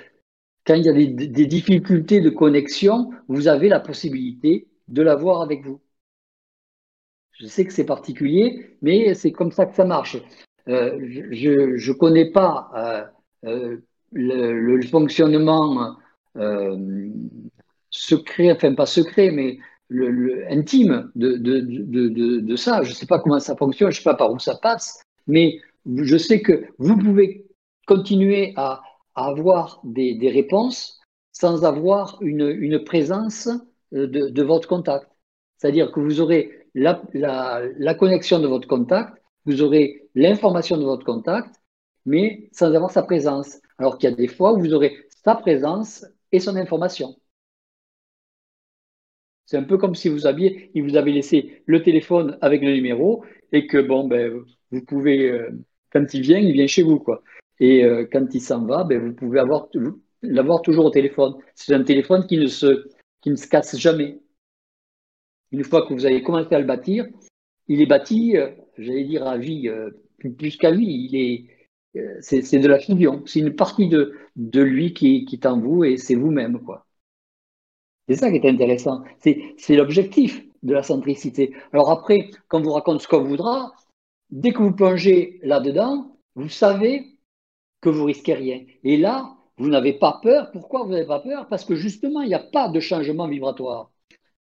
[0.67, 5.43] quand il y a des, des, difficultés de connexion, vous avez la possibilité de l'avoir
[5.43, 5.81] avec vous.
[7.33, 10.19] Je sais que c'est particulier, mais c'est comme ça que ça marche.
[10.67, 13.13] je ne connais pas
[14.13, 15.97] le, fonctionnement
[17.91, 19.59] secret, enfin pas secret, mais
[20.51, 22.83] intime de, de, ça.
[22.83, 25.03] Je ne sais pas comment ça fonctionne, je ne sais pas par où ça passe,
[25.27, 25.61] mais
[25.97, 27.47] je sais que vous pouvez
[27.87, 28.83] continuer à,
[29.15, 31.01] avoir des, réponses
[31.33, 33.49] sans avoir une, présence
[33.93, 35.09] de, votre contact.
[35.59, 41.05] C'est-à-dire que vous aurez la, la, connexion de votre contact, vous aurez l'information de votre
[41.05, 41.57] contact,
[42.07, 43.59] mais sans avoir sa présence.
[43.79, 47.17] Alors qu'il y a des fois où vous aurez sa présence et son information.
[49.51, 52.73] C'est un peu comme si vous aviez, il vous avait laissé le téléphone avec le
[52.73, 55.51] numéro et que bon, ben, vous pouvez, euh,
[55.93, 57.25] quand il vient, il vient chez vous, quoi.
[57.59, 59.69] Et euh, quand il s'en va, ben, vous pouvez avoir,
[60.23, 61.35] l'avoir toujours au téléphone.
[61.57, 62.89] C'est un téléphone qui ne se,
[63.23, 64.21] qui ne se casse jamais.
[65.51, 67.09] Une fois que vous avez commencé à le bâtir,
[67.67, 69.69] il est bâti, euh, j'allais dire à vie,
[70.39, 71.09] plus qu'à vie.
[71.11, 71.60] Il est,
[72.21, 73.23] c'est, de la fusion.
[73.27, 76.87] C'est une partie de, lui qui, est en vous et c'est vous-même, quoi.
[78.09, 79.05] C'est ça qui est intéressant.
[79.19, 81.55] C'est l'objectif de la centricité.
[81.73, 83.73] Alors après, quand vous raconte ce qu'on voudra,
[84.31, 87.07] dès que vous plongez là-dedans, vous savez
[87.81, 88.65] que vous risquez rien.
[88.85, 90.51] Et là, vous n'avez pas peur.
[90.53, 91.49] Pourquoi vous n'avez pas peur?
[91.49, 93.91] Parce que justement, il n'y a pas de changement vibratoire.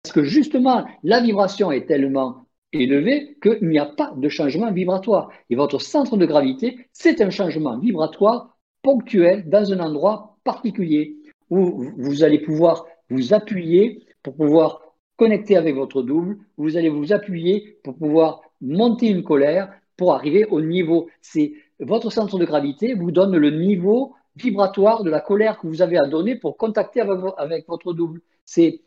[0.04, 2.45] Parce que justement, la vibration est tellement
[2.84, 5.30] élevée qu'il n'y a pas de changement vibratoire.
[5.50, 11.16] Et votre centre de gravité, c'est un changement vibratoire ponctuel dans un endroit particulier
[11.50, 14.82] où vous allez pouvoir vous appuyer pour pouvoir
[15.18, 20.46] connecter avec votre double, vous allez vous appuyer pour pouvoir monter une colère pour arriver
[20.46, 21.08] au niveau.
[21.22, 25.82] C'est votre centre de gravité vous donne le niveau vibratoire de la colère que vous
[25.82, 28.22] avez à donner pour contacter avec, votre double.
[28.44, 28.82] C'est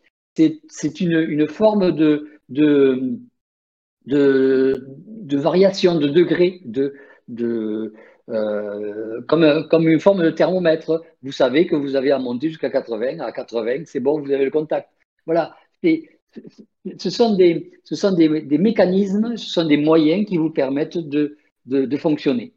[1.00, 2.28] une, une, forme de,
[4.08, 6.94] de, variation de degré, de,
[7.28, 7.94] de,
[8.30, 11.02] euh, comme, comme une forme de thermomètre.
[11.22, 14.44] Vous savez que vous avez à monter jusqu'à 80, à 80, c'est bon, vous avez
[14.44, 14.88] le contact.
[15.26, 15.56] Voilà.
[15.82, 18.28] ce sont, des, ce sont des,
[18.58, 21.36] mécanismes, ce sont des moyens qui vous permettent de,
[21.66, 22.54] de, fonctionner.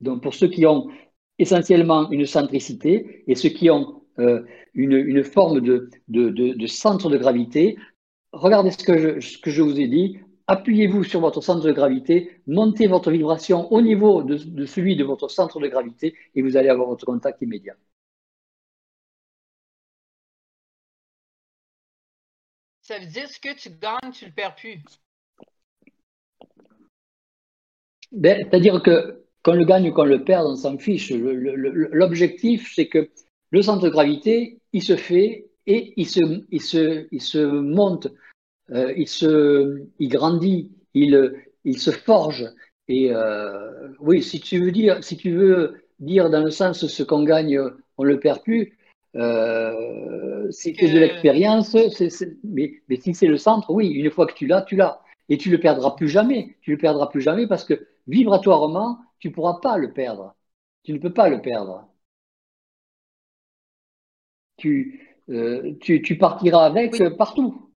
[0.00, 0.88] Donc, pour ceux qui ont
[1.38, 4.42] essentiellement une centricité et ceux qui ont euh,
[4.74, 7.76] une, une, forme de, de, de, centre de gravité,
[8.32, 11.72] regardez ce que je, ce que je vous ai dit appuyez-vous sur votre centre de
[11.72, 16.56] gravité, montez votre vibration au niveau de, celui de votre centre de gravité et vous
[16.56, 17.74] allez avoir votre contact immédiat.
[22.82, 24.78] Ça veut dire ce que tu gagnes, tu ne le perds plus.
[28.12, 31.10] Ben, C'est-à-dire que qu'on le gagne ou qu'on le perde, on s'en fiche.
[31.10, 33.10] L'objectif, c'est que
[33.54, 38.08] le centre de gravité, il se fait et il se, il se, il se monte
[38.70, 41.32] euh, il, se, il grandit, il,
[41.64, 42.46] il se forge.
[42.88, 47.02] Et euh, oui, si tu veux dire, si tu veux dire dans le sens ce
[47.04, 47.60] qu'on gagne,
[47.96, 48.76] on le perd plus.
[49.14, 51.76] Euh, c'est que de l'expérience,
[52.42, 55.00] mais, mais, si c'est le centre, oui, une fois que tu l'as, tu l'as.
[55.28, 56.56] Et tu le perdras plus jamais.
[56.60, 60.34] Tu le perdras plus jamais parce que vibratoirement, tu ne pourras pas le perdre.
[60.82, 61.88] Tu ne peux pas le perdre.
[64.56, 67.72] Tu, euh, tu, tu partiras avec partout.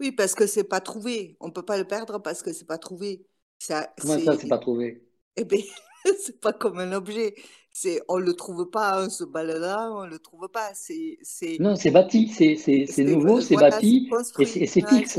[0.00, 1.36] Oui, parce que c'est pas trouvé.
[1.40, 3.26] On peut pas le perdre parce que c'est pas trouvé.
[3.58, 5.02] Ça, Comment ça, c'est pas trouvé?
[5.36, 5.60] Eh bien,
[6.20, 7.34] c'est pas comme un objet.
[7.72, 10.72] C'est, on le trouve pas, hein, ce bal-là, on le trouve pas.
[10.74, 11.58] C'est, c'est...
[11.60, 15.18] Non, c'est bâti, c'est, c'est, c'est nouveau, c'est bâti et c'est, c'est fixe.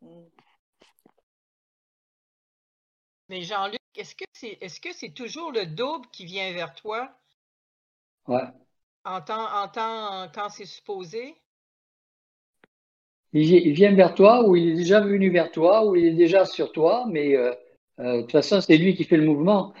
[0.00, 0.06] Mmh.
[3.28, 7.10] Mais Jean-Luc, est-ce que c'est, est-ce que c'est toujours le double qui vient vers toi?
[8.26, 8.42] Ouais.
[9.04, 11.34] En temps, en temps, quand c'est supposé?
[13.32, 16.44] il vient vers toi ou il est déjà venu vers toi ou il est déjà
[16.44, 17.52] sur toi, mais euh,
[18.00, 19.72] euh, de toute façon, c'est lui qui fait le mouvement.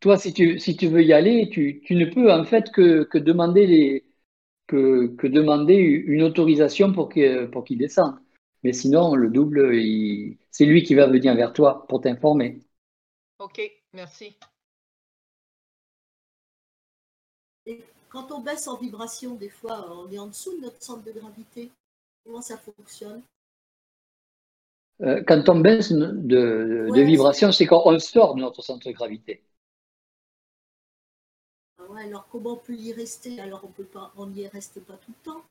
[0.00, 3.04] Toi, si tu, si tu veux y aller, tu, tu ne peux en fait que,
[3.04, 4.04] que demander, les,
[4.66, 8.16] que, que, demander une autorisation pour qu'il pour qu'il descende.
[8.64, 9.72] Mais sinon, le double,
[10.50, 12.60] c'est lui qui va venir vers toi pour t'informer.
[13.38, 13.60] Ok,
[13.92, 14.36] merci.
[18.18, 21.12] Quand on baisse en vibration, des fois, on est en dessous de notre centre de
[21.12, 21.70] gravité.
[22.24, 23.22] Comment ça fonctionne?
[25.02, 29.44] Euh, Quand on baisse de, vibration, c'est quand on sort de notre centre de gravité.
[31.78, 33.40] Ah alors comment on peut y rester?
[33.40, 35.44] Alors on peut pas, on n'y reste pas tout le temps?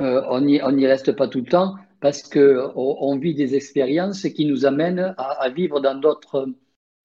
[0.00, 4.46] Euh, on n'y reste pas tout le temps parce qu'on on vit des expériences qui
[4.46, 6.48] nous amènent à, vivre dans d'autres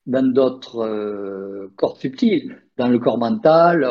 [0.05, 3.85] dans d'autres euh, corps subtils, dans le corps mental,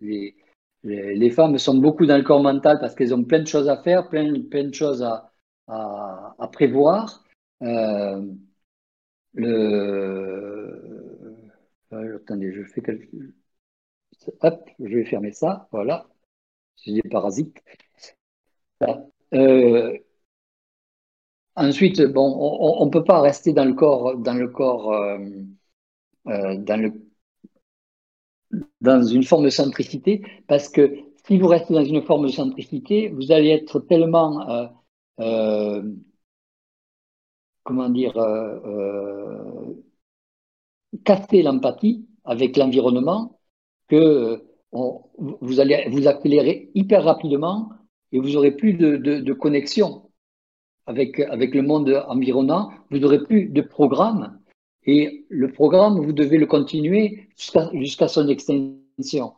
[0.00, 0.36] les,
[0.82, 3.82] les, femmes sont beaucoup dans le corps mental parce qu'elles ont plein de choses à
[3.82, 5.32] faire, plein, plein de choses à,
[5.68, 7.24] à, prévoir
[7.62, 8.22] euh,
[9.34, 11.16] le.
[11.92, 13.08] Euh, attendez, je fais quelque.
[14.40, 15.68] Hop, je vais fermer ça.
[15.72, 16.06] Voilà.
[16.76, 17.56] C'est des parasites.
[21.56, 22.36] Ensuite, bon,
[22.80, 24.92] on ne peut pas rester dans le corps, dans le corps,
[26.24, 26.92] dans le
[28.80, 30.96] dans une forme de centricité, parce que
[31.26, 34.66] si vous restez dans une forme de centricité, vous allez être tellement, euh,
[35.20, 35.82] euh,
[37.64, 39.74] comment dire, euh,
[41.04, 43.40] casser l'empathie avec l'environnement
[43.88, 44.42] que
[44.72, 47.70] vous allez vous accélérer hyper rapidement
[48.12, 50.05] et vous aurez plus de, connexion
[50.86, 54.38] avec, avec le monde environnant, vous n'aurez plus de programme
[54.86, 57.28] et le programme, vous devez le continuer
[57.72, 59.34] jusqu'à son extinction,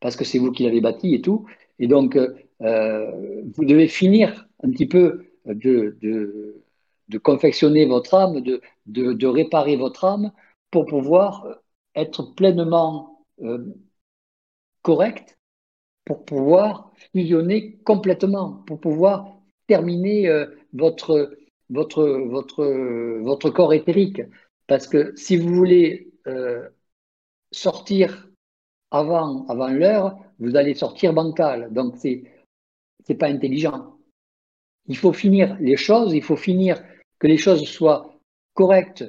[0.00, 1.46] parce que c'est vous qui l'avez bâti et tout.
[1.78, 8.60] Et donc, euh, vous devez finir un petit peu de, de, confectionner votre âme, de,
[8.86, 10.30] de, réparer votre âme
[10.70, 11.46] pour pouvoir
[11.94, 13.64] être pleinement euh,
[14.82, 15.38] correct,
[16.04, 19.35] pour pouvoir fusionner complètement, pour pouvoir
[19.66, 21.36] terminer euh, votre,
[21.70, 22.64] votre, votre,
[23.22, 24.22] votre corps éthérique.
[24.66, 26.68] Parce que si vous voulez euh,
[27.52, 28.28] sortir
[28.90, 31.72] avant, avant l'heure, vous allez sortir bancal.
[31.72, 32.08] Donc, ce
[33.08, 33.96] n'est pas intelligent.
[34.88, 36.82] Il faut finir les choses, il faut finir
[37.18, 38.14] que les choses soient
[38.54, 39.04] correctes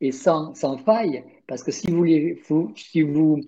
[0.00, 1.24] et sans, sans faille.
[1.46, 3.40] Parce que si vous, si vous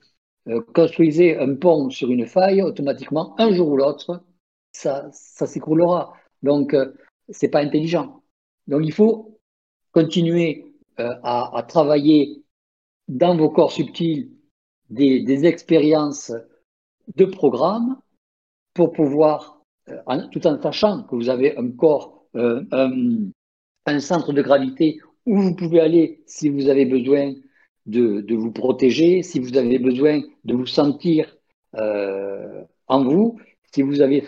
[0.49, 4.25] euh, construisez un pont sur une faille, automatiquement, un jour ou l'autre,
[4.73, 6.15] ça, ça s'écroulera.
[6.43, 6.93] Donc, euh,
[7.31, 8.23] ce n'est pas intelligent.
[8.67, 9.41] Donc, il faut
[9.93, 12.43] continuer euh, à, travailler
[13.09, 14.31] dans vos corps subtils
[14.89, 16.33] des, expériences
[17.17, 17.97] de programme
[18.75, 22.65] pour pouvoir, euh, tout en sachant que vous avez un corps, euh,
[23.87, 27.35] un, centre de gravité où vous pouvez aller si vous avez besoin
[27.87, 31.37] de, vous protéger, si vous avez besoin de vous sentir
[31.73, 33.41] en vous,
[33.73, 34.21] si vous avez,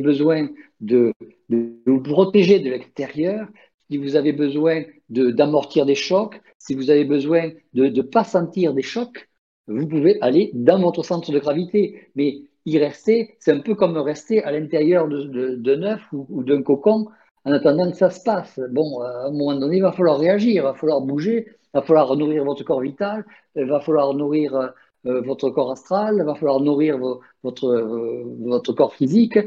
[0.00, 0.48] besoin
[0.80, 1.12] de,
[1.48, 3.46] de vous protéger de l'extérieur,
[3.90, 8.74] si vous avez besoin d'amortir des chocs, si vous avez besoin de ne pas sentir
[8.74, 9.28] des chocs,
[9.68, 12.08] vous pouvez aller dans votre centre de gravité.
[12.14, 16.42] Mais y rester, c'est un peu comme rester à l'intérieur d'un de, de, œuf ou,
[16.42, 17.06] d'un cocon
[17.44, 18.60] en attendant que ça se passe.
[18.70, 21.82] Bon, à un moment donné, il va falloir réagir, il va falloir bouger, il va
[21.82, 24.68] falloir nourrir votre corps vital, il va falloir nourrir euh,
[25.04, 26.98] votre corps astral, il va falloir nourrir
[27.42, 29.38] votre, euh, votre corps physique,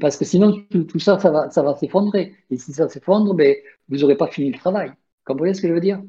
[0.00, 2.36] parce que sinon tout, ça, ça va, ça va s'effondrer.
[2.50, 3.56] Et si ça s'effondre, ben,
[3.88, 4.92] vous n'aurez pas fini le travail.
[5.24, 6.02] Comprenez ce que je veux dire?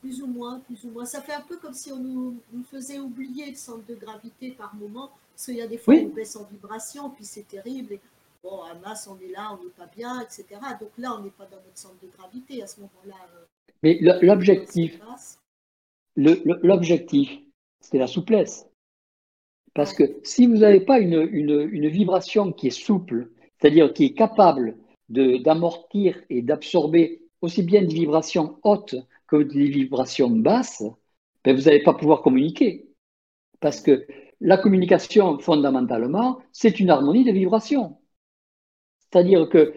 [0.00, 1.04] Plus ou moins, plus ou moins.
[1.04, 2.40] Ça fait un peu comme si on nous,
[2.70, 6.10] faisait oublier le centre de gravité par moment, parce qu'il y a des fois où
[6.10, 7.94] on baisse en vibration, puis c'est terrible.
[7.94, 8.00] Et,
[8.42, 10.44] bon, à masse, on est là, on n'est pas bien, etc.
[10.80, 13.16] Donc là, on n'est pas dans notre centre de gravité à ce moment-là.
[13.36, 13.44] Euh,
[13.82, 15.00] Mais l'objectif,
[16.16, 17.38] l'objectif,
[17.80, 18.66] c'est la souplesse.
[19.74, 24.14] Parce que si vous n'avez pas une, une, vibration qui est souple, c'est-à-dire qui est
[24.14, 24.76] capable
[25.08, 28.96] d'amortir et d'absorber aussi bien des vibrations hautes
[29.28, 30.82] que des vibrations basses,
[31.44, 32.88] ben vous n'allez pas pouvoir communiquer.
[33.60, 34.06] Parce que
[34.40, 37.98] la communication, fondamentalement, c'est une harmonie de vibrations.
[38.98, 39.74] C'est-à-dire que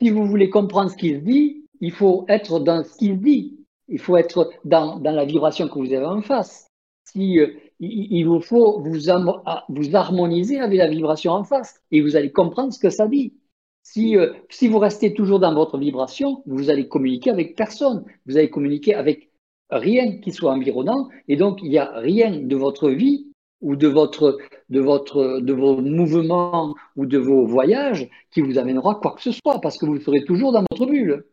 [0.00, 3.63] si vous voulez comprendre ce qu'il dit, il faut être dans ce qu'il dit.
[3.88, 6.68] Il faut être dans, la vibration que vous avez en face.
[7.04, 7.48] Si, euh,
[7.80, 12.78] il, vous faut vous, harmoniser avec la vibration en face et vous allez comprendre ce
[12.78, 13.34] que ça dit.
[13.82, 18.04] Si, euh, si vous restez toujours dans votre vibration, vous allez communiquer avec personne.
[18.26, 19.30] Vous allez communiquer avec
[19.70, 23.88] rien qui soit environnant et donc il n'y a rien de votre vie ou de,
[23.88, 29.78] de vos mouvements ou de vos voyages qui vous amènera quoi que ce soit parce
[29.78, 31.24] que vous serez toujours dans votre bulle.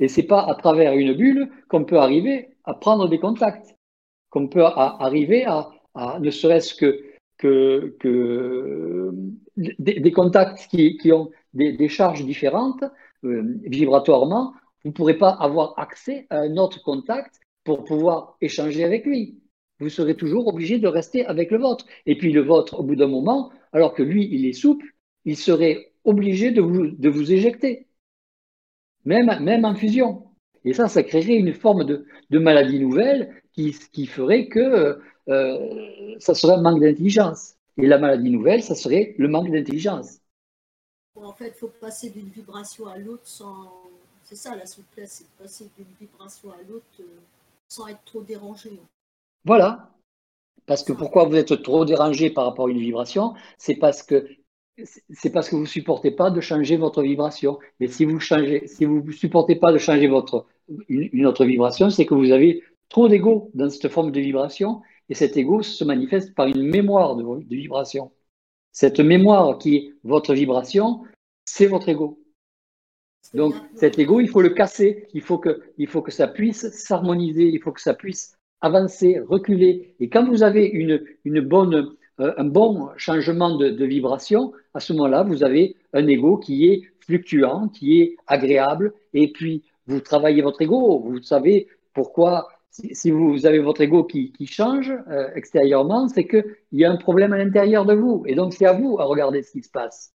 [0.00, 3.76] Et c'est pas à travers une bulle qu'on peut arriver à prendre des contacts,
[4.30, 5.70] qu'on peut arriver à,
[6.20, 7.04] ne serait-ce que,
[9.56, 12.84] des, contacts qui, ont des, charges différentes
[13.24, 14.54] euh, vibratoirement.
[14.84, 19.38] Vous ne pourrez pas avoir accès à un autre contact pour pouvoir échanger avec lui.
[19.78, 21.86] Vous serez toujours obligé de rester avec le vôtre.
[22.06, 24.86] Et puis le vôtre, au bout d'un moment, alors que lui, il est souple,
[25.24, 26.60] il serait obligé de
[27.08, 27.86] vous éjecter
[29.04, 30.24] même, même en fusion.
[30.64, 36.14] Et ça, ça créerait une forme de, de maladie nouvelle qui, qui ferait que euh,
[36.18, 37.54] ça serait un manque d'intelligence.
[37.78, 40.18] Et la maladie nouvelle, ça serait le manque d'intelligence.
[41.14, 43.70] En fait, il faut passer d'une vibration à l'autre sans.
[44.24, 47.20] C'est ça la souplesse, c'est de passer d'une vibration à l'autre euh,
[47.68, 48.70] sans être trop dérangé.
[49.44, 49.90] Voilà.
[50.64, 53.34] Parce que pourquoi vous êtes trop dérangé par rapport à une vibration?
[53.58, 54.28] C'est parce que
[55.10, 57.58] c'est parce que vous ne supportez pas de changer votre vibration.
[57.80, 60.46] Mais si vous changez, si vous ne supportez pas de changer votre,
[60.88, 65.14] une, autre vibration, c'est que vous avez trop d'ego dans cette forme de vibration et
[65.14, 68.12] cet ego se manifeste par une mémoire de, de vibration.
[68.72, 71.02] Cette mémoire qui est votre vibration,
[71.44, 72.18] c'est votre ego.
[73.34, 76.68] Donc cet ego, il faut le casser, il faut que, il faut que ça puisse
[76.70, 79.94] s'harmoniser, il faut que ça puisse avancer, reculer.
[80.00, 85.22] Et quand vous avez une, une bonne, un bon changement de, vibration, à ce moment-là,
[85.22, 90.62] vous avez un ego qui est fluctuant, qui est agréable, et puis vous travaillez votre
[90.62, 96.26] ego, vous savez pourquoi, si, vous avez votre ego qui, qui change euh, extérieurement, c'est
[96.26, 99.04] qu'il y a un problème à l'intérieur de vous, et donc c'est à vous à
[99.04, 100.12] regarder ce qui se passe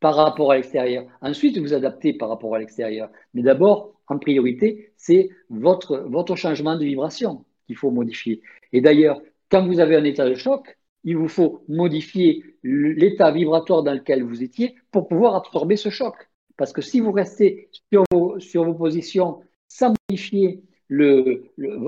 [0.00, 1.06] par rapport à l'extérieur.
[1.20, 3.10] Ensuite, vous adaptez par rapport à l'extérieur.
[3.34, 8.40] Mais d'abord, en priorité, c'est votre, votre changement de vibration qu'il faut modifier.
[8.72, 9.20] Et d'ailleurs,
[9.50, 10.77] quand vous avez un état de choc,
[11.08, 16.14] il vous faut modifier l'état vibratoire dans lequel vous étiez pour pouvoir absorber ce choc.
[16.58, 21.44] Parce que si vous restez sur vos, positions sans modifier le,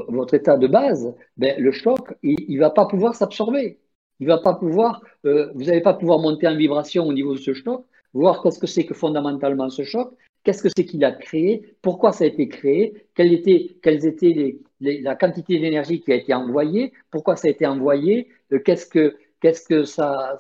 [0.09, 3.79] votre état de base, ben, le choc, il ne va pas pouvoir s'absorber.
[4.21, 7.41] Il va pas pouvoir, euh, vous n'allez pas pouvoir monter en vibration au niveau de
[7.41, 10.13] ce choc voir qu'est-ce que c'est que fondamentalement ce choc,
[10.43, 14.59] qu'est-ce que c'est qu'il a créé, pourquoi ça a été créé, quelle était, quelles étaient
[14.81, 19.67] la quantité d'énergie qui a été envoyée, pourquoi ça a été envoyé, qu'est-ce que, qu'est-ce
[19.67, 20.37] que ça,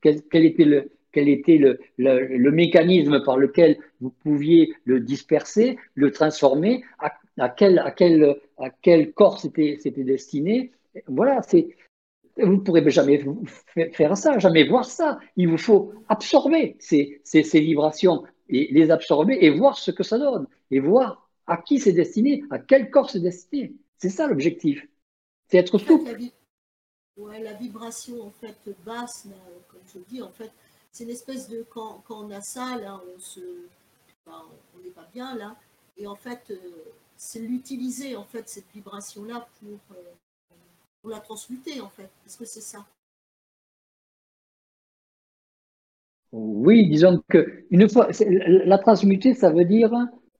[0.00, 6.10] quel, était le, quel était le, le, mécanisme par lequel vous pouviez le disperser, le
[6.10, 10.72] transformer, à, à quel, à, quel, à quel corps c'était destiné.
[11.06, 11.68] Voilà, c'est
[12.38, 13.22] vous ne pourrez jamais
[13.92, 15.18] faire ça, jamais voir ça.
[15.36, 20.18] Il vous faut absorber ces, ces, vibrations et les absorber et voir ce que ça
[20.18, 23.74] donne et voir à qui c'est destiné, à quel corps c'est destiné.
[23.98, 24.86] C'est ça l'objectif.
[25.48, 26.10] C'est être souple.
[27.16, 29.26] La, la vibration en fait basse,
[29.68, 30.50] comme je dis, en fait,
[30.90, 33.00] c'est une espèce de quand, on a ça, là,
[34.26, 35.56] on n'est pas bien là,
[35.96, 36.56] et en fait, euh,
[37.16, 40.02] c'est l'utiliser en fait cette vibration là pour euh,
[41.00, 42.08] pour la transmuter en fait.
[42.38, 42.86] Que c'est ça
[46.32, 49.92] Oui, disons que une fois, la transmuter, ça veut dire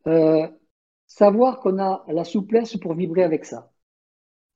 [0.06, 0.48] euh,
[1.06, 3.70] savoir qu'on a la souplesse pour vibrer avec ça.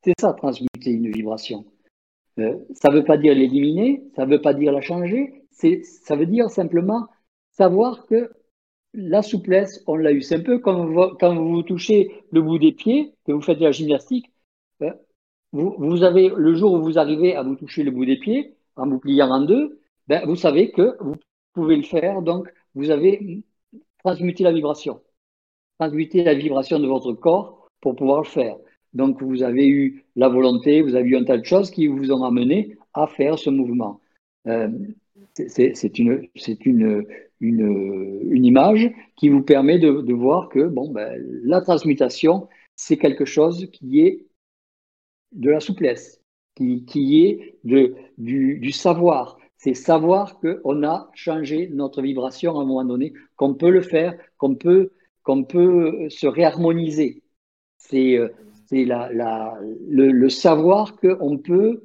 [0.03, 1.65] C'est ça, transmuter une vibration.
[2.39, 6.17] Euh, ça ne veut pas dire l'éliminer, ça ne veut pas dire la changer, ça
[6.17, 7.07] veut dire simplement
[7.53, 8.31] savoir que
[8.93, 10.23] la souplesse, on l'a eu.
[10.23, 13.65] C'est un peu comme quand vous touchez le bout des pieds, que vous faites de
[13.65, 14.33] la gymnastique,
[14.83, 14.93] euh,
[15.53, 18.89] vous, avez, le jour où vous arrivez à vous toucher le bout des pieds, en
[18.89, 21.17] vous pliant en deux, ben, vous savez que vous
[21.55, 22.23] pouvez le faire.
[22.23, 23.43] Donc, vous avez
[24.05, 25.01] transmuté la vibration.
[25.79, 28.57] Transmuté la vibration de votre corps pour pouvoir le faire.
[28.97, 32.11] Donc, vous avez eu la volonté, vous avez eu un tas de choses qui vous
[32.13, 34.01] ont amené à faire ce mouvement.
[34.47, 34.71] Euh,
[35.35, 36.27] c'est une,
[37.41, 44.27] image qui vous permet de, voir que ben, la transmutation, c'est quelque chose qui est
[45.33, 46.23] de la souplesse,
[46.55, 49.39] qui, est du, savoir.
[49.59, 54.17] C'est savoir qu'on a changé notre vibration à un moment donné, qu'on peut le faire,
[54.39, 54.93] qu'on peut,
[55.23, 57.23] qu'on peut se réharmoniser.
[57.77, 58.19] C'est
[58.73, 59.59] euh, la, la,
[59.89, 61.83] le, le, savoir qu'on peut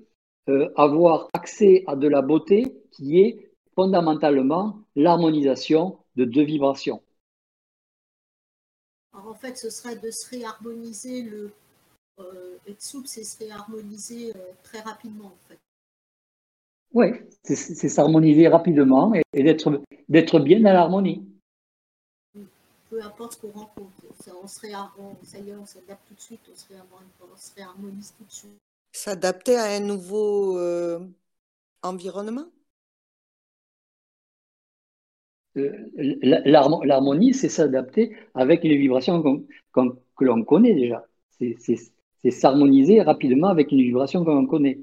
[0.50, 7.02] euh, avoir accès à de la beauté qui est fondamentalement l'harmonisation de deux vibrations.
[9.14, 11.52] Alors en fait, ce serait de se réharmoniser le
[12.20, 15.60] euh, être souple, c'est se réharmoniser euh, très rapidement en fait.
[16.94, 17.08] Oui,
[17.44, 19.44] c'est s'harmoniser rapidement et,
[20.10, 21.31] d'être bien dans l'harmonie.
[22.92, 23.90] Peu importe ce qu'on rencontre,
[24.44, 26.56] on se ça y est, on s'adapte tout de suite, on
[27.38, 28.60] se, réharmonise tout de suite.
[28.92, 31.00] S'adapter à un nouveau euh,
[31.84, 32.48] environnement?
[35.56, 39.24] L'harmonie, c'est s'adapter avec les vibrations
[39.74, 41.06] que l'on connaît déjà.
[41.30, 44.82] C'est s'harmoniser rapidement avec une vibration qu'on connaît.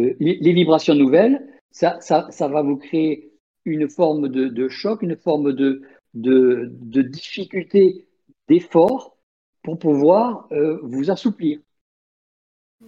[0.00, 1.40] Euh, les, vibrations nouvelles,
[1.70, 3.32] ça, ça, va vous créer
[3.64, 5.82] une forme de, choc, une forme de,
[6.14, 6.70] de,
[7.02, 8.06] difficulté,
[8.48, 9.16] d'effort
[9.62, 11.60] pour pouvoir euh, vous assouplir.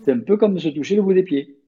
[0.03, 1.59] C'est un peu comme se toucher le bout des pieds.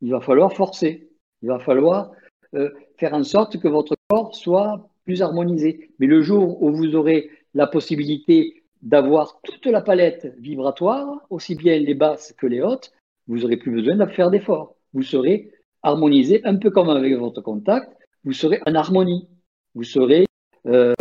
[0.00, 1.10] Il va falloir forcer.
[1.42, 2.12] Il va falloir
[2.54, 5.90] euh, faire en sorte que votre corps soit plus harmonisé.
[5.98, 11.78] Mais le jour où vous aurez la possibilité d'avoir toute la palette vibratoire, aussi bien
[11.78, 12.92] les basses que les hautes,
[13.26, 14.76] vous n'aurez plus besoin de faire d'efforts.
[14.94, 15.52] Vous serez
[15.82, 19.28] harmonisé, un peu comme avec votre contact, vous serez en harmonie.
[19.74, 20.26] Vous serez
[20.66, 20.94] euh,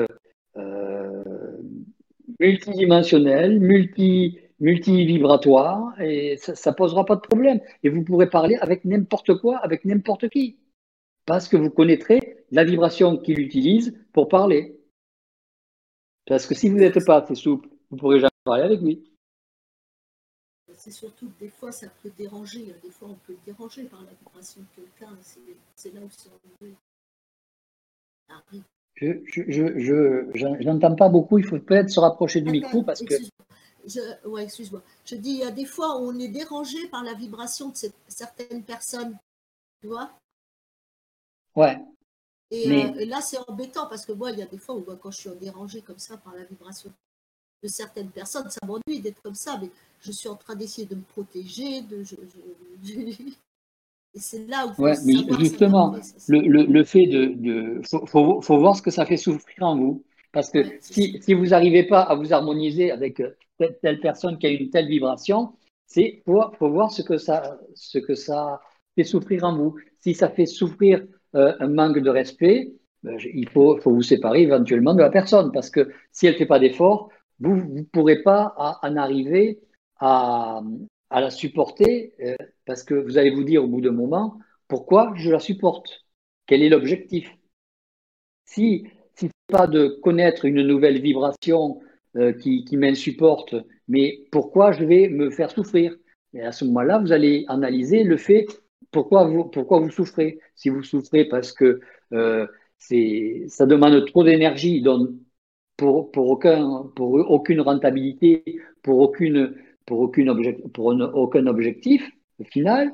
[0.55, 1.57] euh,
[2.39, 7.59] multidimensionnel, multi, multivibratoire et ça ne posera pas de problème.
[7.83, 10.57] Et vous pourrez parler avec n'importe quoi, avec n'importe qui.
[11.25, 14.79] Parce que vous connaîtrez la vibration qu'il utilise pour parler.
[16.25, 19.11] Parce que si vous n'êtes pas assez souple, vous ne pourrez jamais parler avec lui.
[20.75, 22.65] C'est surtout que des fois, ça peut déranger.
[22.83, 25.17] Des fois, on peut dérangé par la vibration de quelqu'un.
[25.75, 26.29] C'est là où c'est.
[28.95, 33.15] Je n'entends pas beaucoup, il faut peut-être se rapprocher du micro parce que.
[33.85, 34.01] Je,
[34.41, 34.81] excuse-moi.
[35.05, 37.75] Je dis, il y a des fois où on est dérangé par la vibration de
[38.07, 39.17] certaines personnes,
[39.81, 40.11] tu vois
[41.55, 41.79] Ouais.
[42.51, 45.11] Et, euh, là, c'est embêtant parce que moi, il y a des fois où quand
[45.11, 46.91] je suis dérangé comme ça par la vibration
[47.63, 49.69] de certaines personnes, ça m'ennuie d'être comme ça, mais
[50.01, 52.03] je suis en train d'essayer de me protéger, de,
[54.17, 55.95] et c'est là où ouais, mais justement,
[56.27, 59.77] le, le, le, fait de, de faut, faut, voir ce que ça fait souffrir en
[59.77, 63.35] vous, parce que si, si, vous n'arrivez pas à vous harmoniser avec euh,
[63.83, 65.53] telle, personne qui a une telle vibration,
[65.85, 68.59] c'est faut, faut voir ce que ça, ce que ça
[68.95, 69.75] fait souffrir en vous.
[69.99, 71.05] Si ça fait souffrir
[71.35, 75.51] euh, un manque de respect, ben, il faut, faut vous séparer éventuellement de la personne,
[75.51, 79.59] parce que si elle ne fait pas d'effort, vous ne pourrez pas en arriver
[79.99, 80.61] à,
[81.09, 82.35] à la supporter euh,
[82.65, 86.05] parce que vous allez vous dire au bout d'un moment pourquoi je la supporte?
[86.45, 87.29] Quel est l'objectif?
[88.45, 91.79] Si, si pas de connaître une nouvelle vibration
[92.15, 93.55] euh, qui, qui m'insupporte,
[93.87, 95.95] mais pourquoi je vais me faire souffrir?
[96.33, 98.45] Et à ce moment-là, vous allez analyser le fait
[98.91, 100.39] pourquoi vous, pourquoi vous souffrez?
[100.55, 101.79] Si vous souffrez parce que
[102.13, 102.47] euh,
[102.79, 105.09] ça demande trop d'énergie, donc
[105.77, 108.43] pour, pour, aucun, pour aucune rentabilité,
[108.81, 109.55] pour aucune
[109.87, 110.31] pour, aucune
[110.73, 112.07] pour aucun objectif
[112.43, 112.93] final,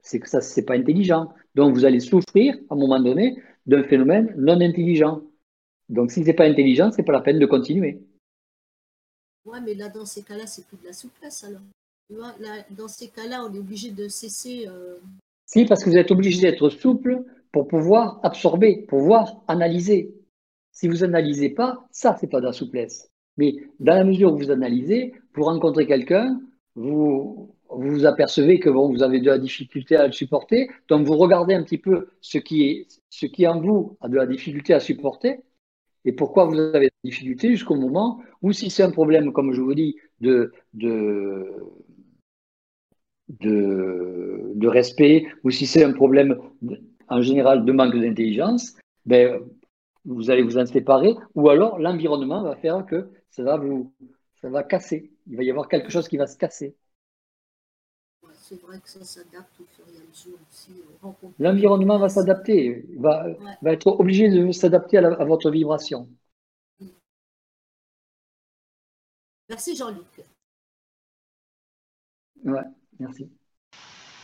[0.00, 1.28] c'est que ça, c'est pas intelligent.
[1.54, 3.36] Donc, vous allez souffrir, à un moment donné,
[3.66, 5.22] d'un phénomène non intelligent.
[5.90, 8.00] Donc, si c'est pas intelligent, c'est pas la peine de continuer.
[9.44, 11.60] Ouais, mais là, dans ces cas-là, c'est plus de la souplesse, alors.
[12.08, 12.34] Tu vois,
[12.70, 14.66] dans ces cas-là, on est obligé de cesser.
[14.66, 14.96] Euh,
[15.44, 17.22] si, parce que vous êtes obligé d'être souple
[17.52, 20.14] pour pouvoir absorber, pour pouvoir analyser.
[20.72, 23.10] Si vous analysez pas, ça, c'est pas de la souplesse.
[23.36, 26.40] Mais dans la mesure où vous analysez, vous rencontrez quelqu'un,
[26.74, 31.16] vous, vous apercevez que bon, vous avez de la difficulté à le supporter, donc vous
[31.16, 34.74] regardez un petit peu ce qui, est, ce qui en vous a de la difficulté
[34.74, 35.40] à supporter
[36.04, 39.52] et pourquoi vous avez de la difficulté jusqu'au moment où si c'est un problème, comme
[39.52, 41.44] je vous dis, de, de,
[43.28, 46.38] de, respect ou si c'est un problème
[47.08, 48.76] en général de manque d'intelligence,
[49.06, 49.40] ben,
[50.04, 53.92] vous allez vous en séparer, ou alors l'environnement va faire que ça va vous,
[54.40, 55.10] ça va casser.
[55.28, 56.76] Il va y avoir quelque chose qui va se casser.
[58.34, 60.82] C'est vrai que ça s'adapte au fur et à mesure aussi.
[61.38, 63.26] L'environnement va s'adapter, va,
[63.60, 66.08] va être obligé de s'adapter à, à, votre vibration.
[69.50, 70.24] Merci Jean-Luc.
[72.44, 72.64] Ouais,
[72.98, 73.28] merci.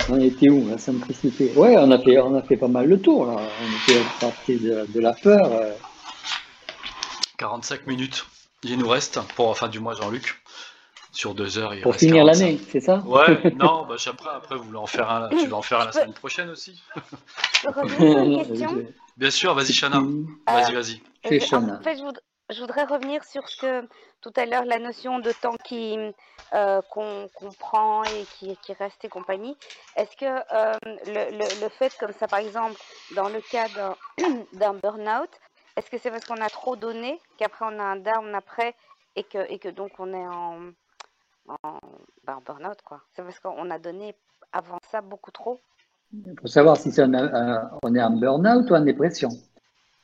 [0.09, 1.53] On était où La simplicité?
[1.55, 3.27] Ouais, on a fait, on a fait pas mal le tour.
[3.27, 3.37] Là.
[3.37, 5.51] On était parti de, de, la peur.
[7.39, 7.85] 45 euh.
[7.87, 8.27] minutes.
[8.63, 10.43] Il nous reste pour la fin du mois, Jean-Luc.
[11.15, 11.75] Sur deux heures.
[11.75, 15.11] Il pour finir l'année, c'est ça Ouais, non, bah, après, après vous voulez en faire
[15.11, 16.83] un, tu vas en faire un la semaine prochaine aussi.
[19.17, 20.03] Bien sûr, vas-y, Chana.
[20.47, 21.03] Vas-y, vas-y.
[21.55, 23.89] En fait, je, je voudrais revenir sur ce que
[24.21, 25.97] tout à l'heure, la notion de temps qui
[26.55, 27.29] euh, qu'on
[27.59, 29.57] prend et qui, qui, reste et compagnie.
[29.97, 30.75] Est-ce que euh,
[31.07, 32.81] le, le, fait, comme ça par exemple,
[33.15, 33.67] dans le cas
[34.53, 35.31] d'un burn-out,
[35.77, 38.75] est-ce que c'est parce qu'on a trop donné qu'après on a un down après
[39.17, 40.61] et que, et que donc on est en,
[41.49, 41.79] en,
[42.27, 44.15] ben, burn-out quoi C'est parce qu'on a donné
[44.53, 45.61] avant ça beaucoup trop
[46.13, 47.13] Il faut savoir si on,
[47.83, 49.31] on, est en burn-out ou en dépression.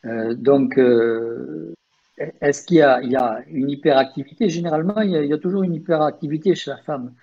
[0.05, 1.75] Euh, donc, euh,
[2.41, 4.49] est-ce qu'il y, a une hyperactivité?
[4.49, 7.15] Généralement, il y, a, toujours une hyperactivité chez la femme,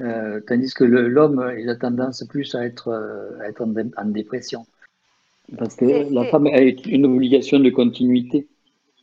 [0.00, 2.92] euh, tandis que l'homme, il a tendance plus à être,
[3.40, 4.66] à être en, dépression.
[5.58, 8.46] Parce que la femme a une obligation de continuité.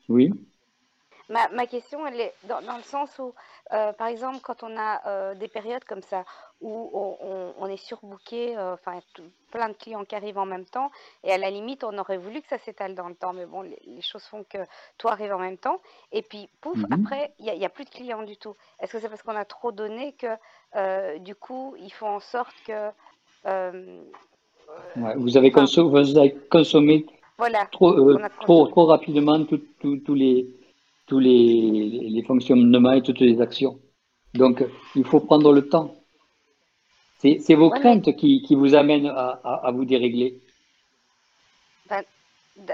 [0.09, 0.33] Oui.
[1.29, 3.33] Ma, question, elle est dans, le sens où,
[3.73, 6.23] euh, par exemple, quand on a euh, des périodes comme ça,
[6.61, 6.89] où
[7.59, 8.99] on, est surbooké, euh, enfin,
[9.51, 10.89] plein de clients qui arrivent en même temps,
[11.23, 13.61] et à la limite, on aurait voulu que ça s'étale dans le temps, mais bon,
[13.61, 14.57] les, choses font que
[14.97, 15.81] tout arrive en même temps,
[16.11, 16.87] et puis, pouf, mhm.
[16.91, 18.55] après, il n'y a, plus de clients du tout.
[18.79, 22.55] Est-ce que c'est parce qu'on a trop donné que, du coup, il faut en sorte
[22.65, 22.89] que...
[24.95, 27.05] vous, avez consommé,
[27.71, 30.47] trop, trop, trop, rapidement tous les
[31.07, 33.79] tous les, les, fonctionnements et toutes les actions.
[34.33, 34.63] Donc,
[34.95, 35.95] il faut prendre le temps.
[37.19, 40.39] C'est vos craintes qui, qui, vous amènent à, à, vous dérégler.
[41.89, 42.03] Ben,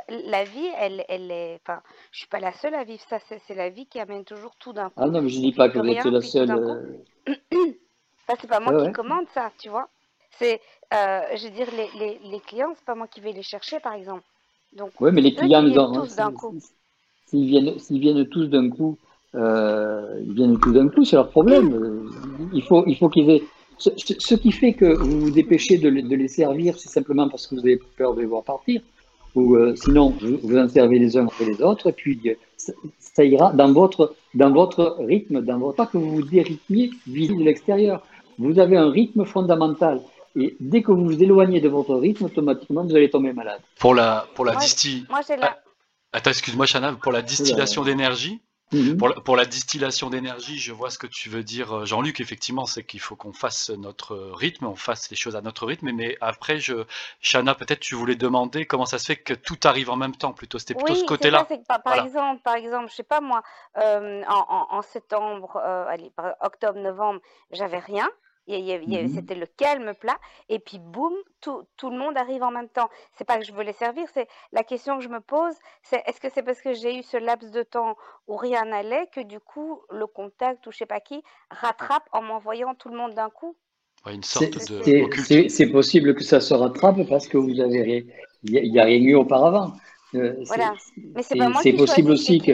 [0.10, 1.60] la vie, elle, elle est.
[1.62, 1.82] Enfin,
[2.12, 3.20] je suis pas la seule à vivre ça.
[3.20, 4.96] C'est la vie qui amène toujours tout d'un coup.
[4.98, 6.52] Ah non, mais je dis pas que vous êtes la seule.
[6.52, 7.34] Euh,
[8.28, 9.88] c'est pas moi qui commande ça, tu vois.
[10.32, 10.60] C'est,
[10.94, 13.80] euh, je veux dire, les, les, les clients, c'est pas moi qui vais les chercher,
[13.80, 14.24] par exemple.
[14.74, 16.58] Donc, oui, mais les clients, ils viennent tous d'un coup.
[17.26, 18.98] S'ils viennent, s'ils viennent tous d'un coup,
[19.36, 22.10] euh, ils viennent tous d'un coup, c'est leur problème.
[22.54, 23.44] Il faut, il faut qu'ils aient.
[23.78, 27.56] Ce, qui fait que vous vous dépêchez de, de les servir, c'est simplement parce que
[27.56, 28.82] vous avez peur de les voir partir.
[29.36, 32.20] Ou euh, sinon, vous, vous en servez les uns après les autres, et puis
[33.00, 37.30] ça, ira dans votre, dans votre rythme, dans votre, pas que vous vous dérythmiez vis
[37.30, 38.06] de l'extérieur.
[38.38, 40.02] Vous avez un rythme fondamental.
[40.36, 43.62] Et dès que vous vous éloignez de votre rythme, automatiquement, vous allez tomber malade.
[43.80, 45.06] Pour la, pour la distille.
[45.10, 45.58] Moi, j'ai la...
[46.14, 48.42] Attends, excuse-moi, Chana, pour la distillation d'énergie,
[48.74, 48.98] Mhm.
[49.24, 52.20] Pour, la, distillation d'énergie, je vois ce que tu veux dire, euh, Jean-Luc.
[52.20, 55.92] Effectivement, c'est qu'il faut qu'on fasse notre rythme, on fasse les choses à notre rythme.
[55.92, 56.86] Mais après, je,
[57.22, 60.34] Shana, peut-être tu voulais demander comment ça se fait que tout arrive en même temps.
[60.34, 61.48] Plutôt, c'était plutôt ce côté-là.
[61.84, 63.44] par, exemple, par exemple, je sais pas moi,
[63.78, 66.12] euh, en, septembre, euh, allez,
[66.42, 67.20] octobre, novembre,
[67.52, 68.10] j'avais rien.
[68.48, 70.20] Mmh c'était le calme plat.
[70.50, 72.90] Et puis, boum, tout, tout, le monde arrive en même temps.
[73.14, 76.04] C'est pas que je veux les servir, c'est la question que je me pose, c'est
[76.06, 77.96] est-ce que c'est parce que j'ai eu ce laps de temps
[78.28, 82.22] où rien n'allait que du coup, le contact ou je sais pas qui rattrape en
[82.22, 83.56] m'envoyant tout le monde d'un coup?
[85.48, 88.06] C'est possible que ça se rattrape parce que vous avez
[88.44, 89.72] il n'y a, rien eu auparavant.
[90.16, 90.74] Euh, voilà.
[91.16, 92.52] Mais c'est pas moi qui possible aussi que.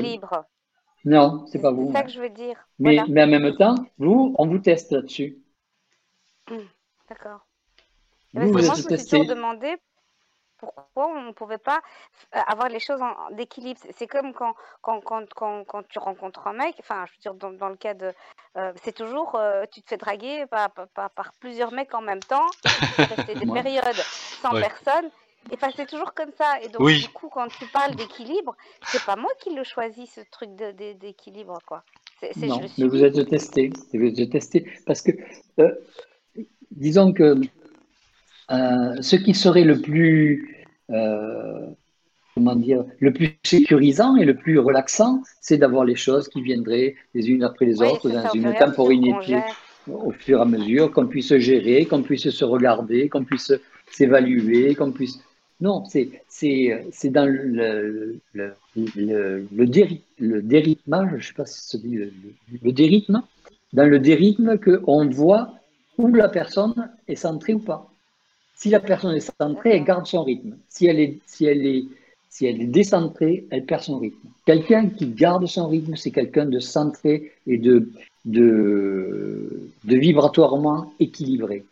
[1.05, 1.87] Non, c'est pas vous.
[1.87, 2.55] C'est ça que je veux dire.
[2.77, 5.37] Mais, mais en même temps, vous, on vous teste là-dessus.
[6.49, 6.57] Mmh,
[7.09, 7.45] d'accord.
[8.33, 9.77] moi, je me suis toujours demandé
[10.59, 11.81] pourquoi on ne pouvait pas
[12.35, 13.79] euh, avoir les choses en d'équilibre.
[13.97, 17.33] C'est comme quand, quand, quand, quand, quand tu rencontres un mec, enfin, je veux dire,
[17.33, 18.13] dans, dans le cas de.
[18.57, 22.19] Euh, c'est toujours, euh, tu te fais draguer par, par, par, plusieurs mecs en même
[22.19, 22.47] temps,
[23.25, 24.03] c'est des périodes
[24.41, 25.09] sans personne.
[25.51, 26.61] Et enfin, c'est toujours comme ça.
[26.61, 28.55] Et donc, du coup, quand tu parles d'équilibre,
[28.87, 31.83] c'est pas moi qui le choisis, ce truc d'équilibre, quoi.
[32.35, 33.71] non, mais vous êtes testé.
[33.93, 34.69] Vous êtes testé.
[34.85, 35.11] Parce que
[36.71, 37.39] disons que
[38.51, 41.67] euh, ce qui serait le plus, euh,
[42.35, 46.95] comment dire, le plus sécurisant et le plus relaxant, c'est d'avoir les choses qui viendraient
[47.13, 49.39] les unes après les autres dans une temporalité
[49.87, 53.53] au fur et à mesure, qu'on puisse gérer, qu'on puisse se regarder, qu'on puisse
[53.91, 55.19] s'évaluer, qu'on puisse.
[55.61, 61.95] Non, c'est dans le, le, le, le, dérythmage, je ne sais pas si ça dit
[61.95, 62.13] le,
[62.61, 63.21] le dérythme,
[63.73, 65.58] dans le dérythme qu'on voit
[65.99, 67.91] où la personne est centrée ou pas.
[68.55, 70.55] Si la personne est centrée, elle garde son rythme.
[70.69, 71.83] Si elle est, si elle est,
[72.29, 74.29] si elle est décentrée, elle perd son rythme.
[74.45, 77.89] Quelqu'un qui garde son rythme, c'est quelqu'un de centré et de,
[78.23, 81.65] de, de vibratoirement équilibré.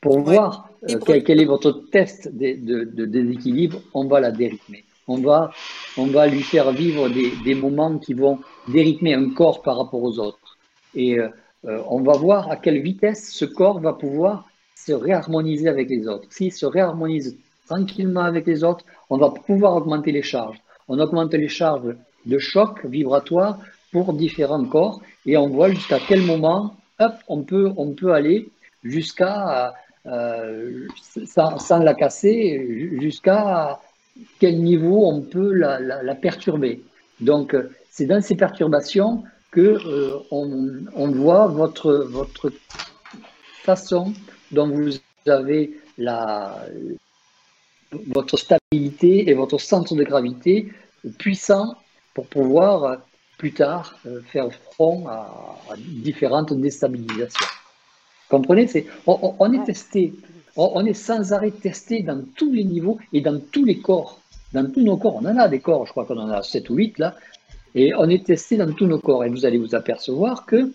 [0.00, 4.84] Pour voir euh, quel, est votre test de, de, déséquilibre, on va la dérythmer.
[5.08, 5.50] On va,
[5.96, 10.02] on va lui faire vivre des, des moments qui vont dérythmer un corps par rapport
[10.02, 10.58] aux autres.
[10.94, 11.28] Et euh,
[11.64, 16.06] euh, on va voir à quelle vitesse ce corps va pouvoir se réharmoniser avec les
[16.06, 16.28] autres.
[16.30, 17.36] S'il se réharmonise
[17.66, 20.58] tranquillement avec les autres, on va pouvoir augmenter les charges.
[20.86, 23.58] On augmente les charges de choc vibratoire
[23.92, 28.48] pour différents corps et on voit jusqu'à quel moment hop, on, peut, on peut aller
[28.84, 29.74] jusqu'à,
[30.06, 30.86] euh,
[31.26, 33.80] sans, la casser, jusqu'à
[34.38, 36.82] quel niveau on peut la, la perturber.
[37.20, 37.56] Donc,
[37.90, 42.52] c'est dans ces perturbations que euh, on, voit votre, votre
[43.62, 44.12] façon
[44.50, 46.66] dont vous avez la,
[47.92, 50.72] votre stabilité et votre centre de gravité
[51.18, 51.74] puissant
[52.14, 52.96] pour pouvoir euh,
[53.38, 57.46] plus tard euh, faire front à, différentes déstabilisations.
[58.28, 60.12] Comprenez c'est, on, est testé,
[60.56, 64.20] on, est sans arrêt testé dans tous les niveaux et dans tous les corps.
[64.52, 66.68] Dans tous nos corps, on en a des corps, je crois qu'on en a 7
[66.68, 67.14] ou 8 là,
[67.78, 69.24] et on est testé dans tous nos corps.
[69.24, 70.72] Et vous allez vous apercevoir que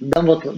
[0.00, 0.54] dans votre,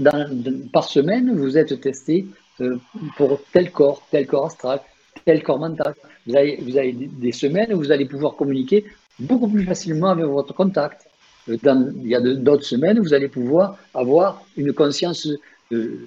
[0.72, 2.26] par semaine, vous êtes testé
[2.60, 2.78] euh,
[3.16, 4.80] pour tel corps, tel corps astral,
[5.24, 5.94] tel corps mental.
[6.26, 8.84] Vous avez, des semaines où vous allez pouvoir communiquer
[9.18, 11.08] beaucoup plus facilement avec votre contact.
[11.48, 11.58] Euh,
[12.02, 15.28] il y a d'autres semaines où vous allez pouvoir avoir une conscience
[15.72, 16.06] euh,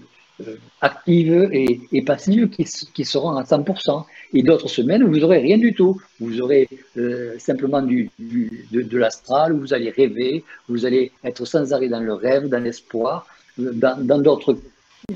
[0.81, 4.05] active et, passive qui, qui, seront à 100%.
[4.33, 5.99] Et d'autres semaines, vous n'aurez rien du tout.
[6.19, 11.73] Vous aurez euh, simplement du, de, l'astral, où vous allez rêver, vous allez être sans
[11.73, 13.27] arrêt dans le rêve, dans l'espoir.
[13.57, 14.55] Dans d'autres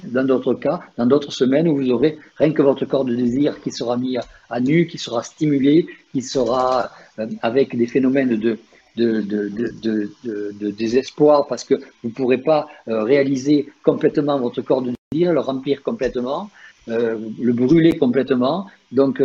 [0.05, 3.59] dans d'autres cas, dans d'autres semaines où vous aurez rien que votre corps de désir
[3.61, 4.17] qui sera mis
[4.49, 8.57] à, nu, qui sera stimulé, qui sera euh, avec des phénomènes de,
[8.95, 10.11] de, de,
[10.53, 15.39] de, désespoir parce que vous ne pourrez pas euh, réaliser complètement votre corps de le
[15.39, 16.49] remplir complètement,
[16.87, 18.67] le brûler complètement.
[18.91, 19.21] Donc,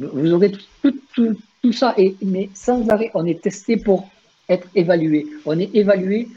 [0.00, 0.52] vous aurez
[1.14, 4.08] tout, ça, mais sans arrêt, on est testé pour
[4.48, 5.26] être évalué.
[5.44, 6.28] On est évalué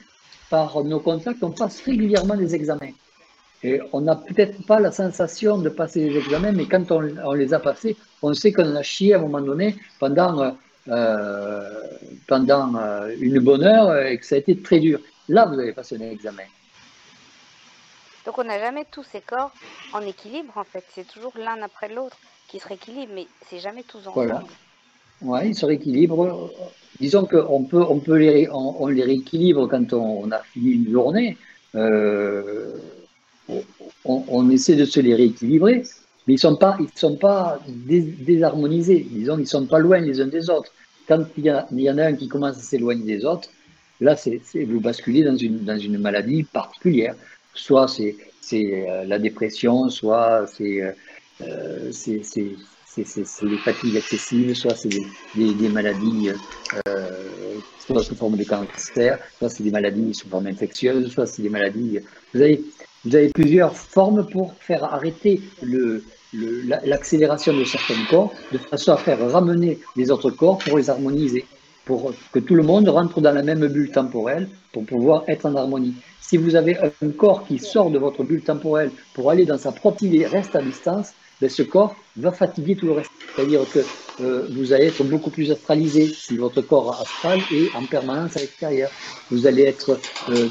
[0.49, 2.91] par nos contacts, on passe régulièrement des examens.
[3.63, 7.53] Et on n'a peut-être pas la sensation de passer les examens, mais quand on, les
[7.53, 10.55] a passés, on sait qu'on a chié à un moment donné pendant,
[10.87, 11.69] euh,
[12.27, 14.99] pendant euh, une bonne heure et que ça a été très dur.
[15.27, 16.43] Là, vous avez passé un examen.
[18.29, 19.51] Donc on n'a jamais tous ces corps
[19.91, 20.83] en équilibre en fait.
[20.93, 22.15] C'est toujours l'un après l'autre
[22.47, 24.27] qui se rééquilibre, mais c'est jamais tous ensemble.
[24.27, 24.43] Voilà.
[25.23, 26.51] Oui, ils se rééquilibrent.
[26.99, 31.37] Disons qu'on peut, on peut les, on, les rééquilibre quand on, a fini une journée.
[31.73, 32.75] Euh,
[34.05, 35.81] on, essaie de se les rééquilibrer,
[36.27, 39.07] mais ils ne sont pas, ils sont pas désharmonisés.
[39.09, 40.71] Disons, ne sont pas loin les uns des autres.
[41.07, 43.49] Quand il y, en a un qui commence à s'éloigner des autres,
[43.99, 47.15] là, c'est vous basculez dans une, dans une maladie particulière.
[47.53, 48.15] Soit c'est
[48.53, 50.91] euh, la dépression, soit c'est euh,
[51.41, 51.91] euh
[53.63, 54.89] fatigues excessives, soit c'est
[55.35, 56.31] des, maladies
[56.87, 61.49] euh, sous forme de cancer, soit c'est des maladies sous forme infectieuse, soit c'est des
[61.49, 61.99] maladies.
[62.33, 62.61] Vous avez,
[63.05, 66.03] vous avez plusieurs formes pour faire arrêter le,
[66.85, 71.45] l'accélération de certains corps, de façon à faire ramener les autres corps pour les harmoniser,
[71.89, 75.55] pour que tout le monde rentre dans la même bulle temporelle pour pouvoir être en
[75.55, 75.95] harmonie.
[76.21, 79.71] Si vous avez un corps qui sort de votre bulle temporelle pour aller dans sa
[79.71, 83.09] propre idée, reste à distance, ben, ce corps va fatiguer tout le reste.
[83.35, 83.79] C'est-à-dire que
[84.21, 88.41] euh, vous allez être beaucoup plus astralisé si votre corps astral est en permanence à
[88.41, 88.91] l'extérieur.
[89.31, 89.97] Vous allez être
[90.29, 90.49] euh,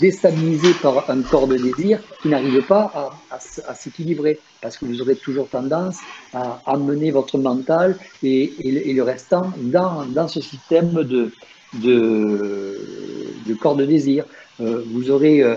[0.00, 5.16] déstabilisé par un corps de désir qui n'arrive pas à, s'équilibrer parce que vous aurez
[5.16, 5.98] toujours tendance
[6.32, 11.32] à amener votre mental et, le restant dans, dans ce système de,
[11.72, 12.76] de,
[13.44, 14.24] de corps de désir.
[14.62, 15.56] Euh, vous aurez euh,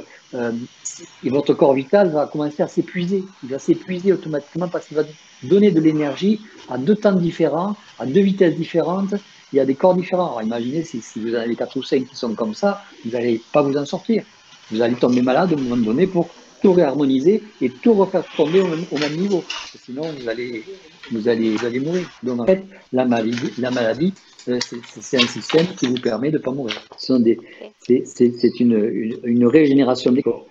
[1.23, 3.23] et votre corps vital va commencer à s'épuiser.
[3.43, 5.03] Il va s'épuiser automatiquement parce qu'il va
[5.43, 9.13] donner de l'énergie à deux temps différents, à deux vitesses différentes.
[9.53, 10.27] Il y a des corps différents.
[10.27, 13.61] Alors imaginez si, vous avez quatre ou cinq qui sont comme ça, vous n'allez pas
[13.61, 14.23] vous en sortir.
[14.71, 16.29] Vous allez tomber malade à un moment donné pour
[16.65, 19.43] tout réharmoniser et tout refaire tomber au même, niveau.
[19.83, 20.63] Sinon, vous allez,
[21.11, 22.09] vous, allez, vous allez mourir.
[22.23, 24.15] Donc en fait, la maladie, la maladie
[24.47, 24.57] euh,
[24.99, 26.75] c'est un système qui vous permet de ne pas mourir.
[26.97, 30.47] C'est une, une, régénération des corps.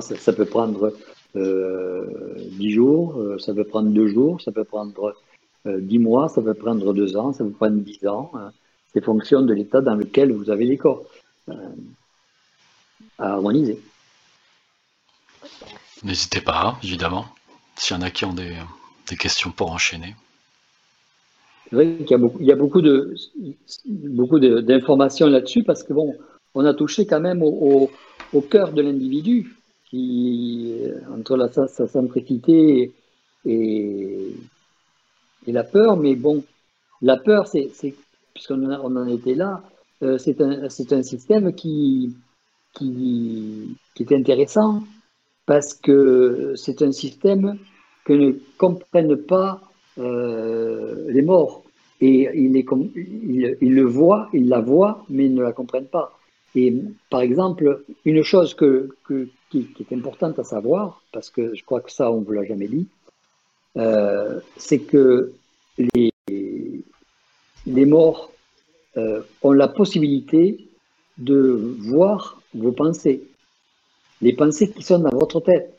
[0.00, 0.94] ça, peut prendre
[1.34, 2.04] euh,
[2.52, 5.16] 10 jours, euh, ça peut prendre 2 jours, ça peut prendre
[5.66, 8.30] euh, 10 mois, ça peut prendre 2 ans, ça peut prendre 10 ans.
[8.34, 8.52] Hein.
[8.92, 11.02] C'est fonction de l'état dans lequel vous avez les corps
[11.48, 11.54] euh,
[13.18, 13.80] à harmoniser.
[16.02, 17.26] N'hésitez pas, évidemment,
[17.76, 18.54] s'il y en a qui ont des,
[19.18, 20.14] questions pour enchaîner.
[21.68, 23.14] C'est vrai qu'il y a beaucoup, il y a beaucoup de
[23.86, 26.14] beaucoup d'informations là-dessus parce que bon,
[26.54, 27.90] on a touché quand même au,
[28.50, 29.56] cœur de l'individu
[29.88, 30.74] qui
[31.12, 32.92] entre la, sa, simplicité
[33.44, 34.32] et,
[35.46, 36.44] la peur, mais bon,
[37.02, 37.48] la peur,
[38.34, 39.62] puisqu'on on en était là,
[40.02, 42.14] euh, c'est un, système qui,
[42.74, 44.82] qui est intéressant
[45.46, 47.58] parce que c'est un système
[48.04, 49.60] que ne comprennent pas
[49.98, 51.62] euh, les morts.
[52.00, 55.86] Et il, est, il, il, le voit, il la voit, mais ils ne la comprennent
[55.86, 56.18] pas.
[56.54, 56.74] Et
[57.10, 62.10] par exemple, une chose qui, est importante à savoir, parce que je crois que ça,
[62.10, 62.86] on ne vous l'a jamais dit,
[63.76, 65.32] euh, c'est que
[65.78, 66.12] les,
[67.66, 68.32] les morts
[68.96, 70.66] euh, ont la possibilité
[71.18, 73.22] de voir vos pensées,
[74.22, 75.72] les pensées qui sont dans votre tête.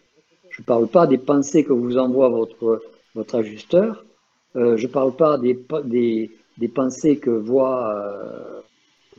[0.50, 2.82] Je ne parle pas des pensées que vous envoie votre,
[3.16, 4.04] votre ajusteur,
[4.56, 5.60] euh, je ne parle pas des,
[6.58, 8.62] des, pensées que voit, euh,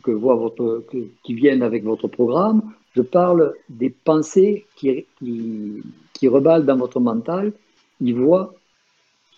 [0.02, 0.84] que voit votre,
[1.22, 2.62] qui viennent avec votre programme.
[2.96, 5.82] Je parle des pensées qui, qui,
[6.12, 7.52] qui reballent dans votre mental.
[8.00, 8.54] Ils voient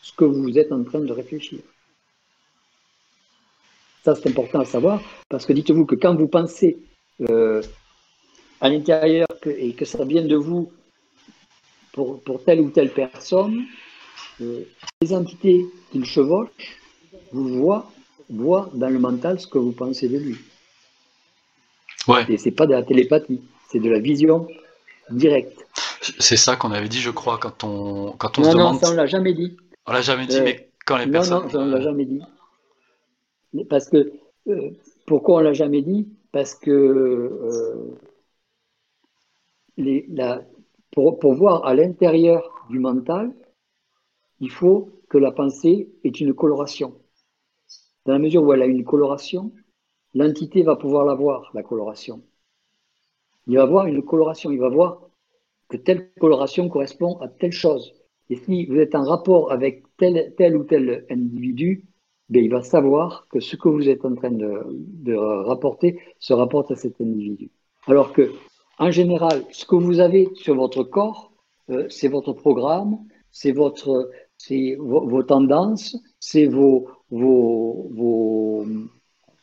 [0.00, 1.60] ce que vous êtes en train de réfléchir.
[4.02, 6.78] Ça, c'est important à savoir, parce que dites-vous que quand vous pensez
[7.28, 7.60] euh,
[8.60, 10.70] à l'intérieur et que ça vient de vous
[11.92, 13.64] pour, pour telle ou telle personne,
[14.40, 16.48] les entités qu'il chevauche
[17.32, 17.90] vous voient,
[18.28, 20.36] voient dans le mental ce que vous pensez de lui.
[22.08, 22.24] Ouais.
[22.28, 24.46] Et c'est pas de la télépathie, c'est de la vision
[25.10, 25.66] directe.
[26.18, 28.80] C'est ça qu'on avait dit, je crois, quand on, quand on non, se non, demande.
[28.80, 29.56] ça on l'a jamais dit.
[29.86, 31.46] On l'a jamais dit, euh, mais quand les personnes.
[31.52, 32.22] Non, non, on l'a jamais dit.
[33.68, 34.12] Parce que
[34.48, 34.70] euh,
[35.06, 36.08] pourquoi on l'a jamais dit?
[36.32, 37.98] Parce que euh,
[40.92, 43.32] pour voir à l'intérieur du mental,
[44.40, 46.94] il faut que la pensée ait une coloration.
[48.06, 49.52] Dans la mesure où elle a une coloration,
[50.14, 52.22] l'entité va pouvoir la voir, la coloration.
[53.46, 55.02] Il va voir une coloration, il va voir
[55.68, 57.94] que telle coloration correspond à telle chose.
[58.28, 61.84] Et si vous êtes en rapport avec tel, tel ou tel individu,
[62.28, 66.32] ben, il va savoir que ce que vous êtes en train de, de rapporter se
[66.32, 67.50] rapporte à cet individu.
[67.86, 68.30] Alors que
[68.80, 71.32] en général, ce que vous avez sur votre corps,
[71.68, 72.98] euh, c'est votre programme,
[73.30, 78.64] c'est votre, c'est vos, tendances, c'est vos, vos, vos,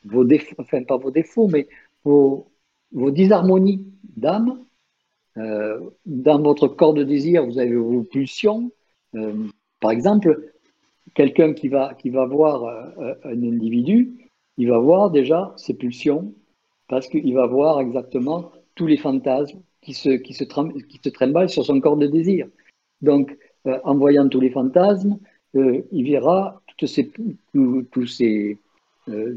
[0.05, 1.67] vos défauts, enfin pas vos défauts, mais
[2.03, 2.47] vos,
[2.91, 3.85] vos disharmonies
[4.15, 4.65] d'âme.
[5.37, 8.71] Euh, dans votre corps de désir, vous avez vos pulsions.
[9.13, 9.45] Euh,
[9.79, 10.51] par exemple,
[11.13, 12.65] quelqu'un qui va, qui va voir
[13.23, 16.33] un individu, il va voir déjà ses pulsions,
[16.87, 21.97] parce qu'il va voir exactement tous les fantasmes qui se, qui trimballent sur son corps
[21.97, 22.47] de désir.
[23.01, 25.17] Donc, euh, en voyant tous les fantasmes,
[25.55, 27.11] euh, il verra tous ces,
[27.49, 29.35] euh,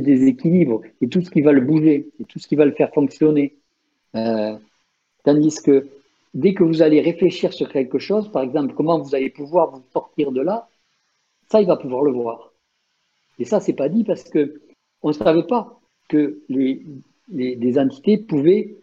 [0.00, 2.92] déséquilibres et tout ce qui va le bouger et tout ce qui va le faire
[2.92, 3.54] fonctionner.
[5.24, 5.86] tandis que
[6.34, 9.82] dès que vous allez réfléchir sur quelque chose, par exemple, comment vous allez pouvoir vous
[9.92, 10.68] sortir de là,
[11.50, 12.52] ça, il va pouvoir le voir.
[13.38, 14.60] Et ça, c'est pas dit parce que
[15.02, 16.82] on ne savait pas que les,
[17.30, 18.74] les, entités pouvaient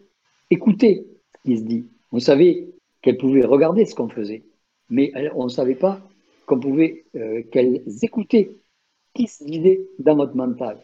[0.50, 1.86] écouter ce qui se dit.
[2.12, 2.66] On savait
[3.00, 4.42] qu'elles pouvaient regarder ce qu'on faisait,
[4.90, 6.00] mais on ne savait pas
[6.46, 8.50] qu'on pouvait euh, qu'elles écoutaient
[9.14, 10.78] qui se disait dans votre mental.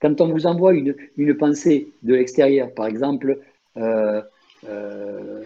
[0.00, 3.40] Quand on vous envoie une, une pensée de l'extérieur, par exemple,
[3.76, 4.22] euh,
[4.68, 5.44] euh,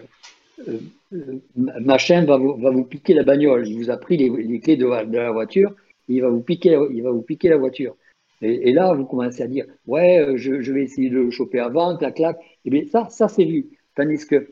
[1.55, 4.85] machin va vous, va vous, piquer la bagnole, il vous a pris les, clés de,
[5.05, 5.73] de, la voiture,
[6.07, 7.95] il va vous piquer, il va vous piquer la voiture.
[8.43, 11.95] Et, là, vous commencez à dire, ouais, euh, je, vais essayer de le choper avant,
[11.97, 12.37] clac, clac.
[12.39, 13.67] Et eh bien, ça, ça c'est vu.
[13.95, 14.49] Tandis que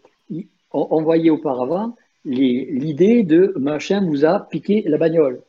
[0.73, 5.41] on, voyait auparavant l'idée de machin vous a piqué la bagnole.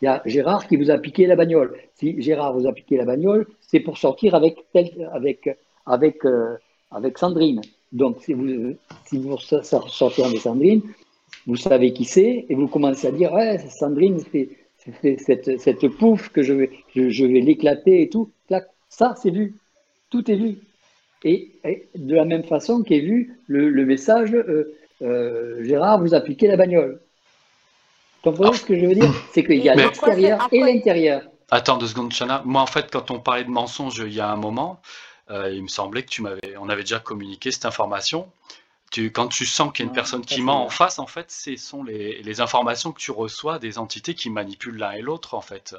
[0.00, 1.76] Il y a Gérard qui vous a piqué la bagnole.
[1.94, 4.56] Si Gérard vous a piqué la bagnole, c'est pour sortir avec,
[6.26, 6.56] euh,
[7.16, 7.60] Sandrine.
[7.92, 8.74] Donc, si vous,
[9.04, 10.82] si vous sortez avec Sandrine,
[11.46, 14.48] vous savez qui c'est et vous commencez à dire, ouais, Sandrine, c'est
[15.18, 18.30] cette, cette pouffe que je vais, je, vais l'éclater et tout.
[18.88, 19.56] Ça, c'est vu.
[20.10, 20.58] Tout est vu.
[21.24, 21.52] Et,
[21.96, 26.56] de la même façon qu'est vu le, message euh, euh, Gérard vous a piqué la
[26.56, 27.00] bagnole.
[28.22, 29.12] Comprenez ce que je veux dire?
[29.32, 31.22] C'est qu'il y a l'extérieur et l'intérieur.
[31.50, 32.42] Attends deux secondes, Chana.
[32.44, 34.80] Moi, en fait, quand on parlait de mensonge il y a un moment,
[35.30, 38.28] euh, il me semblait que tu m'avais, on avait déjà communiqué cette information
[39.00, 41.56] quand tu sens qu'il y a une personne qui ment en face, en fait, ce
[41.56, 45.74] sont les, informations que tu reçois des entités qui manipulent l'un et l'autre, en fait.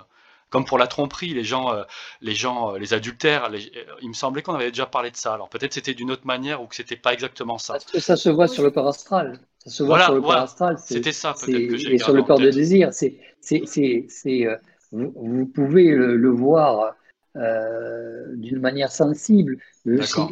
[0.50, 1.84] Comme pour la tromperie, les gens, euh,
[2.22, 3.58] les gens, euh, les adultères, euh,
[4.02, 5.34] il me semblait qu'on avait déjà parlé de ça.
[5.34, 7.74] Alors peut-être c'était d'une autre manière ou que c'était pas exactement ça.
[7.74, 9.40] Parce que ça se voit sur le corps astral.
[9.58, 10.78] Ça se voit sur le corps astral.
[10.78, 14.48] C'était ça peut-être que j'ai Et sur le corps de désir, c'est, c'est,
[14.92, 16.94] vous, vous, pouvez le, voir
[17.36, 19.58] d'une manière sensible.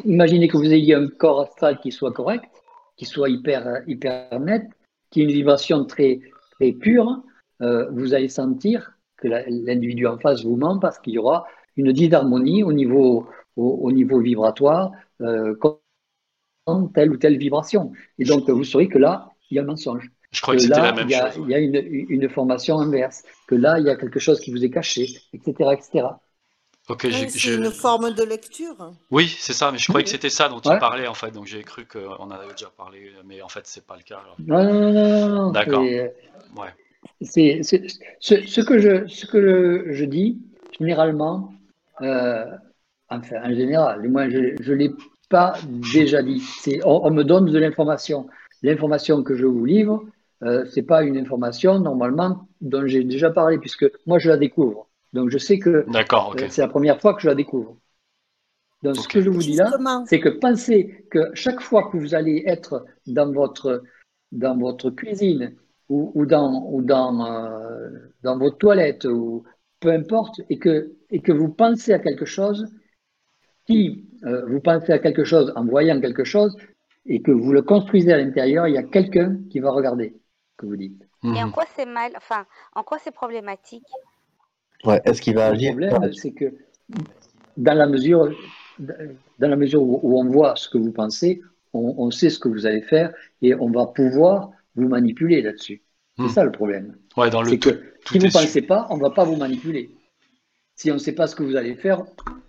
[0.05, 2.45] imaginez que vous ayez un corps astral qui soit correct
[2.95, 4.63] qui soit hyper, hyper net,
[5.09, 6.19] qui ait une vibration très,
[6.51, 7.23] très pure,
[7.61, 11.45] euh, vous allez sentir que l'individu en face vous ment parce qu'il y aura
[11.75, 14.91] une disharmonie au niveau, au, niveau vibratoire,
[15.21, 15.55] euh,
[16.93, 17.91] telle ou telle vibration.
[18.19, 20.11] Et donc, vous saurez que là, il y a un mensonge.
[20.31, 21.45] Je crois que, c'était la même il y a, chose.
[21.47, 21.75] Il y a une,
[22.09, 25.69] une, formation inverse, que là, il y a quelque chose qui vous est caché, etc.
[25.73, 26.07] etc.
[26.89, 28.91] Ok, c'est une forme de lecture.
[29.09, 31.45] Oui, c'est ça, mais je croyais que c'était ça dont tu parlais en fait, donc
[31.45, 34.21] j'ai cru qu'on en avait déjà parlé, mais en fait c'est pas le cas.
[34.39, 35.51] Non, non, non, non.
[35.51, 35.81] D'accord.
[35.81, 36.73] Ouais.
[37.21, 37.77] C'est ce,
[38.19, 40.41] ce, que je ce que je dis
[40.77, 41.53] généralement,
[42.01, 42.45] euh,
[43.09, 44.91] enfin en général, moi je ne l'ai
[45.29, 46.43] pas déjà dit.
[46.83, 48.27] On, on, me donne de l'information.
[48.61, 50.03] L'information que je vous livre,
[50.43, 54.87] euh, c'est pas une information normalement dont j'ai déjà parlé puisque moi je la découvre.
[55.13, 57.77] Donc je sais que euh, c'est la première fois que je la découvre.
[58.81, 59.71] Donc ce que je vous dis là,
[60.07, 63.83] c'est que pensez que chaque fois que vous allez être dans votre,
[64.31, 65.55] dans votre cuisine
[65.89, 67.89] ou, dans, ou dans, euh,
[68.23, 69.43] dans votre toilette, ou
[69.79, 72.67] peu importe, et que, et que vous pensez à quelque chose,
[73.67, 76.57] si euh, vous pensez à quelque chose en voyant quelque chose,
[77.05, 80.15] et que vous le construisez à l'intérieur, il y a quelqu'un qui va regarder
[80.51, 81.03] ce que vous dites.
[81.23, 81.51] Et en mhm.
[81.51, 82.45] quoi c'est mal, enfin,
[82.75, 83.87] en quoi c'est problématique?
[85.05, 85.75] Est-ce qu'il va agir?
[85.75, 86.53] Le problème, c'est que
[87.57, 88.31] dans la mesure,
[88.79, 91.41] dans la mesure où, on voit ce que vous pensez,
[91.73, 95.81] on, sait ce que vous allez faire et on va pouvoir vous manipuler là-dessus.
[96.17, 96.29] C'est hmm.
[96.29, 96.95] ça le problème.
[97.17, 99.35] Ouais, dans le c'est que si vous ne pensez pas, on ne va pas vous
[99.35, 99.89] manipuler.
[100.75, 102.03] Si on ne sait pas ce que vous allez faire,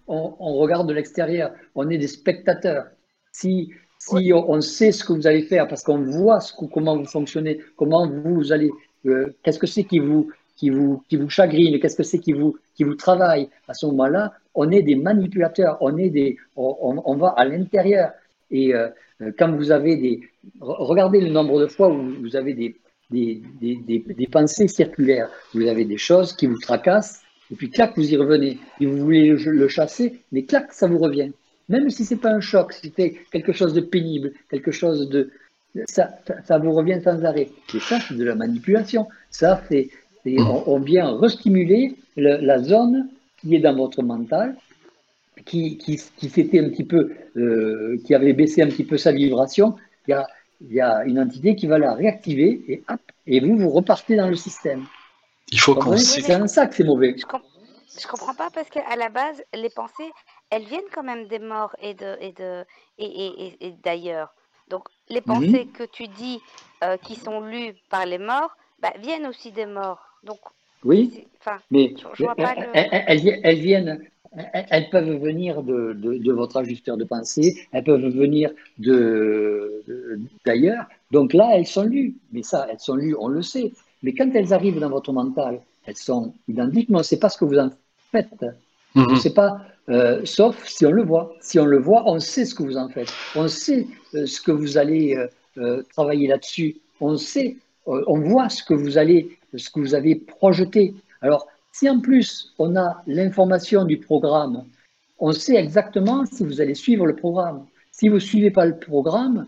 [0.06, 1.52] on, regarde de l'extérieur.
[1.74, 2.86] On est des spectateurs.
[3.32, 7.06] Si, si on, sait ce que vous allez faire, parce qu'on voit ce comment vous
[7.06, 8.70] fonctionnez, comment vous allez,
[9.06, 12.33] euh, qu'est-ce que c'est qui vous, qui vous, qui vous chagrine, qu'est-ce que c'est qui
[12.33, 17.17] vous, qui vous travaille, à ce moment-là, on est des manipulateurs, on, est des, on,
[17.17, 18.13] va à l'intérieur.
[18.51, 18.89] Et euh,
[19.39, 20.21] quand vous avez des...
[20.61, 22.77] Regardez le nombre de fois où vous avez des,
[23.11, 25.29] des, des, pensées circulaires.
[25.55, 28.59] Vous avez des choses qui vous tracassent, et puis clac, vous y revenez.
[28.81, 31.33] Et vous voulez le, chasser, mais clac, ça vous revient.
[31.69, 35.31] même si c'est pas un choc, si c'était quelque chose de pénible, quelque chose de,
[35.87, 36.11] ça,
[36.45, 37.49] ça, vous revient sans arrêt.
[37.75, 39.09] Et ça, c'est de la manipulation.
[39.31, 39.91] Ça, c'est,
[40.27, 44.57] on, vient restimuler la zone qui est dans votre mental,
[45.45, 49.13] qui, qui, qui s'était un petit peu, euh, qui avait baissé un petit peu sa
[49.13, 49.77] vibration.
[50.07, 50.27] Il y a,
[50.61, 54.17] il y a une entité qui va la réactiver et hop, et vous, vous repartez
[54.17, 54.85] dans le système.
[55.51, 57.15] Il faut qu'on C'est un ça que c'est mauvais.
[57.19, 60.11] Je, je comprends pas parce qu'à la base, les pensées,
[60.51, 62.65] elles viennent quand même des morts et de et de
[62.99, 64.35] et, et, d'ailleurs.
[64.69, 66.41] Donc les pensées que tu dis
[66.83, 70.14] euh, qui sont lues par les morts, bah, viennent aussi des morts.
[70.25, 70.39] Donc
[70.85, 71.25] oui,
[71.71, 71.95] mais
[72.75, 74.01] elles, elles, viennent,
[74.53, 79.83] elles peuvent venir de, de, de, votre ajusteur de pensée, elles peuvent venir de
[80.45, 80.85] d'ailleurs.
[81.11, 82.17] Donc là, elles sont lues.
[82.33, 83.73] Mais ça, elles sont lues, on le sait.
[84.03, 87.29] Mais quand elles arrivent dans votre mental, elles sont identiques, mais on ne sait pas
[87.29, 87.71] ce que vous en
[88.13, 88.45] faites.
[88.95, 89.17] On ne mhm.
[89.17, 91.35] sait pas, euh, sauf si on le voit.
[91.41, 93.13] Si on le voit, on sait ce que vous en faites.
[93.35, 95.17] On sait euh, ce que vous allez
[95.59, 96.77] euh, travailler là-dessus.
[97.01, 97.57] On sait,
[97.87, 100.95] on voit ce que vous allez, ce que vous avez projeté.
[101.21, 104.65] Alors, si en plus on a l'information du programme,
[105.19, 107.67] on sait exactement si vous allez suivre le programme.
[107.91, 109.47] Si vous ne suivez pas le programme,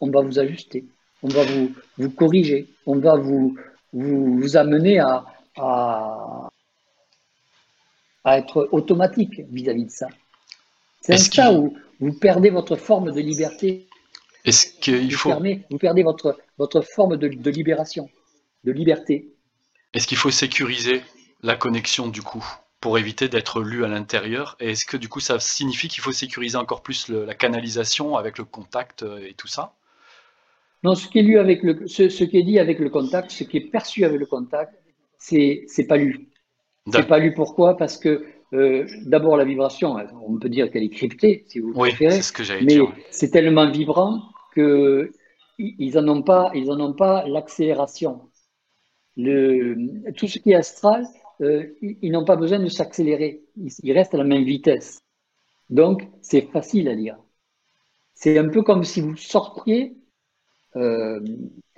[0.00, 0.84] on va vous ajuster,
[1.22, 3.56] on va vous, vous corriger, on va vous,
[3.92, 5.24] vous, vous amener à,
[5.56, 6.48] à,
[8.24, 10.08] à être automatique vis-à-vis de ça.
[11.02, 13.86] C'est un cas où vous perdez votre forme de liberté.
[14.44, 15.32] Est-ce qu'il faut...
[15.70, 18.08] vous perdez votre, votre forme de, de libération,
[18.64, 19.31] de liberté.
[19.94, 21.02] Est-ce qu'il faut sécuriser
[21.42, 22.44] la connexion du coup
[22.80, 24.56] pour éviter d'être lu à l'intérieur?
[24.58, 28.38] Et est-ce que du coup ça signifie qu'il faut sécuriser encore plus la canalisation avec
[28.38, 29.74] le contact euh, et tout ça?
[30.82, 33.30] Non, ce qui est lu avec le, ce, ce, qui est dit avec le contact,
[33.30, 34.72] ce qui est perçu avec le contact,
[35.18, 36.28] c'est pas lu.
[36.90, 37.76] C'est pas lu pourquoi?
[37.76, 39.96] Parce que euh, d'abord la vibration,
[40.26, 42.78] on peut dire qu'elle est cryptée si vous oui, préférez, ce que mais
[43.10, 44.22] c'est tellement vibrant
[44.54, 45.12] que
[45.58, 48.22] ils en ont pas, ils en ont pas l'accélération.
[49.16, 51.06] Tout ce qui est astral,
[51.40, 53.42] euh, ils n'ont pas besoin de s'accélérer.
[53.56, 55.00] Ils, restent à la même vitesse.
[55.70, 57.18] Donc, c'est facile à lire.
[58.14, 59.96] C'est un peu comme si vous sortiez,
[60.76, 61.20] euh,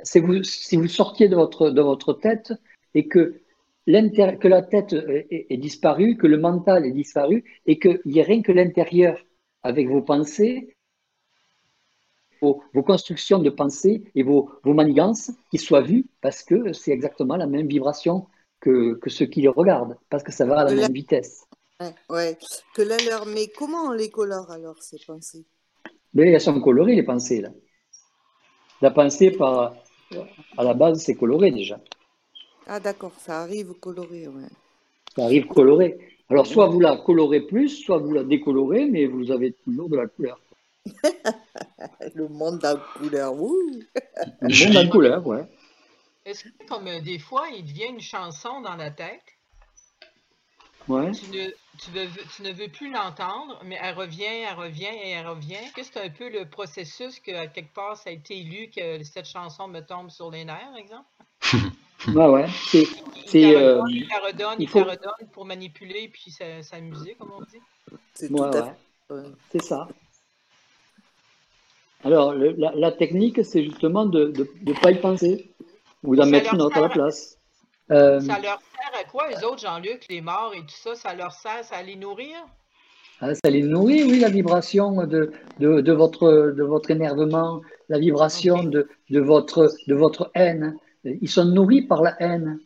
[0.03, 0.43] si, vous,
[0.89, 2.53] sortiez de votre, tête
[2.95, 3.41] et que,
[3.87, 8.43] que la tête est, disparue, que le mental est disparu et qu'il n'y ait rien
[8.43, 9.19] que l'intérieur
[9.63, 10.74] avec vos pensées,
[12.41, 16.91] vos, vos, constructions de pensées et vos, vos manigances qui soient vues parce que c'est
[16.91, 18.27] exactement la même vibration
[18.61, 21.47] que, que ceux qui les regardent, parce que ça va à la même vitesse.
[22.09, 22.39] Ouais,
[22.75, 23.27] que là, leur...
[23.27, 25.45] mais comment on les colore alors, ces pensées?
[26.15, 27.51] Mais elles sont colorées, les pensées, là.
[28.81, 29.75] La pensée, par...
[30.57, 31.81] à la base, c'est coloré déjà.
[32.67, 34.49] Ah d'accord, ça arrive coloré, ouais.
[35.15, 35.99] Ça arrive coloré.
[36.31, 39.97] Alors, soit vous la colorez plus, soit vous la décolorez, mais vous avez toujours de
[39.97, 40.41] la couleur.
[42.15, 43.83] le monde de la couleur, ouh
[44.41, 45.47] Le monde de la couleur, ouais.
[46.25, 49.23] Est-ce que, comme euh, des fois, il devient une chanson dans la tête?
[50.89, 51.13] Ouais.
[51.13, 51.49] Tu ne,
[51.79, 55.55] tu, veux, tu ne veux plus l'entendre, mais elle revient, elle revient et elle revient.
[55.55, 58.71] Est-ce que c'est un peu le processus que, à quelque part, ça a été lu
[58.75, 61.09] que cette chanson me tombe sur les nerfs, exemple?
[62.09, 62.47] ouais, ouais.
[62.69, 62.87] C'est,
[63.27, 64.81] c'est, euh, il la redonne, il, faut...
[64.81, 67.61] la redonne pour manipuler puis s'amuser, comme on dit.
[68.15, 68.75] C'est tout à fait.
[69.51, 69.89] C'est ça.
[72.05, 74.33] Alors, le, la, la, technique, c'est justement de
[74.67, 75.55] ne pas y penser.
[76.05, 77.39] Ou d'en mettre une autre à la place.
[77.91, 80.95] Euh, ça leur sert à quoi, les autres, Jean-Luc, les morts et tout ça?
[80.95, 82.37] Ça leur sert, ça les nourrir?
[83.21, 87.99] Ah, ça les nourrit, oui, la vibration de, de, de, votre, de votre énervement, la
[87.99, 90.77] vibration de, de, votre, de votre haine.
[91.05, 92.59] Ils sont nourris par la haine.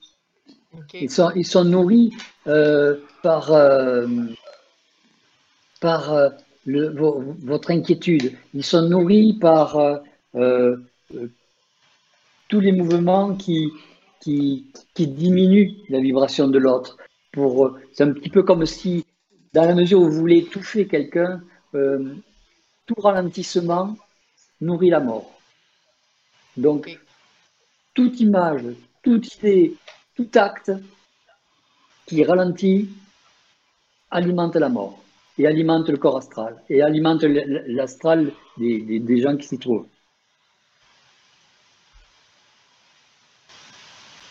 [0.94, 2.12] Ils, sont, ils sont nourris
[2.46, 4.06] euh, par, euh,
[5.80, 6.12] par
[6.68, 8.32] votre inquiétude.
[8.54, 9.76] Ils sont nourris par
[10.34, 10.76] euh,
[12.48, 13.70] tous les mouvements qui,
[14.20, 16.96] qui, qui diminuent la vibration de l'autre.
[17.32, 19.04] Pour, c'est un petit peu comme si,
[19.52, 21.42] dans la mesure où vous voulez étouffer quelqu'un,
[21.74, 22.14] euh,
[22.86, 23.96] tout ralentissement
[24.60, 25.30] nourrit la mort.
[26.56, 26.98] Donc,
[27.94, 28.64] toute image,
[29.02, 29.74] toute idée,
[30.14, 30.72] tout acte
[32.06, 32.88] qui ralentit
[34.10, 34.98] alimente la mort
[35.38, 39.86] et alimente le corps astral et alimente l'astral des, des, des gens qui s'y trouvent.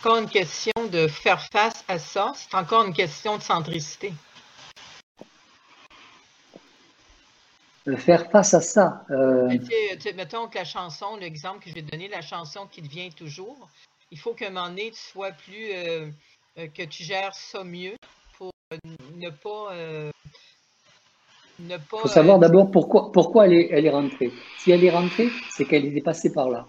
[0.07, 4.13] encore une question de faire face à ça, c'est encore une question de centricité.
[7.97, 9.05] Faire face à ça.
[9.09, 9.49] Euh...
[10.15, 13.67] mettons que la chanson, l'exemple que je vais donner, la chanson qui devient toujours,
[14.11, 15.71] il faut qu'à un moment donné, tu sois plus.
[15.73, 16.09] Euh,
[16.57, 17.95] euh, que tu gères ça mieux
[18.37, 18.51] pour
[19.15, 20.11] ne pas.
[21.59, 24.31] Il faut savoir d'abord pourquoi, pourquoi elle, est, elle est rentrée.
[24.59, 26.67] Si elle est rentrée, c'est qu'elle est passée par là.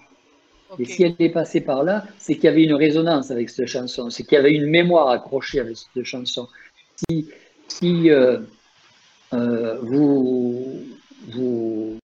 [0.78, 3.66] Et si elle est passée par là, c'est qu'il y avait une résonance avec cette
[3.66, 6.48] chanson, c'est qu'il y avait une mémoire accrochée avec cette chanson.
[6.96, 7.28] Si,
[7.68, 8.40] si euh,
[9.32, 10.84] euh, vous,
[11.28, 11.98] vous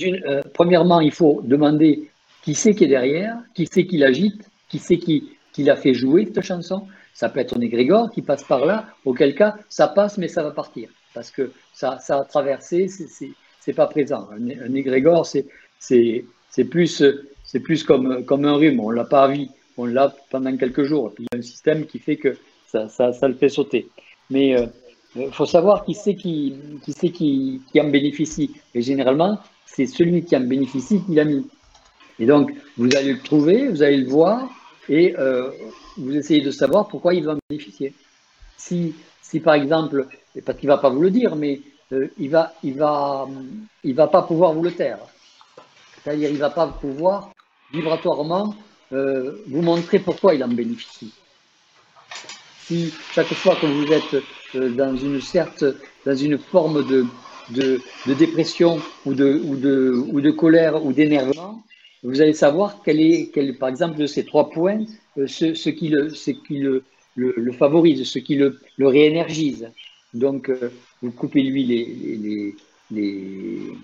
[0.00, 2.10] euh, premièrement, il faut demander
[2.42, 5.94] qui c'est qui est derrière, qui c'est qui l'agite, qui c'est qui, qui l'a fait
[5.94, 6.86] jouer cette chanson.
[7.14, 10.42] Ça peut être un égrégore qui passe par là, auquel cas ça passe mais ça
[10.42, 12.88] va partir parce que ça, ça a traversé,
[13.60, 14.28] c'est pas présent.
[14.32, 16.24] Un, égrégore, c'est
[16.70, 17.02] plus,
[17.62, 18.80] plus comme, comme un rhume.
[18.80, 21.12] On l'a pas vu, on l'a pendant quelques jours.
[21.18, 22.36] il y a un système qui fait que
[22.66, 23.88] ça, ça, le fait sauter.
[24.30, 24.50] Mais
[25.16, 28.50] il euh, faut savoir qui c'est qui, qui, qui, qui en bénéficie.
[28.74, 31.46] Et généralement, c'est celui qui en bénéficie qui l'a mis.
[32.18, 34.48] Et donc, vous allez le trouver, vous allez le voir,
[34.88, 35.50] et euh,
[35.96, 37.94] vous essayez de savoir pourquoi il va en bénéficier.
[38.56, 40.06] Si, si par exemple,
[40.44, 41.60] parce qu'il ne va pas vous le dire, mais
[41.92, 43.28] euh, il ne va, il va,
[43.84, 44.98] il va pas pouvoir vous le taire.
[46.02, 47.30] C'est-à-dire, il ne va pas pouvoir
[47.72, 48.54] vibratoirement
[48.92, 51.12] euh, vous montrer pourquoi il en bénéficie.
[52.64, 54.22] Si chaque fois que vous êtes
[54.54, 55.64] euh, dans une certes,
[56.06, 57.06] dans une forme de,
[57.50, 57.80] de,
[58.14, 61.62] dépression ou de, ou, de, ou de colère ou d'énervement,
[62.02, 64.84] vous allez savoir quel est, par exemple, de ces trois points,
[65.26, 66.82] ce, ce, qui, le, ce qui le,
[67.14, 69.70] le, favorise, ce qui le, le réénergise.
[70.14, 70.50] Donc,
[71.00, 72.54] vous coupez lui les, les,
[72.90, 73.76] les,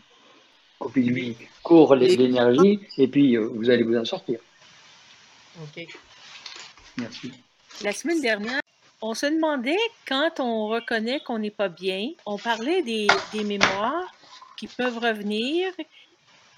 [0.78, 4.38] coupez lui court l'énergie et puis euh, vous allez vous en sortir.
[5.62, 5.86] Ok.
[6.96, 7.32] Merci.
[7.82, 8.60] La semaine dernière,
[9.02, 9.76] on se demandait
[10.06, 14.12] quand on reconnaît qu'on n'est pas bien, on parlait des, des, mémoires
[14.56, 15.72] qui peuvent revenir.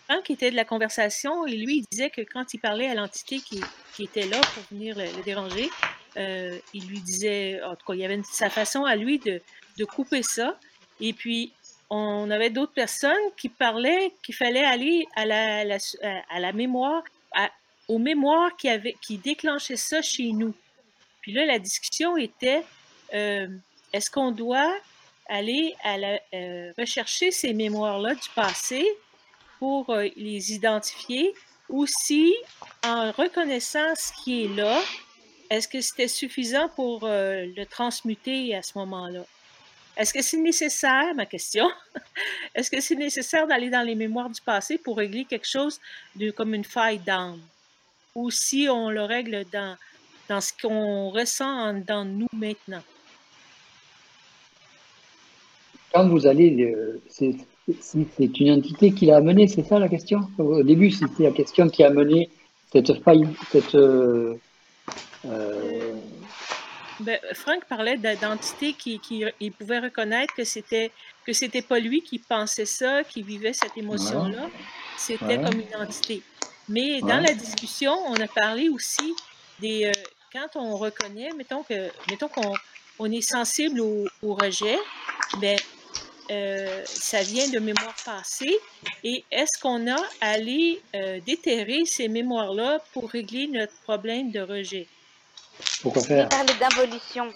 [0.04, 3.38] Franck était de la conversation et lui, il disait que quand il parlait à l'entité
[3.40, 3.60] qui,
[3.94, 5.68] qui, était là pour venir le, déranger,
[6.16, 9.40] euh, il lui disait, en tout cas, il y avait sa façon à lui de,
[9.78, 10.58] de couper ça.
[11.00, 11.52] Et puis,
[11.88, 15.78] on avait d'autres personnes qui parlaient qu'il fallait aller à la,
[16.28, 17.02] à la mémoire,
[17.88, 20.54] aux mémoires qui, avait, qui déclenchaient ça chez nous.
[21.20, 22.64] Puis là, la discussion était
[23.14, 23.48] euh,
[23.92, 24.72] est-ce qu'on doit
[25.28, 28.86] aller à la, euh, rechercher ces mémoires-là du passé
[29.58, 31.34] pour les identifier
[31.70, 32.34] ou si,
[32.84, 34.80] en reconnaissant ce qui est là,
[35.50, 39.24] est-ce que c'était suffisant pour le transmuter à ce moment-là?
[39.96, 41.68] Est-ce que c'est nécessaire, ma question,
[42.54, 45.80] est-ce que c'est nécessaire d'aller dans les mémoires du passé pour régler quelque chose
[46.36, 47.40] comme une faille d'âme?
[48.14, 49.76] Ou si on le règle dans,
[50.28, 52.82] dans ce qu'on ressent dans nous maintenant?
[55.92, 56.72] Quand vous allez,
[57.08, 60.20] c'est une entité qui l'a amené, c'est ça la question?
[60.38, 62.30] Au début, c'était la question qui a amené
[62.72, 64.36] cette faille, cette, euh,
[65.26, 65.94] euh,
[67.00, 70.90] ben, Franck parlait d'identité qui, qui il pouvait reconnaître que c'était
[71.26, 74.48] que c'était pas lui qui pensait ça, qui vivait cette émotion-là.
[74.96, 76.22] C'était comme une entité.
[76.68, 79.14] Mais dans la discussion, on a parlé aussi
[79.60, 79.92] des euh,
[80.32, 82.54] quand on reconnaît, mettons que mettons qu'on
[82.98, 84.78] on est sensible au, rejet,
[85.40, 85.58] ben
[86.30, 88.56] euh, ça vient de mémoires passées.
[89.02, 94.40] Et est-ce qu'on a à aller euh, déterrer ces mémoires-là pour régler notre problème de
[94.40, 94.86] rejet?
[95.82, 97.32] Pourquoi faire parlait d'involution.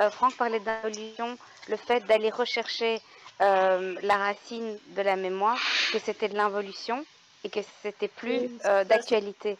[0.00, 1.36] Euh, Franck parlait d'involution,
[1.68, 3.00] le fait d'aller rechercher
[3.40, 5.58] euh, la racine de la mémoire,
[5.92, 7.04] que c'était de l'involution
[7.44, 9.56] et que c'était plus euh, d'actualité.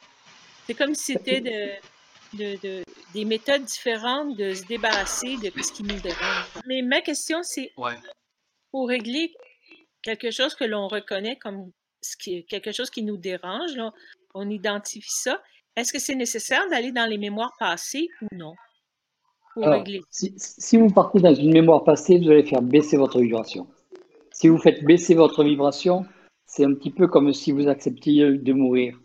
[0.66, 1.40] C'est comme si c'était
[2.32, 6.46] de, des méthodes différentes de se débarrasser de ce qui nous dérange.
[6.66, 7.72] Mais ma question, c'est
[8.70, 9.34] pour régler
[10.02, 13.78] quelque chose que l'on reconnaît comme ce qui, quelque chose qui nous dérange,
[14.34, 15.42] on identifie ça.
[15.76, 18.54] Est-ce que c'est nécessaire d'aller dans les mémoires passées ou non?
[19.54, 20.00] Pour régler?
[20.10, 23.66] Si, vous partez dans une mémoire passée, vous allez faire baisser votre vibration.
[24.30, 26.04] Si vous faites baisser votre vibration,
[26.46, 28.98] c'est un petit peu comme si vous acceptiez de mourir.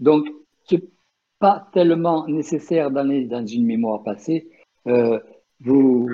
[0.00, 0.26] Donc,
[0.64, 0.82] ce n'est
[1.38, 4.50] pas tellement nécessaire d'aller dans une mémoire passée.
[4.86, 5.18] Euh,
[5.60, 6.08] vous,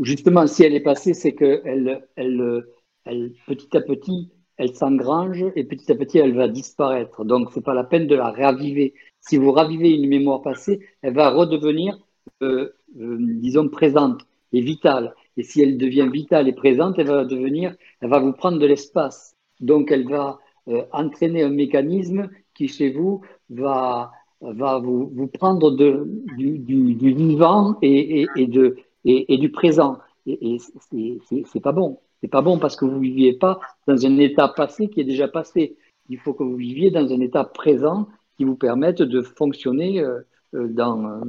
[0.00, 2.64] justement, si elle est passée, c'est que elle, elle,
[3.04, 7.24] elle, petit à petit, elle s'engrange et petit à petit, elle va disparaître.
[7.24, 8.94] Donc, c'est pas la peine de la raviver.
[9.26, 11.98] Si vous ravivez une mémoire passée, elle va redevenir,
[12.42, 12.70] euh,
[13.00, 14.20] euh, disons, présente
[14.52, 15.14] et vitale.
[15.36, 18.66] Et si elle devient vitale et présente, elle va devenir, elle va vous prendre de
[18.66, 19.34] l'espace.
[19.58, 20.38] Donc, elle va
[20.68, 23.20] euh, entraîner un mécanisme qui, chez vous,
[23.50, 29.98] va, va vous, prendre du, du, vivant et, de, et, du présent.
[30.26, 30.56] Et,
[30.92, 31.98] et c'est pas bon.
[32.20, 33.58] C'est pas bon parce que vous ne viviez pas
[33.88, 35.76] dans un état passé qui est déjà passé.
[36.08, 38.06] Il faut que vous viviez dans un état présent
[38.36, 40.20] qui vous permette de fonctionner euh,
[40.54, 41.22] euh, dans,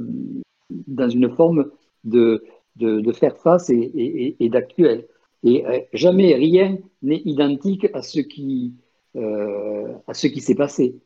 [0.70, 1.70] dans une forme
[2.04, 2.44] de,
[2.76, 5.06] de, faire face et, et, d'actuel.
[5.42, 8.74] Et euh, jamais rien n'est identique à ce qui,
[9.16, 10.96] euh, à ce qui s'est passé.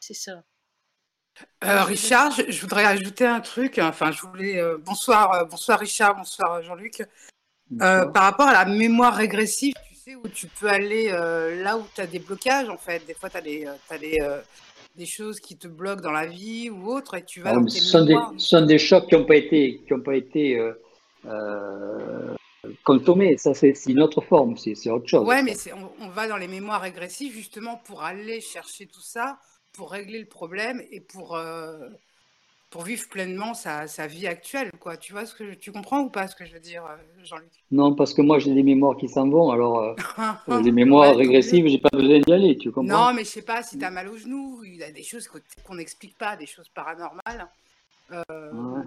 [0.00, 0.42] C'est ça.
[1.64, 3.78] Euh, Richard, je, voudrais ajouter un truc.
[3.78, 4.60] Enfin, je voulais.
[4.84, 7.02] bonsoir, bonsoir Richard, bonsoir Jean-Luc.
[7.78, 11.08] par rapport à la mémoire régressive, tu sais où tu peux aller
[11.62, 13.04] là où tu as des blocages en fait.
[13.06, 13.66] Des fois, tu as des,
[13.98, 14.18] des
[15.06, 17.54] choses qui te bloquent dans la vie ou autre, et tu vas.
[17.56, 20.58] Ah, ce, sont des, sont des, chocs qui n'ont pas été, qui ont pas été
[22.84, 23.36] consommés.
[23.38, 25.26] Ça, c'est une autre forme, c'est autre chose.
[25.26, 29.38] Ouais, mais on, on, va dans les mémoires régressives justement pour aller chercher tout ça,
[29.72, 31.88] pour régler le problème et pour, euh,
[32.72, 34.70] pour vivre pleinement sa, sa, vie actuelle.
[34.80, 34.96] Quoi.
[34.96, 37.50] Tu vois ce que tu comprends ou pas ce que je veux dire, euh, Jean-Luc?
[37.70, 39.94] Non, parce que moi j'ai des mémoires qui s'en vont, alors euh,
[40.62, 42.56] les mémoires ouais, régressives, j'ai pas besoin d'y aller.
[42.56, 43.10] Tu comprends?
[43.10, 45.02] Non, mais je sais pas si tu as mal au genou, il y a des
[45.02, 45.28] choses
[45.64, 47.46] qu'on n'explique pas, des choses paranormales.
[48.10, 48.82] Euh,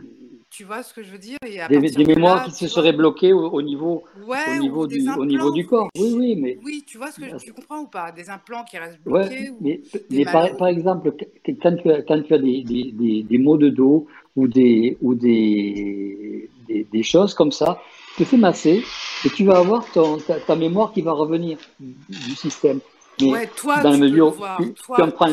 [0.56, 4.04] tu vois ce que je veux dire Des, mémoires qui se seraient bloquées au, niveau,
[4.26, 5.90] au, niveau du, au niveau du corps.
[5.98, 6.58] Oui, oui, mais.
[6.64, 8.14] Oui, tu vois ce que je, tu comprends ou pas?
[8.14, 9.52] Des implants qui restent bloqués.
[9.60, 11.14] mais, mais par, par, exemple,
[11.62, 14.08] quand tu as, quand tu as des, des, des, maux de dos
[14.38, 17.82] ou des, ou des, des, choses comme ça,
[18.16, 18.82] tu te fais masser
[19.26, 22.80] et tu vas avoir ton, ta mémoire qui va revenir du système
[23.22, 24.58] ouais, toi, dans tu le milieu, voir.
[24.58, 25.30] Tu, toi, toi,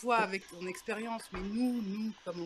[0.00, 2.36] toi, avec ton expérience, mais nous, nous, comme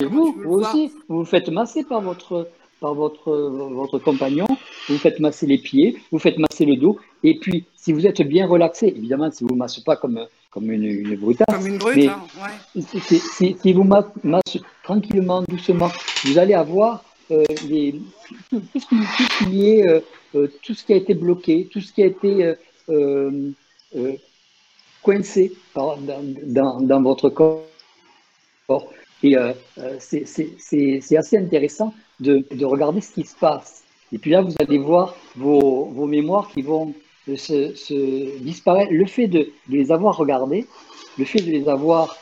[0.00, 2.48] on, vous, vous aussi, vous vous faites masser par votre,
[2.80, 4.46] par votre, votre compagnon,
[4.88, 8.22] vous faites masser les pieds, vous faites masser le dos, et puis si vous êtes
[8.22, 11.78] bien relaxé, évidemment, si vous ne massez pas comme, comme une, une brutasse, comme une
[11.78, 12.20] brute, mais hein,
[12.76, 12.82] ouais.
[12.82, 15.90] si, si, si, vous massez tranquillement, doucement,
[16.24, 18.00] vous allez avoir euh, les,
[18.50, 20.00] tout, tout, ce qui, tout, ce qui est, euh,
[20.34, 22.54] euh, tout ce qui a été bloqué, tout ce qui a été
[22.88, 23.50] euh,
[23.96, 24.16] euh
[25.02, 27.64] coincé dans, votre corps.
[29.24, 33.82] Et euh, euh c'est assez intéressant de, de, regarder ce qui se passe.
[34.12, 36.94] Et puis là, vous allez voir vos, mémoires qui vont
[37.26, 38.92] se, disparaître.
[38.92, 40.66] Le fait de, les avoir regardés,
[41.18, 42.16] le fait de les avoir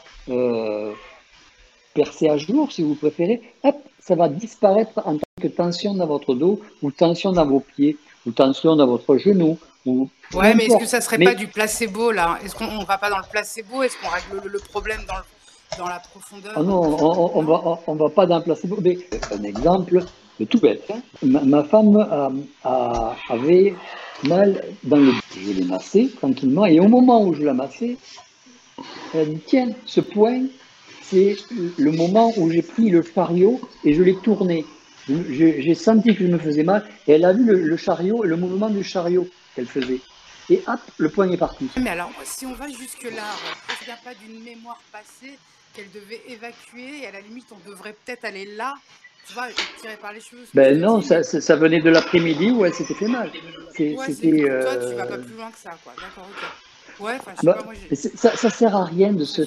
[1.93, 3.43] percés à jour, si vous préférez,
[3.99, 7.97] ça va disparaître en tant que tension dans votre dos ou tension dans vos pieds
[8.27, 12.39] ou tension dans votre genou Ouais, mais est-ce que ça serait pas du placebo là?
[12.45, 13.83] Est-ce qu'on ne va pas dans le placebo?
[13.83, 16.53] Est-ce qu'on règle le, problème dans, dans, la profondeur?
[16.55, 18.79] Ah non, on, on, va, on va pas dans le placebo.
[18.83, 18.99] Mais
[19.33, 20.05] un exemple
[20.47, 20.91] tout bête.
[20.91, 21.01] Hein.
[21.23, 21.97] Ma, femme
[22.65, 23.75] a, avait
[24.25, 25.13] mal dans le.
[25.37, 27.97] Je l'ai massé tranquillement et au moment où je la massais,
[29.15, 30.43] elle a dit tiens, ce point,
[31.03, 31.37] c'est
[31.79, 34.65] le moment où j'ai pris le chariot et je l'ai tourné.
[35.09, 38.37] J'ai senti que je me faisais mal et elle a vu le, le chariot, le
[38.37, 40.01] mouvement du chariot qu'elle faisait.
[40.49, 41.71] Et hop, le point est parti.
[41.77, 43.23] Mais alors, si on va jusque-là,
[43.83, 45.39] il n'y a pas d'une mémoire passée
[45.75, 48.75] qu'elle devait évacuer, et à la limite, on devrait peut-être aller là,
[49.29, 49.47] tu vois,
[49.81, 50.45] tirer par les cheveux.
[50.53, 53.31] Ben non, ça, ça, venait de l'après-midi où elle s'était fait mal.
[53.79, 54.51] Ouais, c'était.
[54.51, 54.63] Euh...
[54.63, 55.93] Toi, tu vas pas plus loin que ça, quoi.
[56.01, 57.05] D'accord, ok.
[57.05, 59.43] Ouais, enfin, je sais bah, pas, moi, ça, ça sert à rien de se.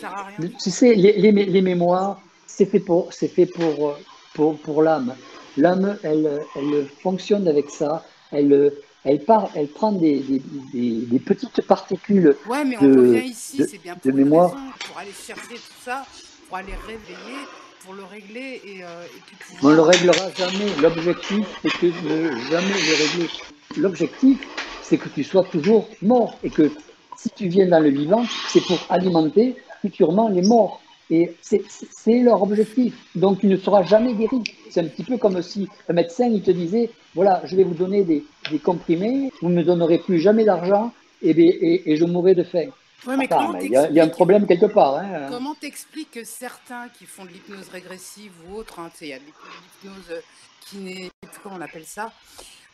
[0.63, 3.97] Tu sais, les, les, les mémoires, c'est fait pour, c'est fait pour,
[4.33, 5.15] pour, pour l'âme.
[5.57, 8.05] L'âme, elle, elle fonctionne avec ça.
[8.31, 8.73] Elle,
[9.05, 10.41] elle, part, elle prend des, des,
[10.73, 14.51] des, des petites particules ouais, mais on de, revient ici, c'est bien pour de mémoire.
[14.51, 16.05] Raison, pour aller chercher tout ça,
[16.47, 17.39] pour aller réveiller,
[17.83, 19.63] pour le régler et, euh, et puis pouvoir...
[19.63, 20.69] On ne le réglera jamais.
[20.81, 23.29] L'objectif, c'est que ne jamais le régler.
[23.77, 24.37] L'objectif,
[24.83, 26.71] c'est que tu sois toujours mort et que
[27.17, 30.81] si tu viens dans le vivant, c'est pour alimenter futurement les morts.
[31.09, 32.95] Et c'est leur objectif.
[33.15, 34.43] Donc, tu ne seras jamais guéri.
[34.69, 37.73] C'est un petit peu comme si un médecin, il te disait, voilà, je vais vous
[37.73, 42.05] donner des, des comprimés, vous ne me donnerez plus jamais d'argent et, et, et, je
[42.05, 42.69] mourrai de faim.
[43.05, 43.27] Ouais, mais
[43.61, 44.95] il y, y, a un problème quelque part.
[44.95, 45.27] Hein.
[45.29, 49.19] Comment t'expliques que certains qui font de l'hypnose régressive ou autre, hein, il y a
[49.19, 50.21] de l'hypnose
[50.61, 51.11] qui n'est,
[51.43, 52.13] comment on appelle ça,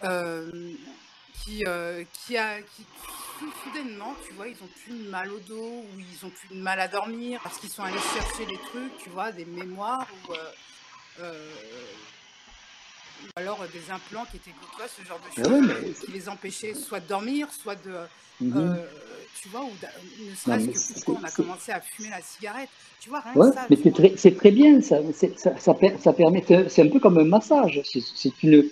[0.04, 0.52] euh,
[1.34, 2.86] qui, euh, qui, a, qui,
[3.64, 6.62] soudainement, tu vois, ils ont plus de mal au dos ou ils ont plus de
[6.62, 10.34] mal à dormir parce qu'ils sont allés chercher des trucs, tu vois, des mémoires ou,
[10.34, 10.52] euh,
[11.22, 11.54] euh,
[13.24, 15.92] ou alors des implants qui étaient, tu vois, ce genre de choses ouais, mais...
[15.94, 17.96] qui les empêchaient soit de dormir, soit de,
[18.42, 18.78] mm -hmm.
[19.42, 22.70] tu vois, ou ne serait-ce que pourquoi on a commencé à fumer la cigarette,
[23.02, 23.66] tu vois, rien ouais, que ça.
[23.70, 25.28] Mais c'est très, très, bien, ça, ça,
[25.66, 25.74] ça,
[26.04, 26.44] ça permet,
[26.74, 27.82] c'est un peu comme un massage,
[28.22, 28.70] c'est une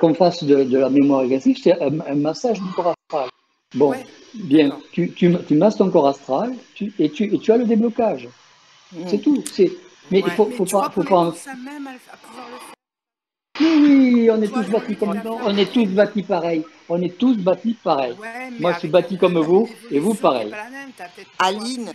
[0.00, 3.28] qu'on fasse de, de, la mémoire régressive, c'est un, un, massage du corps astral.
[3.74, 4.04] Bon, ouais,
[4.34, 7.64] bien, tu, tu, tu, masses ton corps astral tu, et, tu, et tu as le
[7.64, 8.28] déblocage.
[8.92, 9.02] Mmh.
[9.06, 9.44] C'est tout.
[10.10, 10.90] Mais il faut, mais faut pas.
[10.90, 11.24] Faut pas...
[11.64, 12.74] Même à, à pouvoir le faire.
[13.60, 16.64] Oui, oui, on est tous bâtis comme on est tous bâtis pareil.
[16.88, 18.14] On est tous bâtis pareil.
[18.20, 20.52] Ouais, Moi, je suis bâti comme vous et vous pareil.
[21.38, 21.92] Aline.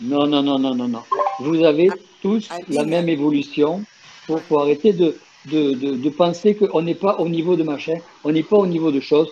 [0.00, 1.02] Non, non, non, non, non, non.
[1.38, 2.64] Vous avez tous Aline.
[2.70, 3.84] la même évolution.
[4.26, 5.16] Faut, faut arrêter de,
[5.46, 7.94] de, de, penser qu'on n'est pas au niveau de machin,
[8.24, 9.30] on n'est pas au niveau de choses.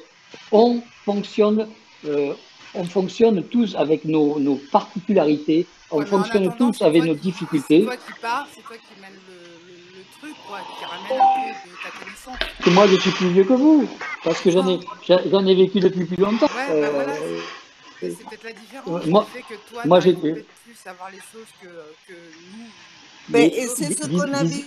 [0.52, 1.68] On fonctionne,
[2.06, 2.32] euh,
[2.74, 7.80] on fonctionne tous avec nos, nos particularités, on fonctionne tous avec nos difficultés.
[7.80, 11.62] C'est toi qui pars, c'est toi qui mène le, le, truc, quoi, qui ramène un
[11.62, 12.38] peu de ta connaissance.
[12.62, 13.88] Que moi, je suis plus vieux que vous,
[14.24, 16.46] parce que j'en ai, j'en ai vécu depuis plus longtemps.
[16.46, 17.40] Ouais, bah voilà, euh,
[18.00, 19.06] c'est peut-être la différence.
[19.06, 20.44] Moi, fait que toi, moi j'ai plus
[20.74, 22.64] savoir les choses que, que nous.
[23.30, 24.64] Mais, mais c'est ce qu'on a vu.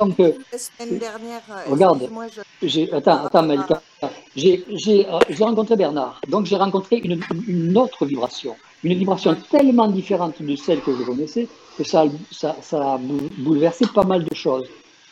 [0.00, 1.42] La semaine dernière.
[1.50, 2.08] Euh, regarde.
[2.62, 3.80] J'ai, attends, attends, Malika.
[4.34, 6.20] J'ai, euh, j'ai rencontré Bernard.
[6.28, 8.56] Donc j'ai rencontré une, une, autre vibration.
[8.82, 11.48] Une vibration tellement différente de celle que je connaissais
[11.78, 14.66] que ça, ça, ça a bouleversé pas mal de choses.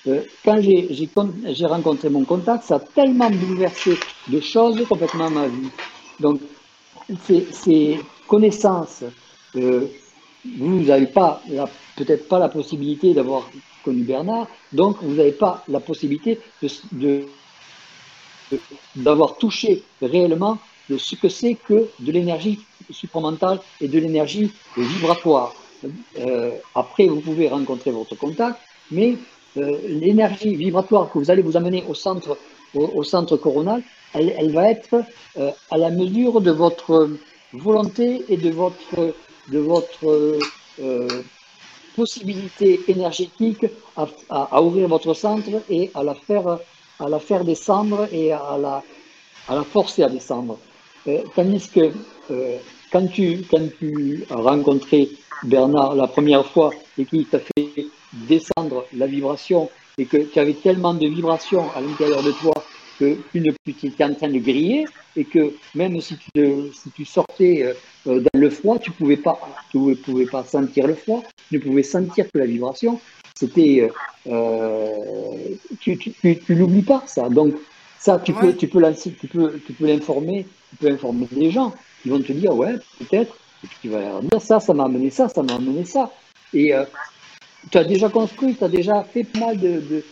[0.08, 3.96] Euh, quand j'ai, rencontré mon contact, ça a tellement bouleversé
[4.28, 5.70] de choses complètement ma vie.
[6.18, 6.40] Donc,
[7.24, 9.04] ces, ces connaissances,
[9.56, 9.86] euh,
[10.58, 11.40] vous n'avez pas,
[11.96, 13.48] peut-être pas la possibilité d'avoir
[13.82, 16.38] connu Bernard, donc vous n'avez pas la possibilité
[16.92, 17.26] de,
[18.96, 20.58] d'avoir touché réellement
[20.90, 22.60] de ce que c'est que de l'énergie
[22.90, 25.54] supramentale et de l'énergie vibratoire.
[26.18, 28.58] Euh, après, vous pouvez rencontrer votre contact,
[28.90, 29.16] mais
[29.56, 32.36] euh, l'énergie vibratoire que vous allez vous amener au centre,
[32.74, 33.82] au, centre coronal,
[34.14, 35.04] elle, va être
[35.38, 37.10] euh, à la mesure de votre
[37.52, 39.14] volonté et de votre,
[39.48, 40.38] de votre
[41.96, 43.66] possibilité énergétique
[43.96, 46.58] à, ouvrir votre centre et à la faire,
[46.98, 48.82] à la faire descendre et à la,
[49.48, 50.58] à la forcer à descendre.
[51.08, 51.90] Euh, tandis que
[52.30, 52.56] euh,
[52.92, 55.10] quand, tu, quand tu as rencontré
[55.42, 60.54] Bernard la première fois et qu'il t'a fait descendre la vibration et que tu avais
[60.54, 62.51] tellement de vibrations à l'intérieur de toi
[63.02, 67.04] que tu, ne, étais en train de griller et que même si tu, si tu
[67.04, 67.74] sortais euh,
[68.06, 71.56] euh, dans le froid, tu ne pouvais, pas, tu pouvais pas sentir le froid, tu
[71.56, 73.00] ne pouvais sentir que la vibration.
[73.34, 73.90] C'était,
[74.28, 74.88] euh,
[75.80, 77.28] tu, tu, tu, l'oublies pas ça.
[77.28, 77.54] Donc
[77.98, 81.74] ça, tu peux, tu peux tu peux, tu peux l'informer, tu peux informer les gens.
[82.04, 83.36] Ils vont te dire ouais, peut-être.
[83.80, 86.12] tu vas leur dire ça, ça m'a amené ça, ça m'a amené ça.
[86.54, 86.72] Et
[87.70, 90.04] tu as déjà construit, tu as déjà fait pas mal de,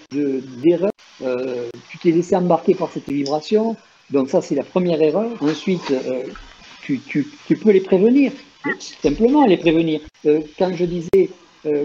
[0.63, 0.93] d'erreurs.
[1.23, 3.77] Euh, tu t'es laissé embarquer par cette vibration.
[4.11, 5.31] Donc ça, c'est la première erreur.
[5.41, 6.25] Ensuite, euh,
[6.83, 8.33] tu, tu, tu, peux les prévenir.
[9.03, 10.01] Simplement les prévenir.
[10.27, 11.31] Euh, quand je disais,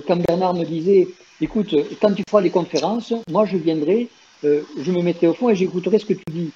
[0.07, 1.07] quand Bernard me disait,
[1.41, 4.07] écoute, quand tu feras les conférences, moi je viendrai,
[4.41, 6.51] je me mettrai au fond et j'écouterai ce que tu dis.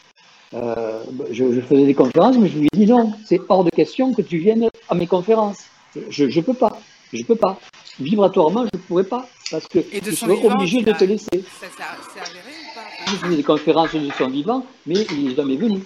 [0.54, 4.14] Je, je, faisais des conférences, mais je lui ai dit non, c'est hors de question
[4.14, 5.66] que tu viennes à mes conférences.
[6.10, 6.80] Je ne peux pas.
[7.12, 7.60] Je peux pas.
[8.00, 9.28] Vibratoirement, je ne pourrais pas.
[9.52, 11.44] Parce que je serais obligé de te laisser.
[11.60, 11.84] Ça, ça,
[12.22, 13.12] avéré ou pas?
[13.12, 15.80] Je faisais des conférences de son vivant, mais il n'est jamais venu.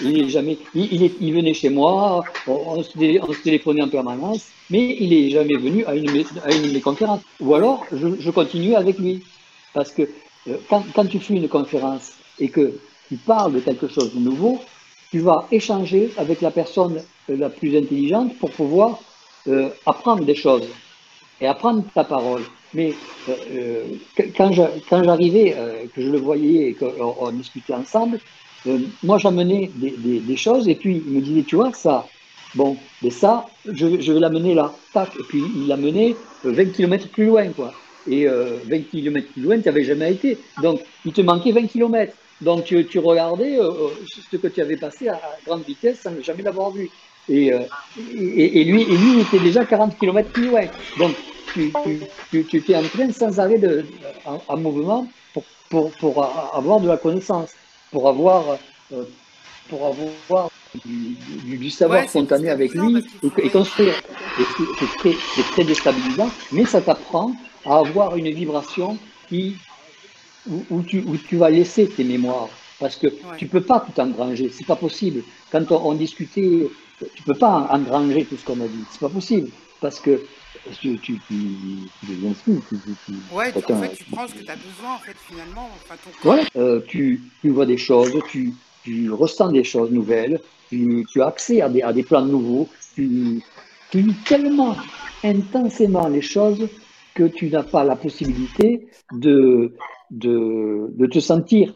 [0.00, 0.58] Il est jamais.
[0.74, 5.84] Il, il, venait chez moi, on, se, téléphonait en permanence, mais il n'est jamais venu
[5.84, 6.08] à une,
[6.44, 7.20] à une de mes conférences.
[7.40, 9.22] Ou alors, je, je continue avec lui.
[9.72, 10.02] Parce que
[10.48, 14.20] euh, quand, quand, tu fais une conférence et que tu parles de quelque chose de
[14.20, 14.60] nouveau,
[15.10, 18.98] tu vas échanger avec la personne la plus intelligente pour pouvoir
[19.48, 20.66] euh, apprendre des choses
[21.44, 22.42] et apprendre ta parole.
[22.72, 22.94] Mais
[23.28, 23.84] euh, euh
[24.36, 24.50] quand
[25.04, 28.18] j'arrivais, euh, que je le voyais et qu'on discutait ensemble,
[29.02, 32.06] moi j'amenais des, choses et puis il me disait, tu vois, ça,
[32.54, 35.10] bon, mais ça, je, vais l'amener là, tac.
[35.20, 37.72] Et puis il l'amenait 20 km plus loin, quoi.
[38.08, 40.38] Et 20 km plus loin, tu n'avais jamais été.
[40.62, 42.14] Donc il te manquait 20 km.
[42.40, 43.58] Donc tu, regardais
[44.30, 46.88] ce que tu avais passé à, grande vitesse sans jamais l'avoir vu.
[47.28, 50.64] Et, et, lui, et lui, il était déjà 40 km plus loin.
[50.98, 51.14] Donc,
[51.52, 51.72] tu,
[52.30, 53.84] tu, tu, tu en train sans arrêt de,
[54.24, 57.50] en, mouvement pour, pour, pour, avoir de la connaissance,
[57.90, 58.58] pour avoir,
[58.92, 59.04] euh,
[59.68, 60.50] pour avoir
[60.84, 61.16] du,
[61.56, 63.04] du, savoir spontané avec lui
[63.38, 63.94] et, construire.
[64.78, 65.14] C'est très,
[65.52, 67.32] très déstabilisant, mais ça t'apprend
[67.64, 68.98] à avoir une vibration
[69.28, 69.56] qui,
[70.48, 72.48] où, où, tu, où tu vas laisser tes mémoires.
[72.80, 73.06] Parce que
[73.38, 75.22] tu peux pas tout engranger, c'est pas possible.
[75.50, 76.68] Quand on, on discutait
[77.14, 78.84] tu peux pas engranger tout ce qu'on a dit.
[78.90, 79.50] C'est pas possible.
[79.80, 80.22] Parce que
[80.72, 81.34] tu, tu, tu,
[82.08, 82.60] deviens fou.
[83.32, 85.68] ouais, tu, en fait, tu prends ce que tu as besoin, en fait, finalement.
[85.74, 90.40] Enfin, ton ouais, euh, tu, tu vois des choses, tu, tu ressens des choses nouvelles,
[90.68, 93.42] tu, tu as accès à des, à des plans nouveaux, tu,
[93.90, 94.76] tu vis tellement
[95.22, 96.68] intensément les choses
[97.14, 99.72] que tu n'as pas la possibilité de,
[100.10, 101.74] de, de te sentir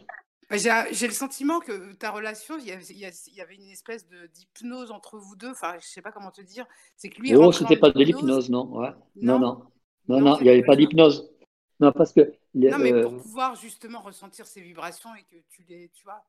[0.57, 5.51] j'ai le sentiment que ta relation, il y, avait une espèce d'hypnose entre vous deux.
[5.51, 6.65] Enfin, je sais pas comment te dire.
[6.95, 7.35] C'est que lui.
[7.35, 8.65] Oh, c'était pas de l'hypnose, non.
[8.65, 8.89] Ouais.
[9.15, 9.63] Non, non,
[10.07, 11.31] non, non, il n'y avait pas d'hypnose.
[11.79, 12.33] Non, parce que.
[12.55, 16.23] Non, mais pour euh, pouvoir justement ressentir ces vibrations et que tu les, tu vois.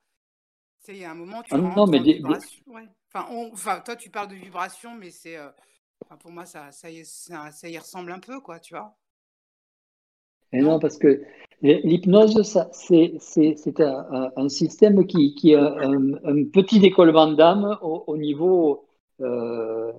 [0.88, 2.22] Il y a un moment, tu ah, non, mais des,
[2.66, 2.88] Ouais.
[3.12, 5.36] Enfin, enfin, toi, tu parles de vibrations, mais c'est.
[5.36, 5.50] Euh,
[6.04, 8.96] enfin, pour moi, ça, ça, y, ça, ça y ressemble un peu, quoi, tu vois.
[10.52, 11.22] Et non, parce que
[11.62, 18.86] l'hypnose, c'est un, un, système qui, qui a un, petit décollement d'âme au, au, niveau.
[19.20, 19.92] Euh,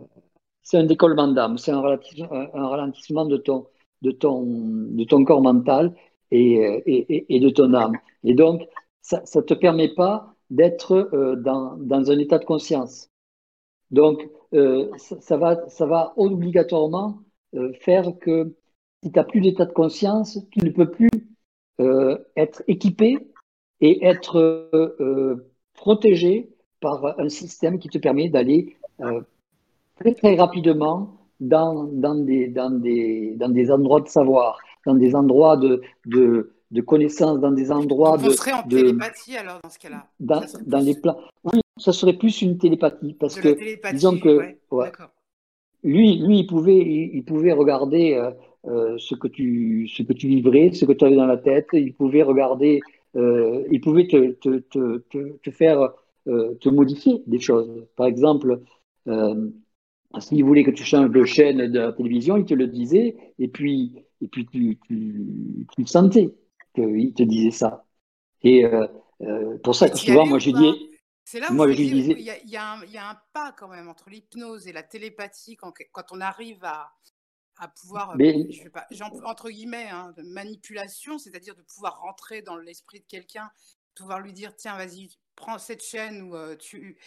[0.64, 3.68] c'est un décollement d'âme, c'est un, un, ralentissement de ton,
[4.02, 5.96] de, ton, de ton corps mental
[6.32, 6.56] et,
[6.86, 7.98] et, et de ton âme.
[8.24, 8.68] Et donc,
[9.02, 13.10] ça ne te permet pas d'être euh, dans, dans, un état de conscience.
[13.92, 17.20] Donc, euh, ça, va, ça va obligatoirement
[17.82, 18.56] faire que
[19.04, 21.10] si tu n'as plus d'état de conscience, tu ne peux plus
[21.80, 23.18] euh, être équipé
[23.82, 26.50] et être euh, protégé
[26.80, 28.78] par un système qui te permet d'aller
[30.00, 35.16] très très rapidement dans, dans, des, dans, des, dans des endroits de savoir, dans des
[35.16, 38.32] endroits de, de, de connaissance, dans des endroits Donc de.
[38.32, 40.08] On serait en télépathie alors dans ce cas-là.
[40.20, 41.18] Dans, dans les plans.
[41.44, 43.58] Oui, ça serait plus une télépathie parce que
[43.92, 44.92] disons que ouais, ouais,
[45.84, 48.14] lui, lui, il pouvait, il, il pouvait regarder
[48.68, 51.68] euh, ce que tu, ce que tu vivrais, ce que tu avais dans la tête.
[51.74, 52.80] Il pouvait regarder,
[53.16, 55.94] euh, il pouvait te, te, te, te, faire,
[56.28, 57.88] euh, te modifier des choses.
[57.96, 58.62] Par exemple,
[59.08, 59.50] euh,
[60.20, 63.48] s'il voulait que tu changes de chaîne de la télévision, il te le disait, et
[63.48, 66.30] puis, et puis tu, tu, tu sentais
[66.76, 67.86] qu'il te disait ça.
[68.44, 68.64] Et
[69.64, 70.90] pour ça que souvent, moi, je dis.
[71.24, 72.16] C'est là où moi, je disais...
[72.18, 74.10] il, y a, il, y a un, il y a un pas quand même entre
[74.10, 76.92] l'hypnose et la télépathie quand, quand on arrive à,
[77.62, 78.52] à pouvoir, Mais...
[78.52, 78.88] je vais pas,
[79.24, 83.50] entre guillemets, hein, de manipulation, c'est-à-dire de pouvoir rentrer dans l'esprit de quelqu'un,
[83.96, 86.98] pouvoir lui dire tiens, vas-y, prends cette chaîne ou euh, tu.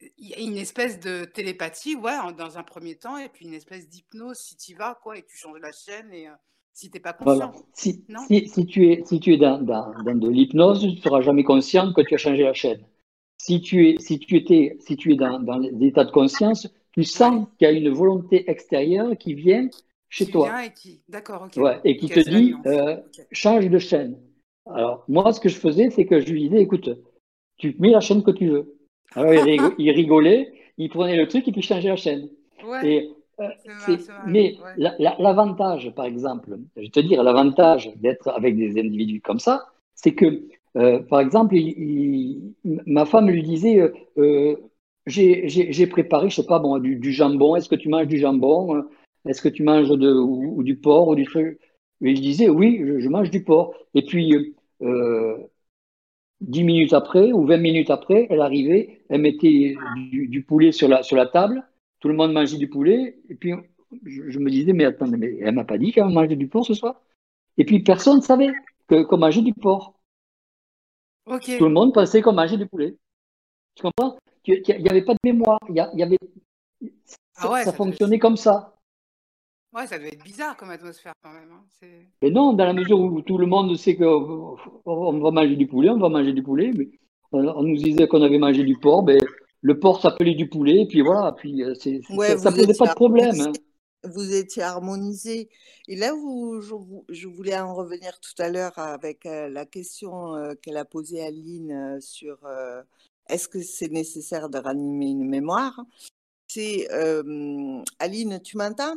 [0.00, 3.54] Il y a une espèce de télépathie, ouais, dans un premier temps, et puis une
[3.54, 6.28] espèce d'hypnose si tu y vas, quoi, et tu changes la chaîne et.
[6.28, 6.32] Euh,
[6.76, 7.52] si tu n'es pas conscient.
[7.52, 7.52] Voilà.
[7.72, 10.96] Si, si, si, tu es, si tu es dans, dans, dans de l'hypnose, tu ne
[10.96, 12.84] seras jamais conscient que tu as changé la chaîne.
[13.38, 17.04] Si tu es, si tu étais, si tu es dans, dans l'état de conscience, tu
[17.04, 19.68] sens qu'il y a une volonté extérieure qui vient
[20.08, 20.64] chez qui toi.
[20.64, 21.62] Et qui, d'accord, ok.
[21.62, 23.22] Ouais, et qui te dit, euh, okay.
[23.32, 24.18] change de chaîne.
[24.66, 26.88] Alors, moi, ce que je faisais, c'est que je lui disais, écoute,
[27.56, 28.76] tu mets la chaîne que tu veux.
[29.14, 29.32] Alors,
[29.78, 32.28] il rigolait, il prenait le truc et puis changeait la chaîne.
[32.64, 32.88] Ouais.
[32.88, 33.10] Et,
[33.40, 34.90] euh, vrai, vrai, mais ouais.
[35.18, 39.66] l'avantage, la, par exemple, je vais te dire, l'avantage d'être avec des individus comme ça,
[39.94, 40.42] c'est que,
[40.76, 44.56] euh, par exemple, il, il, ma femme lui disait, euh,
[45.06, 48.84] j'ai préparé, je sais pas, bon, du, du jambon, est-ce que tu manges du jambon
[49.26, 51.58] Est-ce que tu manges de, ou, ou, du porc ou du truc?
[52.02, 53.74] Et il disait, oui, je, je, mange du porc.
[53.94, 55.36] Et puis, euh,
[56.40, 60.88] 10 minutes après ou 20 minutes après, elle arrivait, elle mettait du, du poulet sur
[60.88, 61.64] la, sur la table
[62.04, 63.18] tout le monde mangeait du poulet.
[63.30, 63.54] Et puis,
[64.04, 66.66] je, je me disais, mais attends, mais elle m'a pas dit qu'elle mangeait du porc
[66.66, 67.00] ce soir?
[67.56, 68.52] Et puis, personne ne savait
[68.90, 69.94] qu'on mangeait du porc.
[71.24, 71.56] Okay.
[71.56, 72.94] Tout le monde pensait qu'on mangeait du poulet.
[73.74, 74.18] Tu comprends?
[74.46, 75.58] Il n'y avait pas de mémoire.
[75.70, 76.18] Il y, avait...
[77.36, 78.73] ah ouais, ça, ça, fonctionnait comme ça.
[79.74, 81.50] Ouais, ça devait être bizarre comme atmosphère quand même.
[81.52, 81.86] Hein.
[82.22, 85.90] Mais non, dans la mesure où tout le monde sait qu'on va manger du poulet,
[85.90, 86.70] on va manger du poulet.
[86.76, 86.88] Mais
[87.32, 89.20] on, nous disait qu'on avait mangé du porc, ben,
[89.62, 92.86] le porc s'appelait du poulet, et puis voilà, puis c'est, ouais, ça ne posait pas
[92.86, 93.40] de problème.
[93.40, 93.52] Hein.
[94.04, 95.48] Vous étiez harmonisé.
[95.88, 96.74] Et là, où je,
[97.08, 101.22] je, voulais en revenir tout à l'heure avec euh, la question euh, qu'elle a posée
[101.22, 102.82] à Aline euh, sur euh,
[103.28, 105.80] est-ce que c'est nécessaire de ranimer une mémoire?
[106.48, 108.96] C'est euh, Aline, tu m'entends?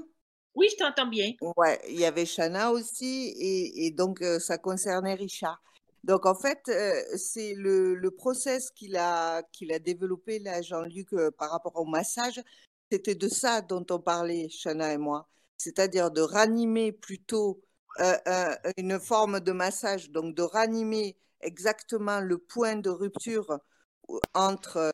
[0.57, 1.33] Oui, je t'entends bien.
[1.55, 5.61] Ouais, il y avait Chana aussi, et, donc ça concernait Richard.
[6.03, 6.71] Donc, en fait,
[7.15, 12.41] c'est le, process qu'il a, qu'il a développé, là, Jean-Luc, par rapport au massage.
[12.91, 15.27] C'était de ça dont on parlait, Chana et moi.
[15.57, 17.61] C'est-à-dire de ranimer plutôt
[18.77, 23.59] une forme de massage, donc de ranimer exactement le point de rupture
[24.33, 24.91] entre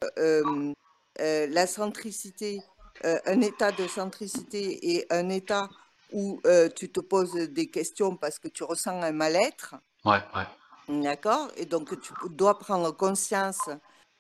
[1.18, 2.60] la centricité,
[3.04, 5.70] un état de centricité et un état
[6.12, 6.42] où
[6.76, 9.76] tu te poses des questions parce que tu ressens un mal-être.
[10.06, 11.02] Ouais, ouais.
[11.02, 11.48] D'accord?
[11.56, 13.70] Et donc, tu dois prendre conscience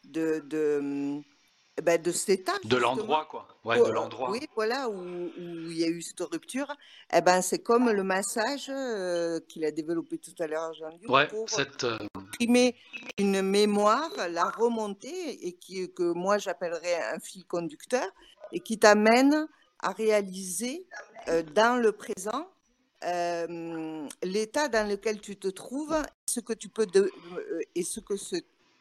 [0.06, 1.22] de, de,
[1.82, 2.54] ben de cet état.
[2.64, 3.48] De l'endroit, quoi.
[3.66, 4.30] Ouais, de l'endroit.
[4.30, 6.74] Oui, voilà, où, où, il y a eu cette rupture.
[7.14, 11.28] Eh ben, c'est comme le massage euh, qu'il a développé tout à l'heure, Jean-Luc, ouais,
[11.28, 11.98] pour cette, euh...
[12.16, 12.76] imprimer
[13.18, 18.08] une mémoire, la remonter, et qui, que moi j'appellerais un fil conducteur,
[18.52, 19.48] et qui t'amène
[19.80, 20.88] à réaliser
[21.28, 22.48] euh, dans le présent
[23.06, 25.96] euh, l'état dans lequel tu te trouves,
[26.26, 28.38] ce que tu peux de, euh, et ce que ce,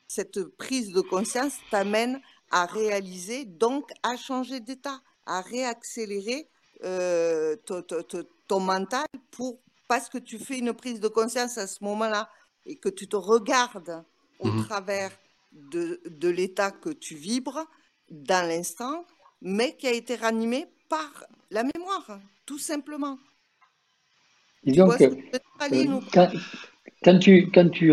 [0.07, 2.21] cette prise de conscience t'amène
[2.51, 6.49] à réaliser, donc à changer d'état, à réaccélérer
[6.85, 9.59] euh, ton, ton, ton, mental pour
[9.89, 12.31] parce que tu fais une prise de conscience à ce moment-là
[12.67, 14.05] et que tu te regardes
[14.39, 14.65] au mmh.
[14.67, 15.11] travers
[15.53, 17.67] de, de l'état que tu vibres
[18.11, 19.05] dans l'instant,
[19.43, 23.19] mais qui a été ranimé par la mémoire, tout simplement.
[24.65, 26.01] Disons que euh,
[27.03, 27.93] quand, tu, quand, tu,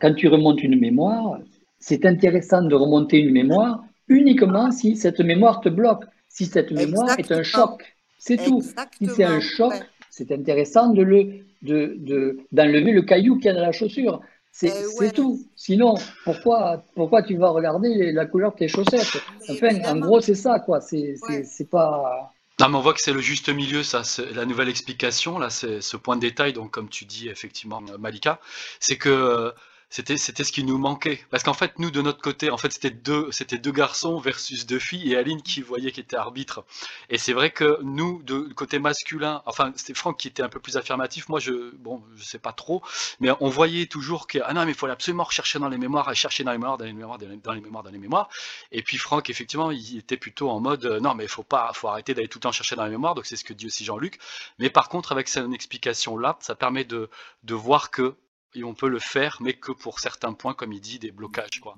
[0.00, 1.38] quand tu remontes une mémoire,
[1.78, 7.18] c'est intéressant de remonter une mémoire uniquement si cette mémoire te bloque, si cette mémoire
[7.18, 7.82] est un choc.
[8.18, 8.60] C'est tout.
[8.60, 9.74] Si c'est un choc,
[10.10, 14.20] c'est intéressant de le de, d'enlever le caillou qu'il y a dans la chaussure.
[14.54, 15.40] C'est, eh tout.
[15.56, 19.22] Sinon, pourquoi, pourquoi tu vas regarder la couleur de tes chaussettes?
[19.48, 20.82] Enfin, en gros, c'est ça, quoi.
[20.82, 21.14] C'est,
[21.44, 22.32] c'est, pas.
[22.60, 24.04] Non, mais on voit que c'est le juste milieu, ça.
[24.04, 27.80] C'est la nouvelle explication, là, c'est ce point de détail, donc, comme tu dis, effectivement,
[27.98, 28.40] Malika,
[28.78, 29.54] c'est que
[29.92, 31.20] c'était c'était ce qui nous manquait.
[31.28, 34.64] Parce qu'en fait nous de notre côté en fait c'était deux c'était deux garçons versus
[34.64, 36.64] deux filles et Aline qui voyait qui était arbitre.
[37.10, 40.60] Et c'est vrai que nous de côté masculin enfin c'était Franck qui était un peu
[40.60, 41.28] plus affirmatif.
[41.28, 42.82] Moi je bon je sais pas trop.
[43.20, 46.42] Mais on voyait toujours que ah non mais faut absolument rechercher dans les mémoires chercher
[46.42, 48.30] dans les mémoires dans les mémoires dans les mémoires dans les mémoires.
[48.70, 51.70] Et puis Franck effectivement il était plutôt en mode euh, non mais il faut pas
[51.74, 53.14] faut arrêter d'aller tout le temps chercher dans les mémoires.
[53.14, 54.18] Donc c'est ce que dit aussi Jean-Luc.
[54.58, 57.10] Mais par contre avec cette explication là ça permet de
[57.42, 58.16] de voir que
[58.54, 61.60] et on peut le faire, mais que pour certains points, comme il dit, des blocages.
[61.60, 61.76] Quoi.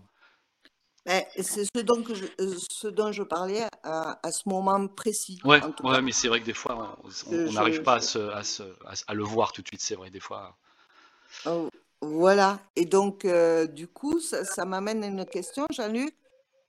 [1.07, 5.41] c'est ce dont, je, euh, ce dont je parlais à, ce moment précis.
[5.45, 8.43] Ouais, ouais mais c'est vrai que des fois, on n'arrive pas à,
[9.07, 10.57] à, le voir tout de suite, c'est vrai, des fois.
[11.47, 11.69] Oh,
[12.01, 16.15] voilà, et donc, euh, du coup, ça, m'amène à une question, Jean-Luc.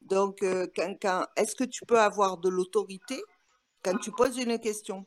[0.01, 3.21] Donc, euh, quand, est-ce que tu peux avoir de l'autorité
[3.83, 5.05] quand tu poses une question?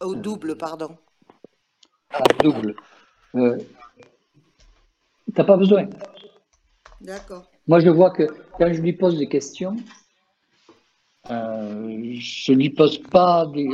[0.00, 0.98] Au double, pardon
[2.42, 2.74] double.
[3.34, 3.58] Euh,
[5.34, 5.88] T'as pas besoin.
[7.00, 7.44] D'accord.
[7.66, 8.24] Moi, je vois que
[8.58, 9.76] quand je lui pose des questions,
[11.30, 13.68] euh, je ne lui pose pas des.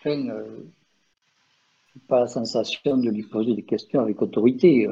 [0.00, 0.64] Enfin, euh,
[2.08, 4.88] pas la sensation de lui poser des questions avec autorité.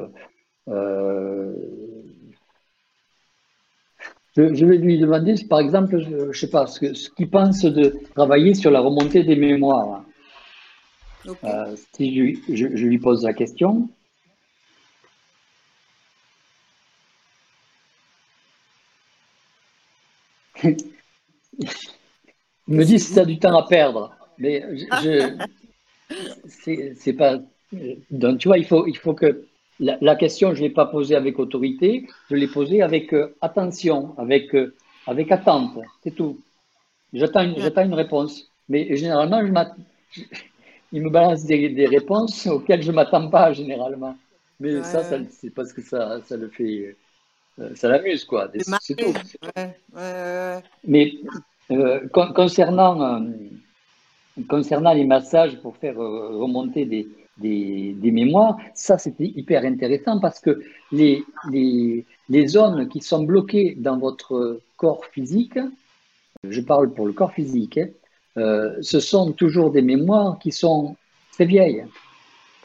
[0.69, 1.53] Euh,
[4.35, 8.55] je, vais lui demander, par exemple, je sais pas, ce, ce qu'il pense de travailler
[8.55, 10.03] sur la remontée des mémoires.
[11.25, 13.89] Euh, si je, lui pose la question,
[20.63, 20.75] il
[22.67, 24.15] me dit si tu as du temps à perdre.
[24.37, 24.65] Mais
[25.03, 25.37] je,
[26.97, 27.39] c'est pas.
[28.11, 29.45] Donc, tu vois, il faut, il faut que
[29.79, 34.13] la, question, je ne l'ai pas posée avec autorité, je l'ai posée avec euh, attention,
[34.17, 34.75] avec, euh,
[35.07, 35.77] avec attente.
[36.03, 36.39] C'est tout.
[37.13, 38.49] J'attends une, une réponse.
[38.69, 39.41] Mais généralement,
[40.11, 40.21] je,
[40.93, 44.15] il me balance des, réponses auxquelles je ne m'attends pas généralement.
[44.59, 46.95] Mais ça, c'est parce que ça, ça le fait,
[47.59, 48.49] euh, ça l'amuse, quoi.
[48.79, 49.13] C'est tout.
[50.85, 51.13] Mais
[51.71, 53.19] euh, concernant, euh,
[54.47, 57.07] concernant les massages pour faire remonter des,
[57.39, 60.61] des, mémoires, ça, c'était hyper intéressant parce que
[60.91, 65.57] les, les, les zones qui sont bloquées dans votre corps physique,
[66.47, 67.89] je parle pour le corps physique, hein,
[68.37, 70.95] euh, ce sont toujours des mémoires qui sont
[71.31, 71.85] très vieilles.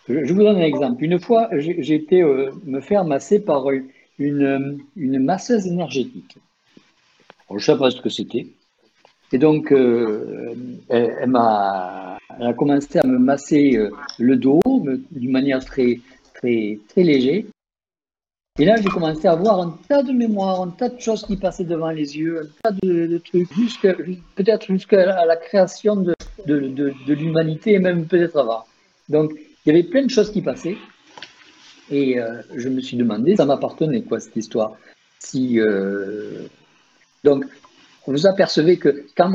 [0.08, 1.04] Je, vous donne un exemple.
[1.04, 3.66] Une fois, j'ai été euh, me faire masser par
[4.18, 6.38] une, une masseuse énergétique.
[7.50, 8.46] je ne sais pas ce que c'était.
[9.32, 10.54] Et donc, euh,
[10.88, 13.78] elle, a, elle, a, commencé à me masser
[14.18, 14.60] le dos
[15.10, 16.00] d'une manière très,
[16.34, 17.44] très, très légère.
[18.60, 21.36] Et là, j'ai commencé à voir un tas de mémoires, un tas de choses qui
[21.36, 23.48] passaient devant les yeux, un tas de, trucs,
[24.35, 26.14] peut-être jusqu'à la création de,
[27.06, 28.64] l'humanité et même peut-être avant.
[29.09, 29.30] Donc,
[29.64, 30.76] il y avait plein de choses qui passaient.
[31.90, 34.72] Et euh, je me suis demandé, ça m'appartenait quoi cette histoire.
[35.36, 36.48] Euh,
[37.22, 37.44] donc,
[38.09, 39.30] vous apercevez que quand,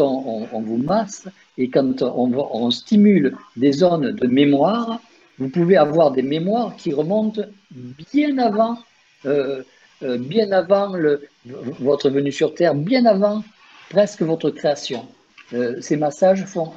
[0.00, 1.28] on, vous masse
[1.58, 4.98] et quand on stimule des zones de mémoire,
[5.38, 8.78] vous pouvez avoir des mémoires qui remontent bien avant,
[9.24, 9.62] euh,
[10.02, 10.94] euh, bien avant
[11.80, 13.42] votre venue sur Terre, bien avant
[13.90, 15.06] presque votre création.
[15.52, 16.72] Euh, ces massages font,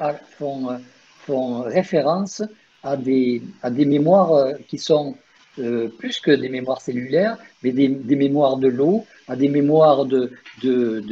[1.63, 2.43] référence
[2.83, 5.15] à des, mémoires qui sont
[5.55, 10.31] plus que des mémoires cellulaires, mais des, mémoires de l'eau, à des mémoires de,
[10.63, 11.03] de,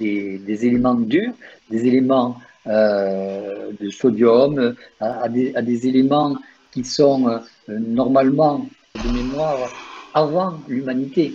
[0.00, 1.32] des, éléments durs,
[1.70, 2.36] des éléments
[2.66, 6.36] euh, de sodium, à, des, éléments
[6.72, 8.66] qui sont euh, normalement
[9.02, 9.58] de mémoire
[10.14, 11.34] avant l'humanité.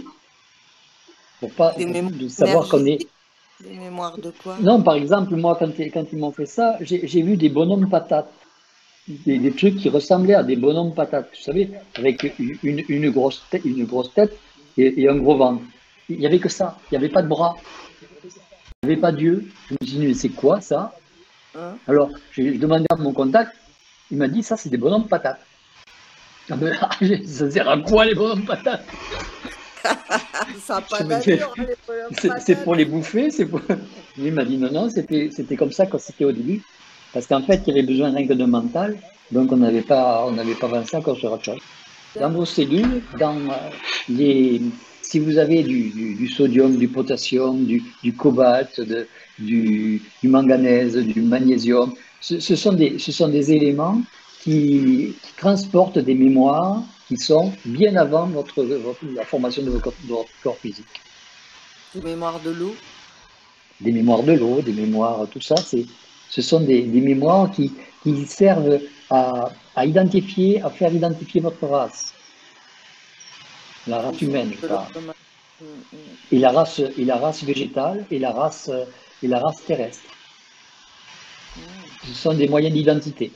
[1.39, 3.07] Pour pas de savoir qu'on est.
[3.61, 4.57] Des mémoires de quoi?
[4.61, 8.31] Non, par exemple, moi, quand, quand ils m'ont fait ça, j'ai vu des bonhommes patates.
[9.07, 12.23] Des, trucs qui ressemblaient à des bonhommes patates, vous savez, avec
[12.63, 14.35] une, une grosse, tête, une grosse tête
[14.77, 15.61] et, et un gros ventre.
[16.09, 17.55] Il n'y avait que ça, il n'y avait pas de bras,
[18.85, 19.45] il n'y avait pas d'yeux.
[19.67, 20.93] Je me suis dit, mais c'est quoi ça
[21.57, 23.51] Hein Alors, j'ai demandé à mon contact,
[24.11, 25.39] il m'a dit ça, c'est des bonhommes patates.
[26.49, 26.77] Ah ben,
[27.25, 28.85] ça sert à quoi les bonhommes patates
[30.59, 30.83] ça.
[32.39, 33.29] C'est pour les bouffer.
[33.45, 33.61] Pour...
[34.17, 36.61] Lui m'a dit non, non, c'était comme ça quand c'était au début.
[37.13, 38.97] Parce qu'en fait, il y avait besoin d'un de mental.
[39.31, 41.59] Donc, on n'avait pas, on pas pensé encore sur autre chose.
[42.19, 43.69] Dans vos cellules, dans euh,
[44.09, 44.61] les,
[45.09, 48.81] si vous avez du, sodium, du potassium, du, cobalt,
[49.37, 54.01] du, manganèse, du magnésium, ce, sont des, ce sont des éléments
[54.41, 58.63] qui, transportent des mémoires qui sont bien avant votre,
[59.13, 59.93] la formation de votre,
[60.41, 60.95] corps physique.
[61.93, 62.75] Des mémoires de l'eau
[63.79, 67.71] Des mémoires de l'eau, des mémoires, tout ça, ce sont des, mémoires qui,
[68.01, 68.79] qui servent
[69.11, 72.14] à, à, identifier, à faire identifier votre race.
[73.87, 74.87] La race humaine, je parle.
[76.31, 78.69] Et la race, et la race végétale et la race,
[79.21, 80.09] et la race terrestre.
[82.05, 83.31] Ce sont des moyens d'identité.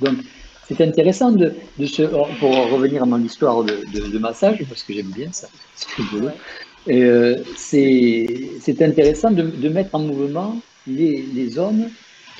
[0.00, 0.18] Donc,
[0.68, 2.02] c'est intéressant de, de, se.
[2.38, 5.48] Pour revenir à mon histoire de, de, massage, parce que j'aime bien ça,
[6.88, 11.90] euh, c'est intéressant de, mettre en mouvement les, les hommes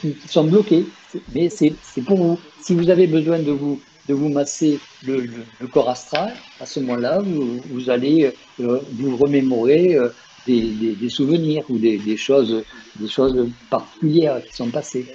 [0.00, 0.86] qui, sont bloqués.
[1.34, 1.74] Mais c'est
[2.06, 2.38] pour vous.
[2.60, 5.28] Si vous avez besoin de vous, de vous masser le,
[5.72, 10.08] corps astral, à ce moment-là, vous, allez euh, vous remémorer euh,
[10.46, 12.62] des, des, souvenirs ou des, des, choses,
[12.96, 15.06] des choses particulières qui sont passées.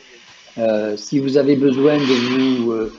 [0.58, 2.90] Euh, si vous avez besoin de vous,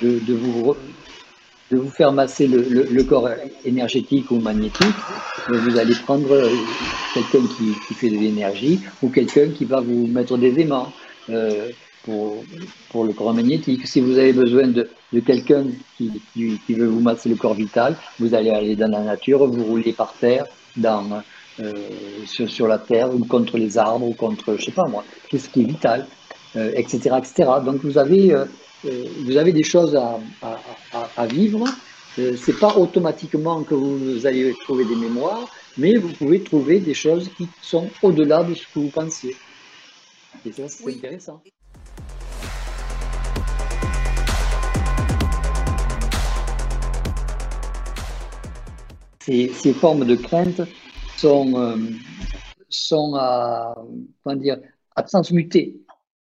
[0.00, 0.76] de, vous,
[1.70, 3.28] de vous faire masser le, corps
[3.64, 4.96] énergétique ou magnétique,
[5.48, 6.28] vous allez prendre
[7.14, 10.92] quelqu'un qui, fait de l'énergie ou quelqu'un qui va vous mettre des aimants
[12.04, 12.42] pour,
[12.90, 13.86] pour le corps magnétique.
[13.86, 15.66] Si vous avez besoin de, de quelqu'un
[15.96, 19.64] qui, qui, veut vous masser le corps vital, vous allez aller dans la nature, vous
[19.64, 20.46] roulez par terre,
[20.76, 21.22] dans,
[21.60, 21.72] euh,
[22.26, 25.48] sur, la terre ou contre les arbres ou contre, je sais pas moi, tout ce
[25.48, 26.06] qui est vital,
[26.54, 27.50] etc., euh, etc.
[27.64, 28.44] Donc vous avez, euh,
[29.24, 31.64] vous avez des choses à, à, vivre.
[32.16, 37.30] c'est pas automatiquement que vous allez trouver des mémoires, mais vous pouvez trouver des choses
[37.36, 39.36] qui sont au-delà de ce que vous pensiez.
[40.44, 41.42] Et ça, c'est intéressant.
[49.20, 50.62] Ces, ces, formes de crainte
[51.18, 51.76] sont, euh,
[52.68, 53.74] sont à,
[54.36, 54.58] dire,
[54.96, 55.80] à transmuter.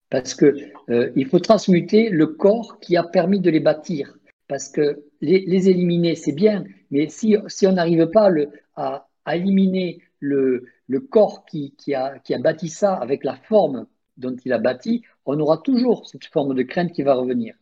[0.09, 0.55] Parce que
[0.89, 4.15] euh, il faut transmuter le corps qui a permis de les bâtir.
[4.53, 8.29] Parce que les, éliminer, c'est bien, mais si, si on n'arrive pas
[8.75, 13.87] à, éliminer le, le corps qui, qui, a, qui a bâti ça avec la forme
[14.17, 17.55] dont il a bâti, on aura toujours cette forme de crainte qui va revenir.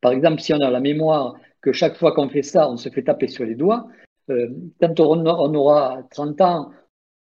[0.00, 2.88] Par exemple, si on a la mémoire que chaque fois qu'on fait ça, on se
[2.88, 3.86] fait taper sur les doigts,
[4.28, 4.48] euh,
[4.80, 5.24] quand on,
[5.54, 6.72] aura 30 ans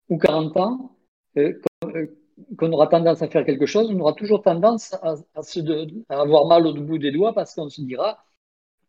[0.10, 0.98] ou 40 ans,
[1.38, 1.54] euh,
[1.94, 2.08] euh,
[2.58, 5.14] qu'on aura tendance à faire quelque chose, on aura toujours tendance à,
[6.10, 8.18] avoir mal au bout des doigts parce qu'on se dira,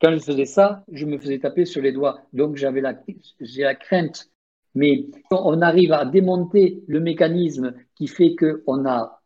[0.01, 2.21] quand je faisais ça, je me faisais taper sur les doigts.
[2.33, 2.95] Donc j'avais la,
[3.41, 4.31] j'ai la crainte.
[4.75, 9.23] Mais on arrive à démonter le mécanisme qui fait qu'on a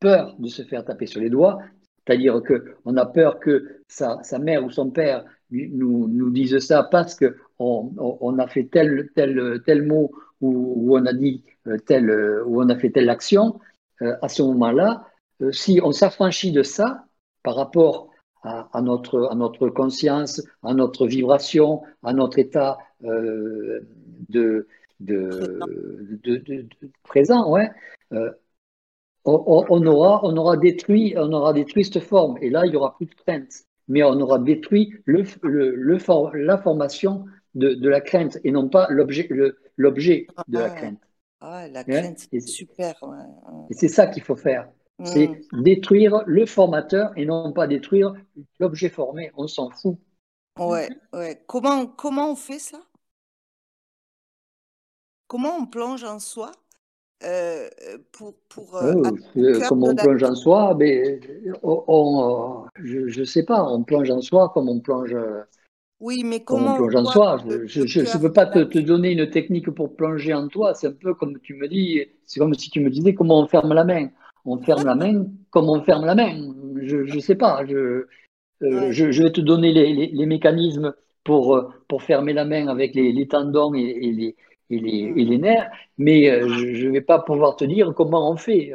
[0.00, 1.58] peur de se faire taper sur les doigts,
[2.04, 6.82] c'est-à-dire qu'on a peur que sa, sa, mère ou son père nous, nous dise ça
[6.82, 12.10] parce que on, a fait tel, tel, tel mot ou, on a dit euh, tel,
[12.10, 13.58] euh, ou on a fait telle action,
[14.02, 15.06] euh, à ce moment-là,
[15.52, 17.06] si on s'affranchit de ça
[17.42, 18.10] par rapport
[18.46, 23.86] à, notre, à notre conscience, à notre vibration, à notre état de,
[24.28, 24.68] de,
[25.00, 26.66] de,
[27.02, 27.68] présent, ouais,
[29.26, 32.38] on, aura, on, aura détruit, on aura détruit cette forme.
[32.40, 33.64] Et là, il n'y aura plus de crainte.
[33.88, 35.98] Mais on aura détruit le, le,
[36.44, 37.24] la formation
[37.54, 39.56] de, la crainte et non pas l'objet de
[40.48, 41.00] la crainte.
[41.40, 42.94] Ah, la crainte, c'est super.
[43.70, 44.68] Et c'est ça qu'il faut faire.
[45.04, 45.62] C'est mmh.
[45.62, 48.14] détruire le formateur et non pas détruire
[48.58, 49.30] l'objet formé.
[49.36, 49.98] On s'en fout.
[50.58, 51.42] Ouais, ouais.
[51.46, 52.80] Comment, comment on fait ça?
[55.28, 56.52] Comment on plonge en soi
[57.24, 57.68] euh,
[58.12, 61.18] pour, pour euh, oh, comment on plonge en soi mais
[61.62, 65.16] on, je ne sais pas, on plonge en soi comme on plonge
[65.98, 69.30] oui, mais comment on plonge en soi Je ne peux pas te, te, donner une
[69.30, 70.74] technique pour plonger en toi.
[70.74, 73.46] C'est un peu comme tu me dis, c'est comme si tu me disais comment on
[73.46, 74.10] ferme la main.
[74.46, 76.54] On ferme la main comme on ferme la main.
[76.82, 77.64] Je ne sais pas.
[77.66, 78.06] Je,
[78.62, 80.94] euh, je, je, vais te donner les, les, les, mécanismes
[81.24, 84.36] pour, euh, pour fermer la main avec les, les tendons et, et, les,
[84.70, 88.30] et, les, et les nerfs, mais euh, je ne vais pas pouvoir te dire comment
[88.30, 88.72] on fait.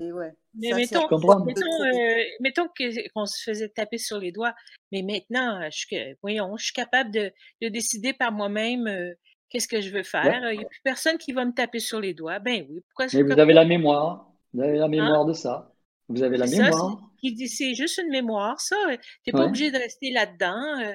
[0.00, 0.32] Ouais.
[0.54, 2.68] Mais mettons, euh, mettons,
[3.14, 4.54] qu'on se faisait taper sur les doigts,
[4.90, 7.32] mais maintenant, je, voyons, je suis capable de,
[7.62, 9.14] de décider par moi-même euh,
[9.48, 10.52] qu'est-ce que je veux faire.
[10.52, 12.38] Il n'y a plus personne qui va me taper sur les doigts.
[12.38, 14.31] Ben oui, pourquoi Mais vous avez la mémoire.
[14.54, 14.88] Vous avez la hein?
[14.88, 15.72] mémoire de ça.
[16.08, 17.00] Vous avez la mémoire.
[17.22, 18.76] c'est juste une mémoire, ça.
[18.88, 20.94] Tu n'es pas obligé de rester là-dedans.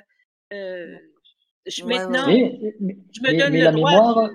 [0.52, 3.92] je, maintenant, je me donne le la droit.
[3.92, 4.30] Mémoire,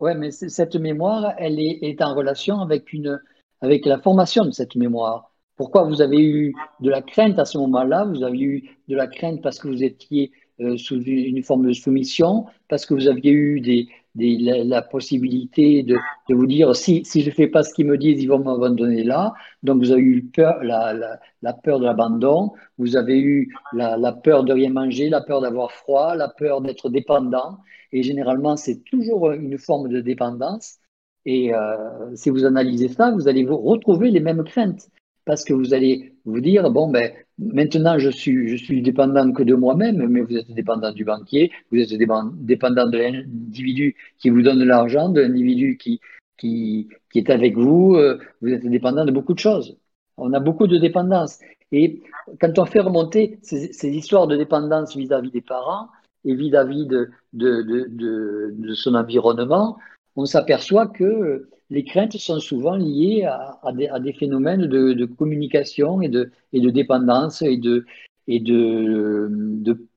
[0.00, 3.20] ouais, mais cette mémoire, elle est, est, en relation avec, une,
[3.60, 5.30] avec la formation de cette mémoire.
[5.56, 8.04] Pourquoi vous avez eu de la crainte à ce moment-là?
[8.04, 11.72] Vous avez eu de la crainte parce que vous étiez euh, sous une forme de
[11.72, 15.96] soumission, parce que vous aviez eu des, la, possibilité de,
[16.28, 19.34] vous dire si, je ne fais pas ce qu'ils me disent, ils vont m'abandonner là.
[19.62, 24.70] Donc vous avez eu la peur de l'abandon, vous avez eu la, peur de rien
[24.70, 27.58] manger, la peur d'avoir froid, la peur d'être dépendant.
[27.92, 30.78] Et généralement, c'est toujours une forme de dépendance.
[31.26, 34.88] Et euh, si vous analysez ça, vous allez vous retrouver les mêmes craintes
[35.24, 39.42] parce que vous allez vous dire, bon, ben, maintenant je suis, je suis dépendant que
[39.42, 44.42] de moi-même, mais vous êtes dépendant du banquier, vous êtes dépendant de l'individu qui vous
[44.42, 46.00] donne l'argent, de l'individu qui,
[46.36, 49.76] qui, qui, est avec vous, euh, vous êtes dépendant de beaucoup de choses.
[50.16, 51.38] On a beaucoup de dépendance.
[51.72, 52.02] Et
[52.40, 55.88] quand on fait remonter ces, histoires de dépendance vis-à-vis des parents
[56.24, 59.78] et vis-à-vis de, de, de, son environnement,
[60.16, 66.30] on s'aperçoit que les craintes sont souvent liées à, des, phénomènes de, communication et de,
[66.52, 67.86] dépendance et de
[68.26, 69.88] et de de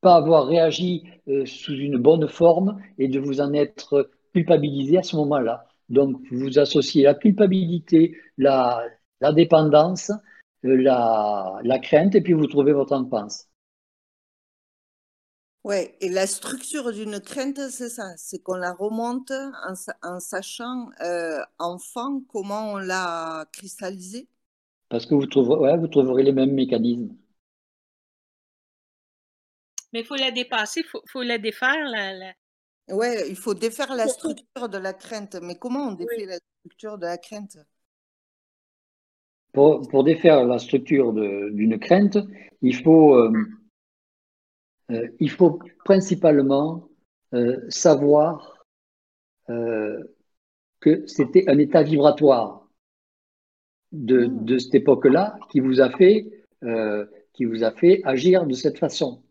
[0.00, 5.02] pas avoir réagi euh, sous une bonne forme et de vous en être culpabilisé à
[5.02, 5.66] ce moment-là.
[5.88, 8.82] Donc vous associez la culpabilité, la,
[9.20, 10.10] la dépendance,
[10.64, 13.47] euh, la, la crainte et puis vous trouvez votre enfance.
[15.68, 19.30] Oui, et la structure d'une crainte, c'est ça, c'est qu'on la remonte
[20.02, 24.28] en, sachant, euh, enfant, comment on l'a cristallisée.
[24.88, 27.14] Parce que vous trouverez, vous trouverez les mêmes mécanismes.
[29.92, 31.84] Mais il faut la dépasser, il faut, la défaire.
[31.90, 32.32] La,
[32.88, 35.36] Oui, il faut défaire la structure de la crainte.
[35.42, 37.58] Mais comment on défait la structure de la crainte?
[39.52, 42.16] Pour, défaire la structure d'une crainte,
[42.62, 43.16] il faut...
[43.16, 43.57] Euh,
[44.90, 46.88] euh, il faut principalement
[47.34, 48.64] euh, savoir
[49.50, 50.02] euh,
[50.80, 52.66] que c'était un état vibratoire
[53.92, 54.44] de, hmm.
[54.44, 56.32] de cette époque-là qui vous a fait
[57.34, 59.22] qui vous a fait agir de cette façon.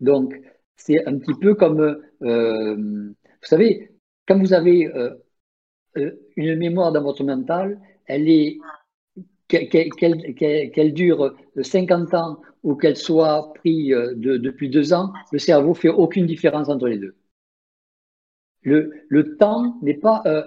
[0.00, 0.34] Donc
[0.74, 3.92] c'est un petit peu comme vous savez
[4.26, 4.90] quand vous avez
[5.94, 8.58] une mémoire dans votre mental, elle est
[9.50, 16.26] qu'elle dure 50 ans ou qu'elle soit prise depuis deux ans, le cerveau fait aucune
[16.26, 17.14] différence entre les deux.
[18.62, 20.44] Le, temps n'est pas, euh,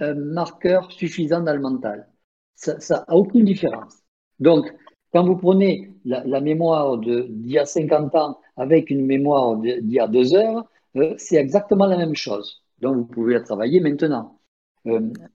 [0.00, 2.08] un, marqueur suffisant dans le mental.
[2.56, 4.02] Ça n'a aucune différence.
[4.40, 4.72] Donc,
[5.12, 10.00] quand vous prenez la, mémoire d'il y a 50 ans avec une mémoire d'il y
[10.00, 10.64] a deux heures,
[10.96, 12.64] euh, c'est exactement la même chose.
[12.80, 14.40] Donc, vous pouvez travailler maintenant.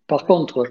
[0.07, 0.63] Par contre,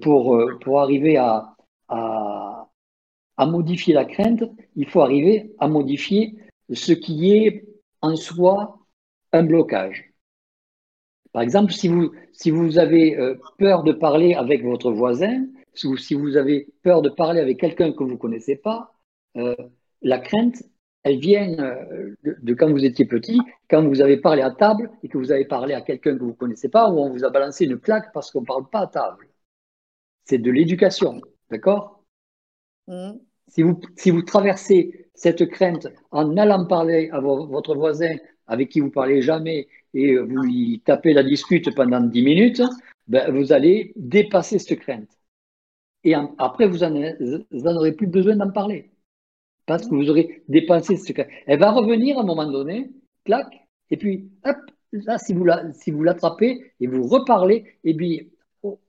[0.00, 1.54] pour, pour arriver à,
[1.88, 4.44] à, modifier la crainte,
[4.76, 6.34] il faut arriver à modifier
[6.72, 7.66] ce qui est
[8.00, 8.78] en soi
[9.32, 10.14] un blocage.
[11.32, 15.46] Par exemple, si vous, si vous avez euh, peur de parler avec votre voisin,
[15.84, 18.94] ou si vous avez peur de parler avec quelqu'un que vous ne connaissez pas,
[19.36, 19.56] euh,
[20.02, 20.62] la crainte,
[21.04, 23.38] elle vient euh, de, quand vous étiez petit,
[23.70, 26.28] quand vous avez parlé à table et que vous avez parlé à quelqu'un que vous
[26.28, 28.80] ne connaissez pas, ou on vous a balancé une claque parce qu'on ne parle pas
[28.80, 29.28] à table.
[30.24, 31.20] C'est de l'éducation,
[31.50, 32.02] d'accord?
[32.88, 33.12] Mmh.
[33.48, 38.16] Si vous, si vous traversez cette crainte en allant parler à votre voisin
[38.46, 42.62] avec qui vous parlez jamais et vous lui tapez la discute pendant 10 minutes,
[43.06, 45.10] ben, vous allez dépasser cette crainte.
[46.02, 48.93] Et après, vous n'en aurez plus besoin d'en parler.
[49.66, 51.28] Parce que vous aurez dépassé cette crainte.
[51.46, 52.90] Elle va revenir à un moment donné,
[53.24, 53.46] clac,
[53.90, 54.56] et puis, hop,
[54.92, 58.30] là, si vous, la, si vous l'attrapez et vous reparlez, et puis,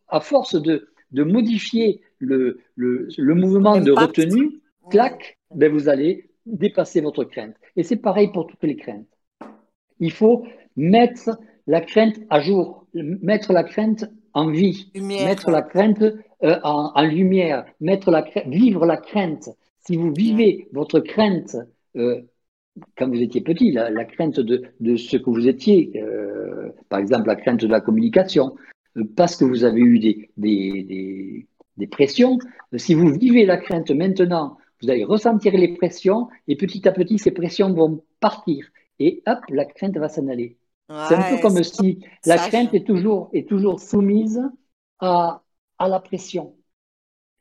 [0.07, 6.29] à force de, de modifier le, le, le mouvement de retenue, clac, ben vous allez
[6.45, 7.55] dépasser votre crainte.
[7.75, 9.07] Et c'est pareil pour toutes les craintes.
[9.99, 10.45] Il faut
[10.75, 16.03] mettre la crainte à jour, mettre la crainte en vie, mettre la crainte
[16.43, 19.49] euh, en, lumière, mettre la vivre la crainte.
[19.85, 21.55] Si vous vivez votre crainte
[21.95, 22.21] euh,
[22.97, 27.27] quand vous étiez petit, la, crainte de, de, ce que vous étiez, euh, par exemple
[27.27, 28.55] la crainte de la communication,
[29.15, 31.47] parce que vous avez eu des, des,
[31.77, 32.37] des pressions.
[32.75, 37.17] Si vous vivez la crainte maintenant, vous allez ressentir les pressions et petit à petit,
[37.17, 38.67] ces pressions vont partir.
[38.99, 40.57] Et hop, la crainte va s'en aller.
[40.89, 44.41] c'est un peu comme si la crainte est toujours, est toujours soumise
[44.99, 45.43] à,
[45.77, 46.55] à la pression.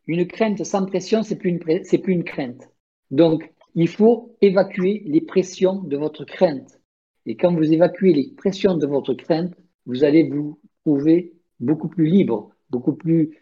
[0.07, 2.69] Une crainte sans pression, c'est plus plus une crainte.
[3.11, 6.81] Donc, il faut évacuer les pressions de votre crainte.
[7.27, 9.55] Et quand vous évacuez les pressions de votre crainte,
[9.87, 13.39] vous allez vous trouver beaucoup plus libre, beaucoup plus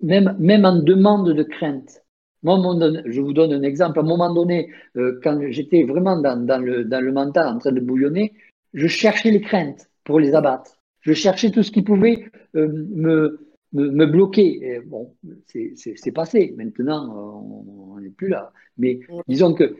[0.00, 2.02] même, même en demande de crainte.
[2.42, 2.56] Moi,
[3.06, 3.98] je vous donne un exemple.
[3.98, 7.80] À un moment donné, euh, quand j'étais vraiment dans, le, dans mental en train de
[7.80, 8.32] bouillonner,
[8.74, 10.78] je cherchais les craintes pour les abattre.
[11.00, 14.80] Je cherchais tout ce qui pouvait euh, me, me, bloquer.
[14.86, 15.14] bon,
[15.46, 16.54] c'est passé.
[16.56, 18.52] Maintenant, on n'est plus là.
[18.78, 19.76] Mais disons que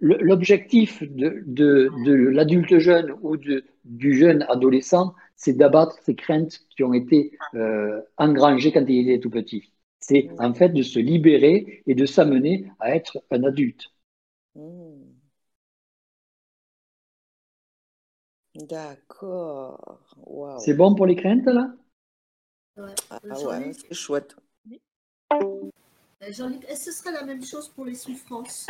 [0.00, 6.60] l'objectif de, de, de l'adulte jeune ou de, du jeune adolescent, c'est d'abattre ces craintes
[6.70, 9.72] qui ont été euh, engrangées quand il était tout petit.
[9.98, 13.92] C'est en fait de se libérer et de s'amener à être un adulte.
[14.54, 15.02] Mmh.
[18.54, 20.00] D'accord.
[20.58, 21.74] C'est bon pour les craintes là?
[22.76, 22.88] Ah
[23.44, 24.36] ouais, c'est chouette.
[25.32, 28.66] Euh, Jean-Luc, est-ce que ce serait la même chose pour les souffrances?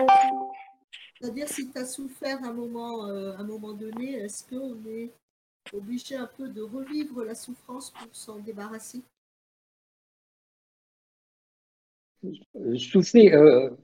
[1.20, 5.10] C'est-à-dire, si tu as souffert à un moment, euh, un moment donné, est-ce qu'on est
[5.72, 9.02] obligé un peu de revivre la souffrance pour s'en débarrasser?
[12.24, 13.32] Euh, Souffrir,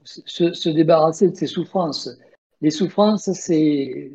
[0.03, 2.09] se, se, débarrasser de ces souffrances.
[2.61, 4.11] Les souffrances, c'est.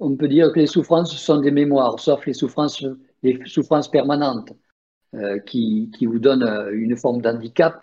[0.00, 2.84] On peut dire que les souffrances sont des mémoires, sauf les souffrances
[3.24, 4.52] des souffrances permanentes
[5.14, 7.82] euh, qui, qui, vous donnent euh, une forme d'handicap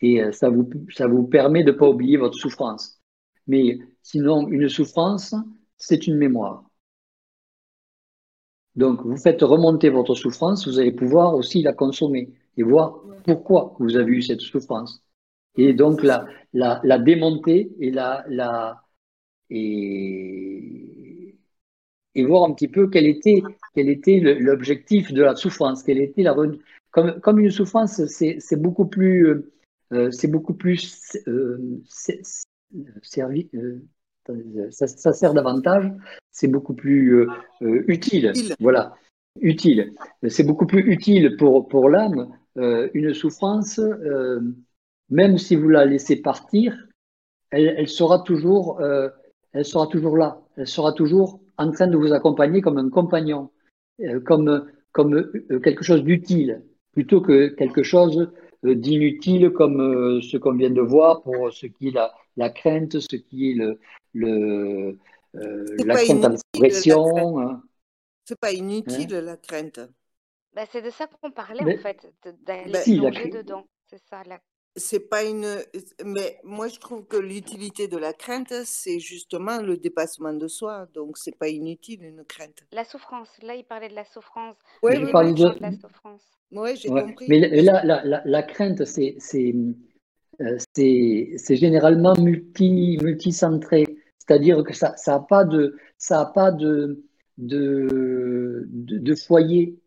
[0.00, 3.00] et euh, ça vous, ça vous permet de ne pas oublier votre souffrance.
[3.46, 5.34] Mais sinon, une souffrance,
[5.78, 6.64] c'est une mémoire.
[8.76, 13.74] Donc, vous faites remonter votre souffrance, vous allez pouvoir aussi la consommer et voir pourquoi
[13.78, 15.02] vous avez eu cette souffrance.
[15.56, 18.82] Et donc, la, la, la démonter et la, la,
[19.50, 20.91] et,
[22.14, 23.42] et voir un petit peu quel était,
[23.74, 26.34] quel était l'objectif de la souffrance, quelle était la
[26.90, 29.44] comme, comme une souffrance, c'est beaucoup plus,
[29.92, 31.80] euh, c'est beaucoup plus euh,
[33.02, 33.48] servi,
[34.30, 35.90] euh, ça, ça, sert davantage,
[36.30, 37.26] c'est beaucoup plus euh,
[37.62, 38.94] euh, utile, voilà,
[39.40, 39.92] utile.
[40.28, 43.80] C'est beaucoup plus utile pour, pour l'âme, une souffrance,
[45.08, 46.76] même si vous la laissez partir,
[47.50, 48.80] elle, elle sera toujours,
[49.52, 53.50] elle sera toujours là, elle sera toujours en train de vous accompagner comme un compagnon,
[54.00, 56.62] euh, comme, comme euh, quelque chose d'utile,
[56.92, 58.32] plutôt que quelque chose
[58.64, 62.98] euh, d'inutile comme ce qu'on vient de voir pour ce qui est la, la crainte,
[62.98, 63.78] ce qui est le,
[64.14, 64.98] le
[65.32, 67.40] la crainte en expression.
[67.40, 67.62] Hein.
[68.24, 69.80] C'est pas inutile la crainte.
[70.54, 72.12] Bah, c'est de ça qu'on parlait en fait,
[72.42, 73.66] d'aller si, plonger dedans.
[73.86, 74.38] C'est ça la
[74.76, 75.46] c'est pas une.
[76.04, 80.86] Mais moi, je trouve que l'utilité de la crainte, c'est justement le dépassement de soi.
[80.94, 82.64] Donc, c'est pas inutile une crainte.
[82.72, 83.28] La souffrance.
[83.42, 84.56] Là, il parlait de la souffrance.
[84.82, 85.60] Oui, je parle de...
[85.60, 86.22] la souffrance.
[86.50, 87.26] Oui, j'ai compris.
[87.28, 89.16] Mais là, la, la, la crainte, c'est
[90.40, 93.84] euh, c'est généralement multi multicentré.
[94.18, 97.04] C'est-à-dire que ça n'a pas de ça a pas de
[97.38, 99.78] de, de de foyer.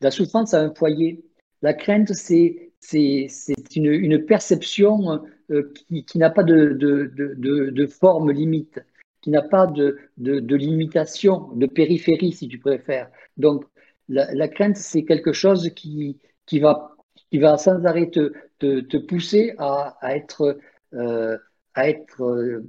[0.00, 1.24] La souffrance a un foyer.
[1.62, 3.28] La crainte, c'est c'est
[3.76, 8.80] une, une, perception euh, qui, qui n'a pas de, de, de, de, forme limite,
[9.20, 13.10] qui n'a pas de, limitation, de périphérie, si tu préfères.
[13.36, 13.64] Donc,
[14.08, 16.96] la, la crainte, c'est quelque chose qui, qui, va,
[17.30, 20.58] qui va sans arrêt te, te, te pousser à, à être,
[20.94, 21.36] euh,
[21.74, 22.64] à être euh,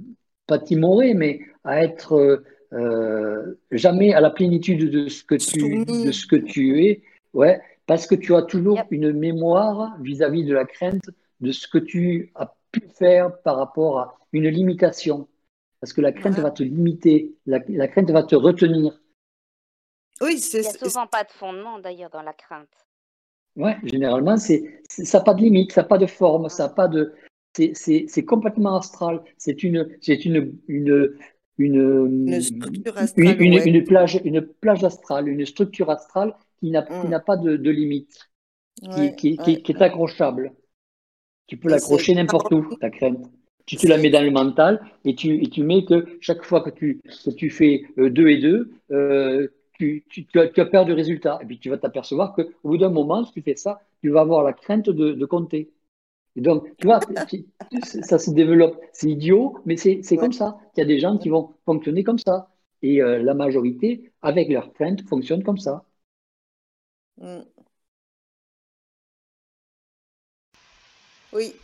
[0.46, 2.44] pas timoré, mais à être
[3.70, 7.02] jamais à la plénitude de ce que tu, de ce que tu es.
[7.34, 7.60] Ouais,
[7.92, 11.10] parce que tu as toujours une mémoire vis-à-vis de la crainte
[11.42, 15.28] de ce que tu as pu faire par rapport à une limitation.
[15.78, 18.98] Parce que la crainte va te limiter, la, crainte va te retenir.
[20.22, 20.60] Oui, c'est.
[20.60, 22.70] Il n'y a souvent pas de fondement d'ailleurs dans la crainte.
[23.56, 26.88] Oui, généralement, c'est, ça n'a pas de limite, ça n'a pas de forme, ça pas
[26.88, 27.12] de.
[27.52, 29.22] C'est, complètement astral.
[29.36, 31.14] C'est une, c'est une, une,
[31.58, 36.82] une, une, plage, une plage astrale, une structure astrale qui n'a
[37.18, 37.24] mm.
[37.26, 38.30] pas de, limite,
[39.18, 40.52] qui, est accrochable.
[41.46, 43.18] Tu peux l'accrocher n'importe où, ta crainte.
[43.66, 46.62] Tu te la mets dans le mental et tu, et tu mets que chaque fois
[46.62, 49.48] que tu, que tu fais 2 euh, et 2, euh,
[49.78, 51.38] tu, tu, as, peur du résultat.
[51.42, 54.20] Et puis tu vas t'apercevoir qu'au bout d'un moment, si tu fais ça, tu vas
[54.20, 55.70] avoir la crainte de, compter.
[56.36, 57.00] Et donc, tu vois,
[57.82, 58.80] ça se développe.
[58.92, 60.58] C'est idiot, mais c'est comme ça.
[60.76, 62.48] Il y a des gens qui vont fonctionner comme ça.
[62.82, 65.84] Et euh, la majorité, avec leur crainte, fonctionne comme ça.
[67.22, 67.42] Mm.
[71.32, 71.54] Oui.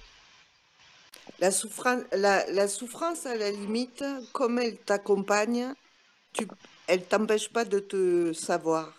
[1.41, 5.75] La souffrance, la, souffrance, à la limite, comme elle t'accompagne,
[6.33, 6.47] tu,
[6.87, 8.93] elle t'empêche pas de te savoir.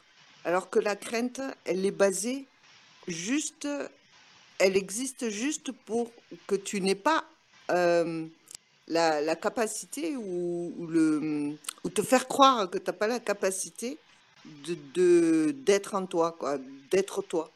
[0.46, 2.46] Alors que la crainte, elle est basée
[3.08, 3.68] juste,
[4.60, 6.12] elle existe juste pour
[6.48, 7.26] que tu n'aies pas
[7.72, 8.26] euh,
[8.88, 13.98] la, capacité ou, le, ou te faire croire que tu n'as pas la capacité
[14.94, 16.58] de d'être en toi, quoi,
[16.92, 17.50] d'être toi.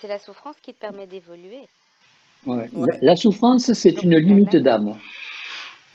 [0.00, 1.66] c'est la souffrance qui te permet d'évoluer.
[2.46, 2.68] Ouais.
[3.02, 4.96] La, souffrance, c'est une limite d'âme.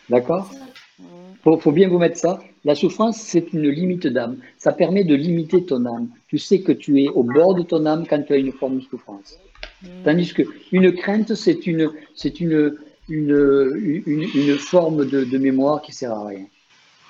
[0.10, 0.52] D'accord?
[1.00, 2.40] Il faut, bien vous mettre ça.
[2.64, 4.38] La souffrance, c'est une limite d'âme.
[4.58, 6.10] Ça permet de limiter ton âme.
[6.28, 8.80] Tu sais que tu es au bord de ton âme quand tu as une forme
[8.80, 9.38] de souffrance.
[9.82, 9.88] Mm.
[10.06, 12.78] Tandis qu'une crainte, c'est une, c'est une,
[13.10, 16.46] une, une, forme de, mémoire qui sert à rien.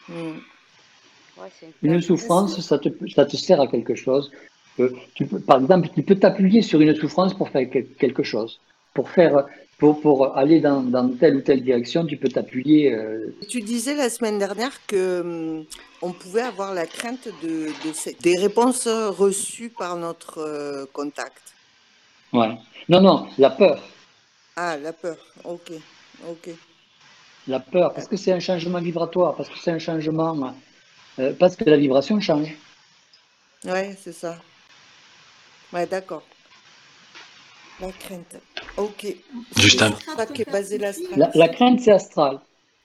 [0.09, 0.37] Mm.
[1.81, 4.31] Une souffrance, ça te, ça te sert à quelque chose.
[4.79, 8.59] Euh, tu peux, par exemple, tu peux t'appuyer sur une souffrance pour faire quelque chose.
[8.93, 9.45] Pour faire,
[9.77, 12.93] pour, pour aller dans, dans, telle ou telle direction, tu peux t'appuyer.
[12.93, 13.35] Euh.
[13.49, 15.65] Tu disais la semaine dernière que hum,
[16.01, 21.53] on pouvait avoir la crainte de, de des réponses reçues par notre euh, contact.
[22.31, 22.57] Ouais.
[22.89, 23.79] Non, non, la peur.
[24.55, 25.17] Ah, la peur.
[25.43, 25.71] Ok,
[26.29, 26.49] ok.
[27.47, 30.53] La peur, parce que c'est un changement vibratoire, parce que c'est un changement,
[31.19, 32.55] euh, parce que la vibration change.
[33.65, 34.37] Ouais, c'est ça.
[35.71, 36.23] Ouais, d'accord.
[37.79, 38.35] La crainte.
[38.77, 39.07] Ok.
[39.57, 39.93] Juste un...
[41.17, 42.39] la, la, crainte, c'est astral.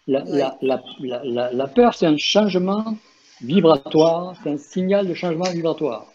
[0.06, 0.24] La,
[0.62, 2.96] la, la peur, c'est un changement
[3.40, 6.06] vibratoire, c'est un signal de changement vibratoire.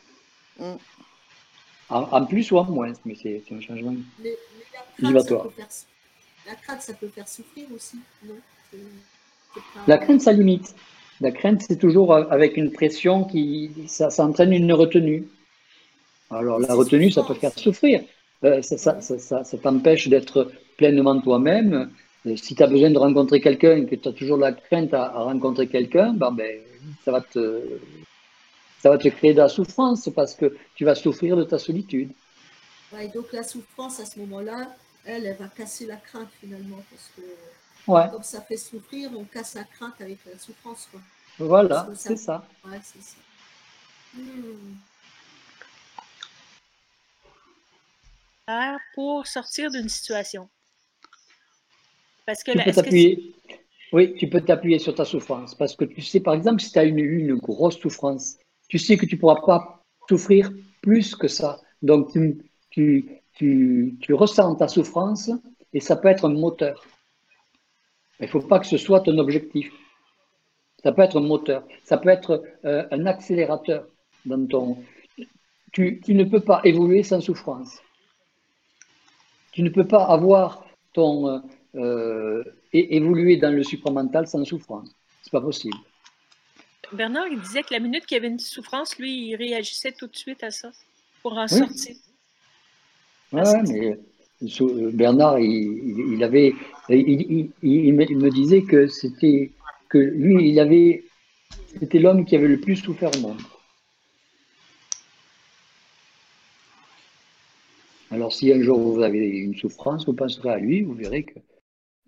[0.59, 0.73] Mm.
[1.89, 4.35] En, plus ou en moins, mais c'est un changement mais,
[4.99, 5.47] vibratoire.
[6.47, 8.35] la crainte, ça peut faire souffrir aussi, non?
[9.85, 10.73] La crainte, ça limite.
[11.21, 13.71] La crainte, c'est toujours avec une pression qui.
[13.87, 15.27] Ça, ça entraîne une retenue.
[16.29, 18.01] Alors, la retenue, ça peut faire souffrir.
[18.43, 21.91] Euh, ça, ça, ça t'empêche d'être pleinement toi-même.
[22.25, 24.93] Euh, si tu as besoin de rencontrer quelqu'un et que tu as toujours la crainte
[24.93, 26.59] à, rencontrer quelqu'un, ben, ben,
[27.03, 27.79] ça va te
[28.81, 32.11] ça va te créer de la souffrance parce que tu vas souffrir de ta solitude.
[32.91, 34.75] Ouais, donc la souffrance à ce moment-là,
[35.05, 37.21] elle, elle va casser la crainte finalement parce que
[37.87, 38.09] ouais.
[38.11, 40.87] comme ça fait souffrir, on casse la crainte avec la souffrance.
[40.91, 41.01] Quoi.
[41.39, 42.45] Voilà, c'est ça.
[42.65, 43.17] Ouais, c'est ça.
[44.15, 44.75] Hmm.
[48.93, 50.49] Pour sortir d'une situation.
[52.25, 53.35] Parce que tu peux t'appuyer.
[53.93, 55.55] Oui, tu peux t'appuyer sur ta souffrance.
[55.55, 58.37] Parce que tu sais, par exemple, si tu as eu une grosse souffrance,
[58.67, 60.51] tu sais que tu ne pourras pas souffrir
[60.81, 61.61] plus que ça.
[61.81, 65.29] Donc, tu, tu, tu, ressens ta souffrance
[65.73, 66.83] et ça peut être un moteur.
[68.23, 69.71] Il ne faut pas que ce soit ton objectif.
[70.81, 73.85] Ça peut être un moteur, ça peut être euh, un accélérateur
[74.25, 74.77] dans ton.
[75.71, 77.81] Tu, tu, ne peux pas évoluer sans souffrance.
[79.51, 81.41] Tu ne peux pas avoir ton
[81.75, 84.89] euh, évoluer dans le supramental sans souffrance.
[85.21, 85.77] C'est pas possible.
[86.91, 90.07] Bernard, il disait que la minute qu'il y avait une souffrance, lui, il réagissait tout
[90.07, 90.71] de suite à ça
[91.21, 91.95] pour en sortir.
[93.31, 93.97] Oui, mais
[94.61, 96.53] euh, Bernard, il, avait,
[96.89, 99.51] il, me disait que c'était
[99.89, 101.03] que lui, il avait,
[101.79, 103.41] c'était l'homme qui avait le plus souffert au monde.
[108.11, 111.39] Alors, si un jour vous avez une souffrance, vous penserez à lui, vous verrez que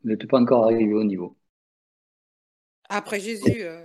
[0.03, 1.35] vous n'êtes pas encore arrivé au niveau.
[2.89, 3.83] Après Jésus, euh,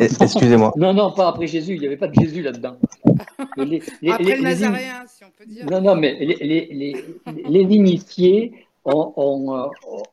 [0.00, 0.72] Excusez-moi.
[0.76, 1.74] Non, non, pas après Jésus.
[1.74, 2.78] Il n'y avait pas de Jésus là-dedans.
[3.38, 5.66] après le Nazaréen, si on peut dire.
[5.66, 6.94] Non, non, mais les,
[7.48, 8.52] initiés
[8.88, 9.68] euh,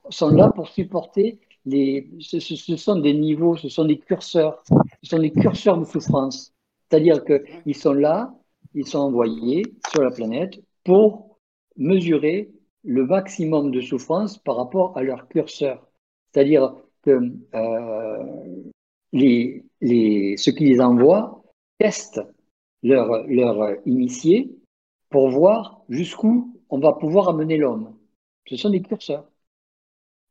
[0.09, 2.09] sont là pour supporter les.
[2.19, 4.63] Ce, sont des niveaux, ce sont des curseurs.
[5.03, 6.53] Ce sont des curseurs de souffrance.
[6.89, 8.33] C'est-à-dire qu'ils sont là,
[8.73, 11.39] ils sont envoyés sur la planète pour
[11.77, 12.51] mesurer
[12.83, 15.87] le maximum de souffrance par rapport à leur curseur.
[16.31, 18.63] C'est-à-dire que euh,
[19.11, 21.43] les, les, ceux qui les envoient
[21.79, 22.21] testent
[22.83, 24.55] leur, leur initié
[25.09, 27.94] pour voir jusqu'où on va pouvoir amener l'homme.
[28.47, 29.27] Ce sont des curseurs.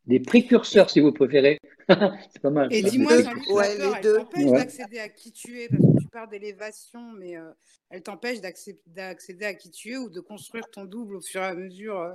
[0.07, 1.59] Des précurseurs, si vous préférez.
[1.89, 2.73] c'est pas mal.
[2.73, 3.13] Et dis-moi,
[3.51, 4.19] ouais, les deux.
[4.19, 7.51] elle t'empêche d'accéder à qui tu es, parce que tu parles d'élévation, mais euh,
[7.91, 11.47] elle t'empêche d'accéder à qui tu es ou de construire ton double au fur et
[11.47, 12.15] à mesure euh,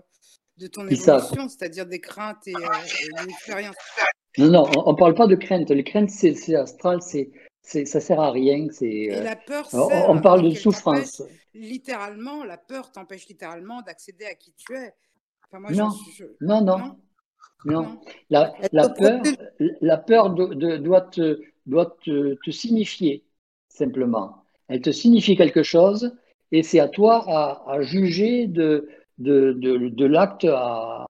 [0.57, 3.59] de ton évolution, c'est-à-dire des craintes et, euh,
[4.37, 4.41] et.
[4.41, 5.69] Non, non, on ne parle pas de crainte.
[5.71, 7.31] Les craintes, c'est astral, c'est,
[7.63, 8.67] c'est, ça sert à rien.
[8.71, 11.23] C'est, Et la peur on, on parle de souffrance.
[11.55, 14.93] Littéralement, la peur t'empêche littéralement d'accéder à qui tu es.
[15.51, 15.89] Non.
[16.41, 16.61] non.
[16.61, 16.87] non,
[17.65, 19.21] non, La, la, peur,
[19.81, 23.23] la peur de, doit, te, doit te, te, signifier,
[23.67, 24.43] simplement.
[24.67, 26.15] Elle te signifie quelque chose
[26.51, 31.05] et c'est à toi à, à juger de, de, de, de l'acte à,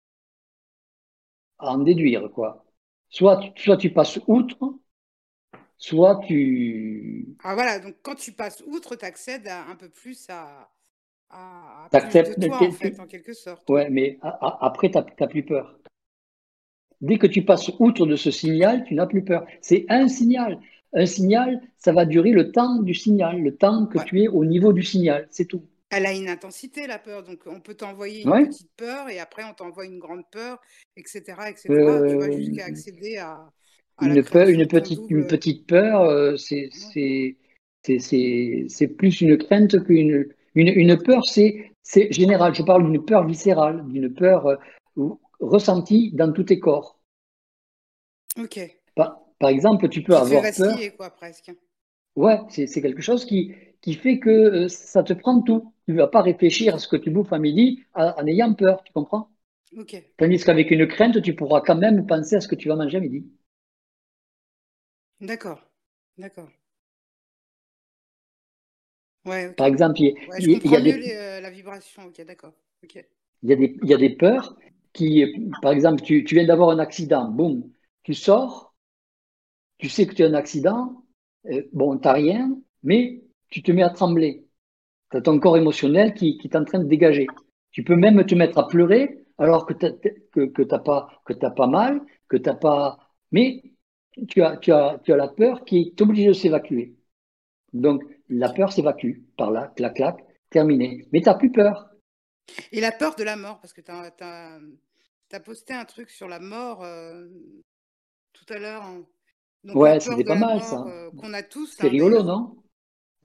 [1.60, 2.66] à en déduire, quoi.
[3.10, 4.76] Soit, soit tu passes outre,
[5.78, 7.36] soit tu.
[7.44, 10.70] Ah voilà, donc quand tu passes outre, tu accèdes un peu plus à,
[11.30, 13.70] à, à plus de toi, en, fait, en quelque sorte.
[13.70, 15.80] Ouais, mais après, tu n'as plus peur.
[17.02, 19.46] Dès que tu passes outre de ce signal, tu n'as plus peur.
[19.62, 20.60] C'est un signal.
[20.94, 24.44] Un signal, ça va durer le temps du signal, le temps que tu es au
[24.44, 25.64] niveau du signal, c'est tout.
[25.92, 27.24] Elle a une intensité, la peur.
[27.24, 30.60] Donc, on peut t'envoyer une petite peur et après, on t'envoie une grande peur,
[30.98, 31.22] etc.
[31.48, 31.64] etc.
[31.68, 33.52] tu vas jusqu'à accéder à,
[34.02, 36.70] une, peur, une, petite, une petite peur, euh, c'est
[37.84, 40.28] c'est plus une crainte qu'une
[40.60, 41.74] une, une, peur, c'est
[42.12, 42.54] général.
[42.54, 44.58] Je parle d'une peur viscérale, d'une peur euh,
[45.40, 47.00] ressentie dans tous tes corps.
[48.38, 48.60] Ok.
[48.96, 50.78] Par, par exemple, tu peux avoir peur.
[50.98, 51.52] quoi, presque.
[52.16, 55.74] Ouais, c'est quelque chose qui, qui fait que euh, ça te prend tout.
[55.86, 58.84] Tu ne vas pas réfléchir à ce que tu bouffes à midi en, ayant peur,
[58.84, 59.30] tu comprends?
[59.78, 59.96] Ok.
[60.18, 62.98] Tandis qu'avec une crainte, tu pourras quand même penser à ce que tu vas manger
[62.98, 63.26] à midi.
[65.22, 65.62] D'accord,
[66.18, 66.50] d'accord.
[69.56, 71.14] Par exemple, il, y a des...
[71.14, 72.54] Euh, la vibration, ok, d'accord.
[72.84, 74.56] Il, y a des, il y a des peurs
[74.94, 75.26] qui,
[75.62, 77.70] par exemple, tu, tu viens d'avoir un accident, boum,
[78.04, 78.74] tu sors,
[79.78, 81.04] tu sais que tu as un accident,
[81.48, 84.46] euh, bon, tu n'as rien, mais tu te mets à trembler.
[85.12, 87.28] Tu as ton corps émotionnel qui, qui est en train de dégager.
[87.72, 89.88] Tu peux même te mettre à pleurer alors que tu
[90.32, 91.10] que, que pas,
[91.56, 93.00] pas mal, que tu pas.
[93.32, 93.64] Mais
[94.28, 96.96] tu as, tu, as, tu as la peur qui est obligée de s'évacuer.
[97.74, 101.08] Donc, la peur s'évacue par là, clac, clac, terminé.
[101.12, 101.90] Mais tu n'as plus peur.
[102.72, 106.40] Et la peur de la mort, parce que tu as, posté un truc sur la
[106.40, 107.28] mort euh,
[108.34, 108.84] tout à l'heure.
[108.84, 109.06] Hein.
[109.64, 110.86] Ouais, c'était pas mal ça.
[110.88, 111.76] Euh, qu'on a tous.
[111.78, 112.56] C'est rigolo, non?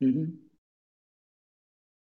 [0.01, 0.26] Mmh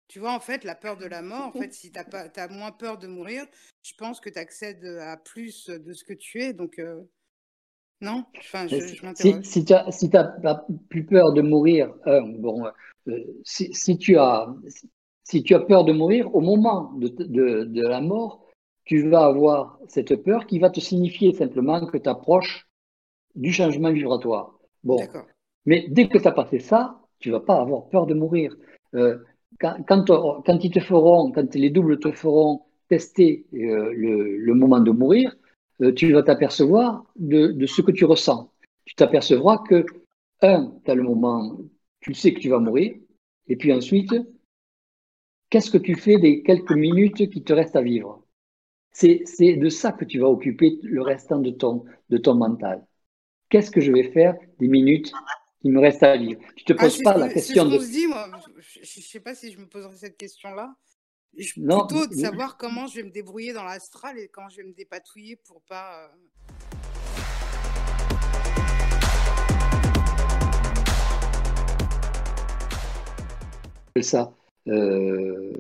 [0.08, 2.72] Tu vois, en fait, la peur de la mort, en fait, si tu as, moins
[2.72, 3.46] peur de mourir,
[3.82, 6.54] je pense que tu accèdes à plus de ce que tu es.
[6.54, 7.02] Donc, euh,
[8.02, 8.78] non enfin, je,
[9.16, 12.66] Si, si tu n'as plus peur de mourir, bon,
[13.08, 14.48] euh, si, si, tu as,
[15.24, 18.46] si tu as peur de mourir, au moment de, de, de la mort,
[18.86, 22.68] tu vas avoir cette peur qui va te signifier simplement que tu approches
[23.36, 24.58] du changement vibratoire.
[24.84, 25.00] Bon.
[25.66, 28.56] Mais dès que tu as passé ça, tu vas pas avoir peur de mourir.
[28.96, 29.18] Euh,
[29.60, 34.80] quand, quand, ils te feront, quand les doubles te feront tester euh, le, le, moment
[34.80, 35.36] de mourir, euh,
[35.96, 38.52] tu vas t'apercevoir de, de, ce que tu ressens.
[38.86, 39.86] Tu t'apercevras que,
[40.42, 41.60] un, tu as le moment,
[42.02, 42.96] tu sais que tu vas mourir,
[43.48, 44.14] et puis ensuite,
[45.50, 48.24] qu'est-ce que tu fais des quelques minutes qui te restent à vivre?
[48.92, 49.24] C'est
[49.56, 52.86] de ça que tu vas occuper le restant de ton, de ton mental.
[53.50, 55.12] Qu'est-ce que je vais faire des minutes
[55.62, 56.42] qui me restent à vivre?
[56.56, 57.80] Tu te ah, poses pas la question de.
[57.80, 60.76] je ne sais pas si je me poserai cette question-là.
[61.58, 64.64] Non, plutôt de savoir comment je vais me débrouiller dans l'astral et comment je vais
[64.64, 66.10] me dépatouiller pour pas.
[73.96, 74.34] Euh, ça
[74.68, 75.52] euh,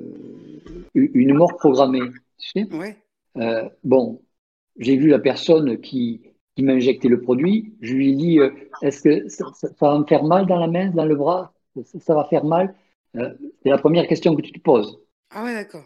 [0.93, 1.99] une mort programmée.
[2.37, 2.75] Tu sais?
[2.75, 2.97] Ouais.
[3.37, 4.21] Euh, bon,
[4.77, 6.21] j'ai vu la personne qui,
[6.55, 7.73] qui m'a injecté le produit.
[7.81, 8.39] Je lui ai dit
[8.81, 9.45] Est-ce que ça,
[9.81, 11.53] va me faire mal dans la main, dans le bras?
[11.83, 12.75] Ça, va faire mal?
[13.13, 14.99] C'est la première question que tu te poses.
[15.31, 15.85] Ah ouais, d'accord.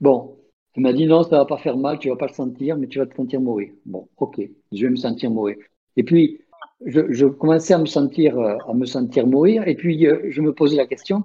[0.00, 0.38] Bon,
[0.74, 2.86] elle m'a dit non, ça va pas faire mal, tu vas pas le sentir, mais
[2.86, 3.72] tu vas te sentir mourir.
[3.84, 4.40] Bon, ok,
[4.72, 5.56] je vais me sentir mourir.
[5.96, 6.40] Et puis,
[6.84, 10.52] je, commençais à me sentir, euh, à me sentir mourir, et puis euh, je me
[10.52, 11.24] posais la question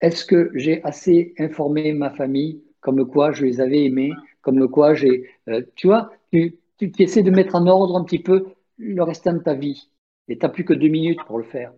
[0.00, 4.94] est-ce que j'ai assez informé ma famille, comme quoi je les avais aimés, comme quoi
[4.94, 8.46] j'ai, euh, tu vois, tu, tu, essaies de mettre en ordre un petit peu
[8.78, 9.90] le restant de ta vie,
[10.28, 11.74] et tu n'as plus que deux minutes pour le faire.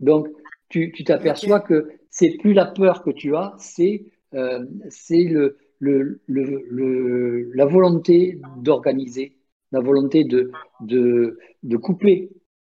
[0.00, 0.28] Donc,
[0.68, 4.04] tu t'aperçois que c'est plus la peur que tu as, c'est
[4.34, 9.36] euh, c'est le, le, le, la volonté d'organiser,
[9.72, 12.30] la volonté de, de, de couper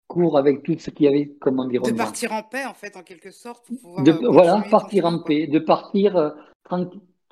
[0.07, 1.93] court avec tout ce qu'il y avait comme environnement.
[1.93, 3.71] De partir en paix, en fait, en quelque sorte.
[3.71, 6.31] de, euh, voilà, partir en paix, de partir euh,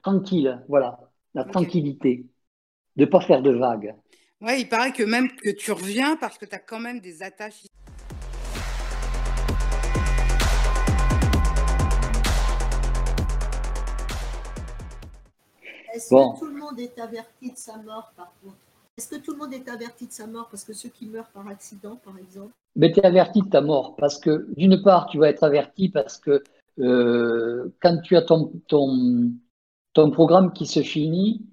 [0.03, 0.99] tranquille, voilà,
[1.35, 2.27] la tranquillité,
[2.97, 3.95] de ne pas faire de vagues.
[4.41, 7.23] Ouais, il paraît que même que tu reviens parce que tu as quand même des
[7.23, 7.63] attaches
[15.93, 18.57] Est-ce que tout le monde est averti de sa mort, par contre?
[18.97, 21.31] Est-ce que tout le monde est averti de sa mort Parce que ceux qui meurent
[21.31, 22.53] par accident, par exemple?
[22.77, 25.89] Mais tu es averti de ta mort, parce que d'une part, tu vas être averti
[25.89, 26.43] parce que
[26.79, 29.33] euh, quand tu as ton, ton,
[29.93, 31.47] ton programme qui se finit,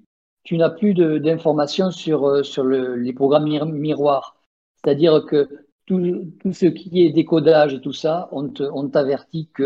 [0.44, 4.38] tu n'as plus d'informations sur, euh, sur le, les programmes miroirs.
[4.76, 5.50] C'est-à-dire que
[5.86, 9.66] tout, tout, ce qui est décodage et tout ça, on t'avertit qu'il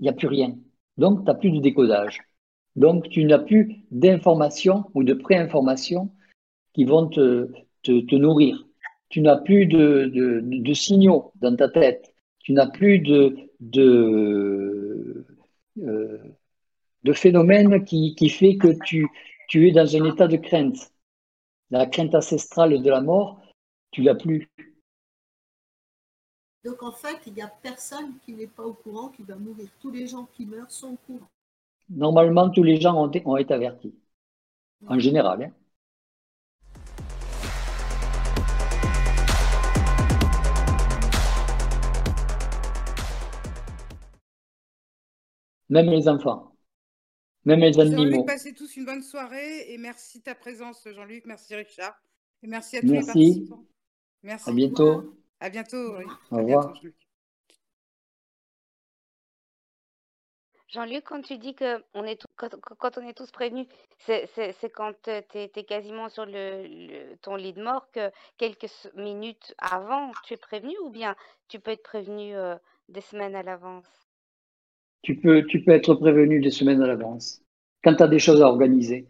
[0.00, 0.56] n'y euh, a plus rien.
[0.96, 2.27] Donc, tu n'as plus de décodage.
[2.76, 6.10] Donc, tu n'as plus d'informations ou de pré-informations
[6.74, 8.66] qui vont te, nourrir.
[9.08, 12.14] Tu n'as plus de, signaux dans ta tête.
[12.40, 15.26] Tu n'as plus de, de,
[15.82, 16.18] euh,
[17.02, 19.08] de phénomène qui, qui, fait que tu,
[19.48, 20.92] tu es dans un état de crainte.
[21.70, 23.40] La crainte ancestrale de la mort,
[23.90, 24.48] tu l'as plus.
[26.64, 29.68] Donc en fait, il n'y a personne qui n'est pas au courant qui va mourir.
[29.80, 31.30] Tous les gens qui meurent sont au courant.
[31.90, 33.94] Normalement, tous les gens ont, ont été avertis.
[34.86, 35.42] En général.
[35.42, 35.52] Hein.
[45.70, 46.52] Même les enfants.
[47.44, 48.04] Même les animaux.
[48.04, 51.24] Jean-Luc, passez tous une bonne soirée et merci de ta présence, Jean-Luc.
[51.26, 51.94] Merci, Richard.
[52.42, 53.08] Et merci à tous merci.
[53.08, 53.64] les participants.
[54.22, 54.50] Merci.
[54.50, 55.18] À bientôt.
[55.40, 55.96] À bientôt.
[55.98, 56.04] Oui.
[56.30, 56.74] Au revoir.
[60.68, 63.66] Jean-Luc, quand tu dis que on est quand, quand, on est tous prévenus,
[63.98, 64.28] c'est
[64.74, 70.34] quand tu es, quasiment sur le, ton lit de mort que quelques minutes avant, tu
[70.34, 71.16] es prévenu ou bien
[71.48, 72.54] tu peux être prévenu euh,
[72.90, 73.86] des semaines à l'avance?
[75.02, 77.40] Tu peux, tu peux être prévenu des semaines à l'avance.
[77.82, 79.08] Quand tu as des choses à organiser,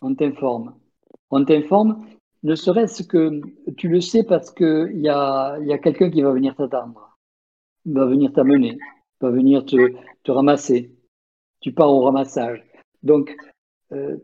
[0.00, 0.74] on t'informe.
[1.30, 2.06] On t'informe,
[2.44, 3.42] ne serait-ce que
[3.76, 7.18] tu le sais parce qu'il y a, y a quelqu'un qui va venir t'attendre,
[7.84, 8.78] va venir t'amener,
[9.20, 9.76] va venir te,
[10.22, 10.94] te, ramasser.
[11.60, 12.64] Tu pars au ramassage.
[13.02, 13.34] Donc,
[13.92, 14.16] euh,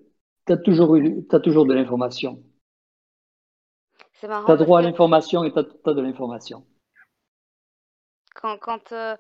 [0.47, 0.97] tu as, toujours
[1.31, 2.43] as toujours de l'information.
[4.21, 6.65] Tu as droit à l'information et tu as, as de l'information
[8.35, 9.17] quand, quand euh,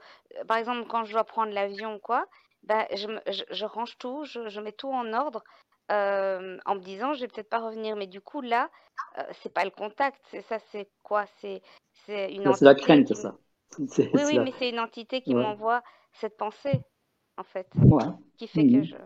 [0.47, 2.27] par exemple, quand je dois prendre l'avion, quoi,
[2.63, 3.09] bah, je,
[3.51, 5.43] je, range tout, je, mets tout en ordre
[5.91, 7.97] euh, en me disant, je vais peut-être pas revenir.
[7.97, 8.71] Mais du coup, là,
[9.19, 10.21] euh, c'est pas le contact.
[10.31, 11.25] C'est ça, c'est quoi?
[11.41, 11.63] C'est
[12.07, 13.37] une C'est la crainte, ça.
[14.15, 16.81] Oui, oui, mais c'est une entité qui m'envoie cette pensée,
[17.37, 17.69] en fait,
[18.39, 18.97] qui fait que mmh je.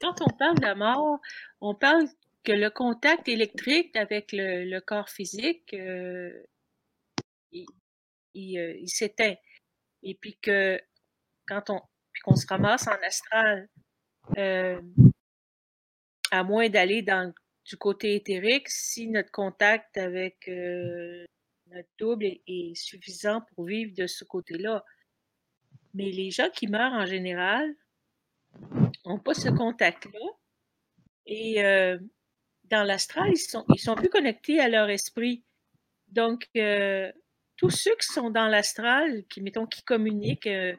[0.00, 1.20] Quand on parle de la mort,
[1.60, 2.06] on parle
[2.44, 6.30] que le contact électrique avec le, corps physique, euh,
[7.54, 7.64] euh,
[8.34, 9.34] il, s'éteint.
[10.02, 10.80] Et puis que
[11.48, 11.80] quand on
[12.24, 13.68] qu'on se ramasse en astral,
[14.38, 14.80] euh,
[16.30, 17.32] à moins d'aller dans
[17.66, 24.24] du côté éthérique, si notre contact avec notre double est, suffisant pour vivre de ce
[24.24, 24.84] côté-là.
[25.94, 27.74] Mais les gens qui meurent en général
[29.04, 30.20] n'ont pas ce contact-là.
[31.26, 31.60] Et
[32.70, 35.44] dans l'astral, ils sont, ils sont plus connectés à leur esprit.
[36.08, 37.10] Donc, euh,
[37.56, 40.74] tous ceux qui sont dans l'astral, qui, mettons, qui communiquent, euh,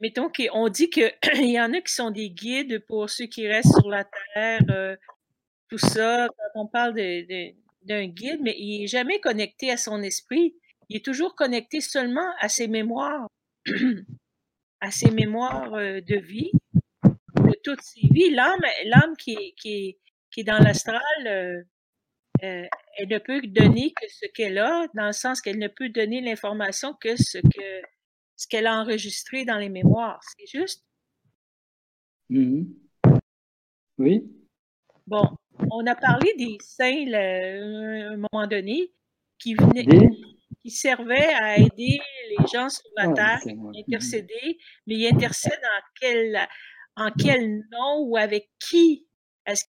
[0.00, 3.78] mettons qu'on dit qu'il y en a qui sont des guides pour ceux qui restent
[3.78, 4.96] sur la Terre, euh,
[5.68, 10.54] tout ça, quand on parle d'un guide, mais il n'est jamais connecté à son esprit.
[10.88, 13.28] Il est toujours connecté seulement à ses mémoires,
[14.80, 16.52] à ses mémoires de vie,
[17.02, 18.30] de toutes ses vies.
[18.30, 19.98] L'âme, l'âme qui, qui,
[20.30, 21.62] qui est dans l'astral, euh,
[22.42, 22.66] euh,
[22.98, 26.20] elle ne peut donner que ce qu'elle a, dans le sens qu'elle ne peut donner
[26.20, 27.82] l'information que ce que
[28.36, 30.20] ce qu'elle a enregistré dans les mémoires.
[30.36, 30.84] C'est juste?
[32.30, 32.66] Mm-hmm.
[33.98, 34.30] Oui.
[35.06, 35.24] Bon,
[35.70, 38.92] on a parlé des saints à un moment donné
[39.38, 39.86] qui venaient,
[40.62, 43.40] qui servaient à aider les gens sur la terre,
[43.76, 46.48] intercéder, mais ils intercèdent en quel,
[46.96, 49.06] en quel nom ou avec qui?
[49.46, 49.64] Est-ce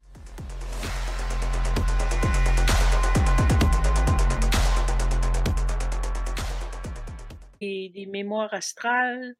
[7.61, 9.35] des, mémoires astrales,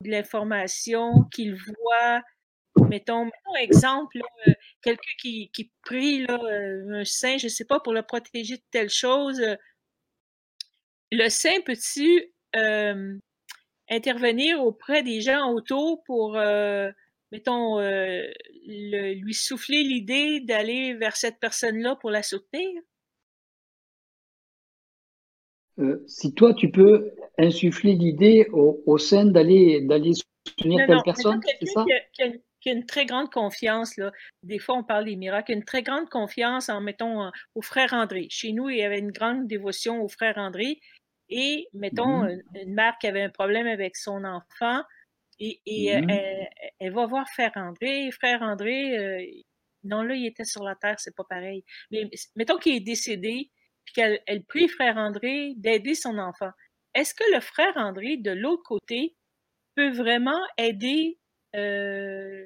[0.00, 2.22] de l'information qu'il voit.
[2.88, 4.52] Mettons, mettons exemple, euh,
[4.88, 8.56] quelqu'un qui, qui, prie là, euh, un saint, je ne sais pas, pour le protéger
[8.56, 9.40] de telle chose.
[9.40, 9.56] Euh,
[11.12, 12.30] le saint peut-il
[13.90, 16.38] intervenir auprès des gens autour pour,
[17.32, 17.80] mettons,
[18.66, 22.82] lui souffler l'idée d'aller vers cette personne-là pour la soutenir?
[25.78, 29.86] Euh, si toi, tu peux insuffler l'idée au, sein d'aller
[30.46, 31.84] soutenir telle personne, c'est ça?
[31.84, 32.40] qui a, qui, a, une
[32.86, 34.12] très grande confiance, là.
[34.42, 38.26] des fois on parle des miracles, une très grande confiance en, mettons, au frère André.
[38.30, 40.80] Chez nous, il y avait une grande dévotion au frère André.
[41.30, 44.82] Et, mettons, mmh une, mère qui avait un problème avec son enfant,
[45.38, 46.10] et, et mmh
[46.80, 48.10] elle, va voir frère André.
[48.12, 49.24] Frère André, euh,
[49.84, 51.64] non, là, il était sur la terre, c'est pas pareil.
[51.90, 53.50] Mais mettons qu'il est décédé,
[53.94, 56.50] qu'elle elle prie frère André d'aider son enfant.
[56.94, 59.14] Est-ce que le frère André, de l'autre côté,
[59.74, 61.18] peut vraiment aider
[61.56, 62.44] euh,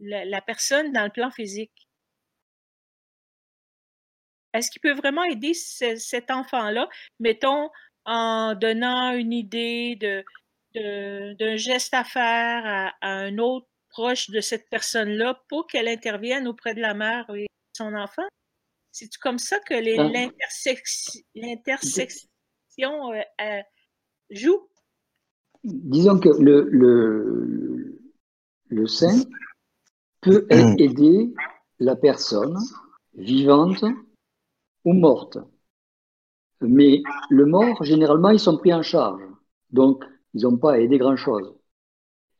[0.00, 1.88] la, personne dans le plan physique?
[4.52, 6.88] Est-ce qu'il peut vraiment aider cet enfant-là,
[7.20, 7.70] mettons,
[8.06, 10.24] en donnant une idée de,
[11.34, 16.74] d'un geste à faire à, un autre proche de cette personne-là pour qu'elle intervienne auprès
[16.74, 17.46] de la mère et de
[17.76, 18.26] son enfant?
[18.92, 20.30] C'est comme ça que hein?
[21.34, 23.62] l'intersection euh, euh,
[24.30, 24.68] joue?
[25.64, 27.95] Disons que le, le,
[28.68, 29.22] le saint
[30.20, 30.74] peut mmh.
[30.78, 31.34] aider
[31.78, 32.58] la personne
[33.14, 33.84] vivante
[34.84, 35.38] ou morte.
[36.60, 39.22] Mais le mort, généralement, ils sont pris en charge.
[39.70, 40.04] Donc,
[40.34, 41.54] ils n'ont pas à aider grand-chose.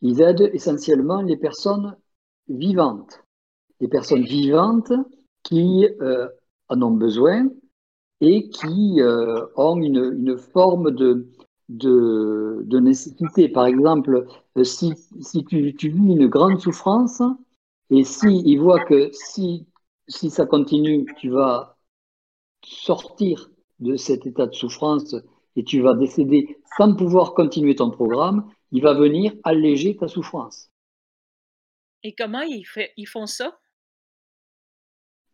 [0.02, 1.96] Ils aident essentiellement les personnes
[2.48, 3.22] vivantes.
[3.80, 4.92] Les personnes vivantes
[5.42, 6.28] qui euh,
[6.68, 7.48] en ont besoin
[8.20, 11.28] et qui euh, ont une, une forme de,
[11.69, 13.49] de, de, nécessité.
[13.49, 17.23] Par exemple, euh, si, si tu, tu, vis une grande souffrance
[17.91, 19.67] et si il voit que si,
[20.09, 21.77] si ça continue, tu vas
[22.65, 25.15] sortir de cet état de souffrance
[25.57, 30.70] et tu vas décéder sans pouvoir continuer ton programme, il va venir alléger ta souffrance.
[32.03, 33.59] Et comment ils, fait, ils font ça?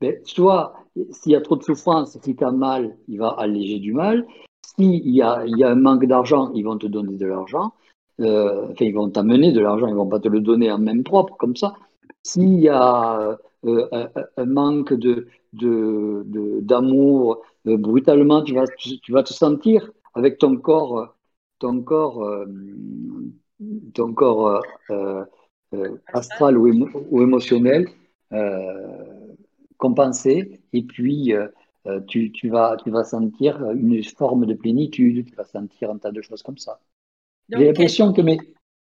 [0.01, 0.75] Ben, soit
[1.11, 4.27] s'il y a trop de souffrance, si tu as mal, il va alléger du mal.
[4.77, 7.73] S'il y y a un manque d'argent, ils vont te donner de l'argent.
[8.21, 11.03] Euh, enfin, ils vont t'amener de l'argent, ils vont pas te le donner en même
[11.03, 11.75] propre, comme ça.
[12.23, 15.27] S'il y a euh, un, un, manque de,
[16.61, 21.15] d'amour, euh, brutalement, tu vas, tu, vas te sentir avec ton corps,
[21.59, 22.47] ton corps, euh,
[23.95, 25.25] ton corps euh,
[26.13, 27.89] astral ou, ou émotionnel
[29.77, 31.35] compensé, et puis
[32.09, 36.13] tu, tu, vas, tu vas sentir une forme de plénitude, tu vas sentir un tas
[36.13, 36.81] de choses comme ça.
[37.49, 38.39] J'ai l'impression que mes,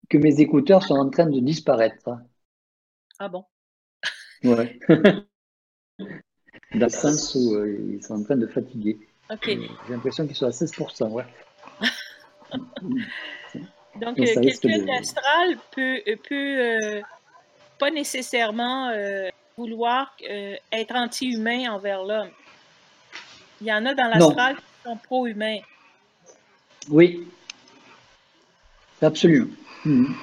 [0.09, 2.09] que mes écouteurs sont en train de disparaître.
[3.19, 3.45] Ah bon?
[4.43, 4.79] Ouais.
[6.73, 8.99] Dans le sens où euh, ils sont en train de fatiguer.
[9.29, 9.59] Okay.
[9.87, 11.11] J'ai l'impression qu'ils sont à 16%.
[11.11, 11.25] Ouais.
[13.95, 17.01] Donc, euh, quelqu'un d'astral peut, peut euh,
[17.79, 22.29] pas nécessairement euh, vouloir euh, être anti-humain envers l'homme.
[23.61, 25.59] Il y en a dans l'astral qui sont pro-humains.
[26.89, 27.27] Oui,
[29.01, 29.51] absolument.
[29.85, 30.13] Mmh.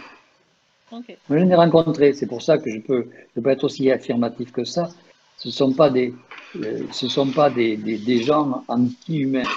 [0.93, 1.17] Okay.
[1.29, 4.53] Moi, je l'ai rencontré, c'est pour ça que je peux, je peux être aussi affirmatif
[4.53, 4.91] que ça.
[5.39, 6.15] Ce ne sont pas des,
[6.57, 9.49] euh, ce sont pas des, des, des gens anti-humains.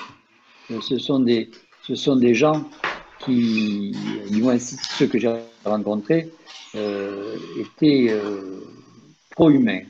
[0.82, 1.52] Ce sont des,
[1.84, 2.64] ce sont des gens
[3.20, 3.96] qui,
[4.32, 6.32] du moins ceux que j'ai rencontrés,
[6.76, 8.64] euh, étaient euh,
[9.32, 9.84] pro-humains.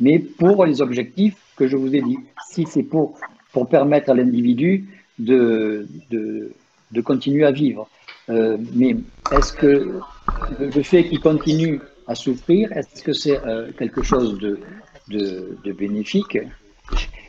[0.00, 2.18] Mais pour les objectifs que je vous ai dit.
[2.50, 3.18] Si c'est pour,
[3.52, 4.86] pour permettre à l'individu
[5.18, 6.52] de, de,
[6.90, 7.88] de continuer à vivre.
[8.28, 8.96] Euh, mais
[9.32, 10.00] est-ce que
[10.58, 14.60] le fait qu'il continue à souffrir, est-ce que c'est euh, quelque chose de,
[15.08, 16.38] de, bénéfique?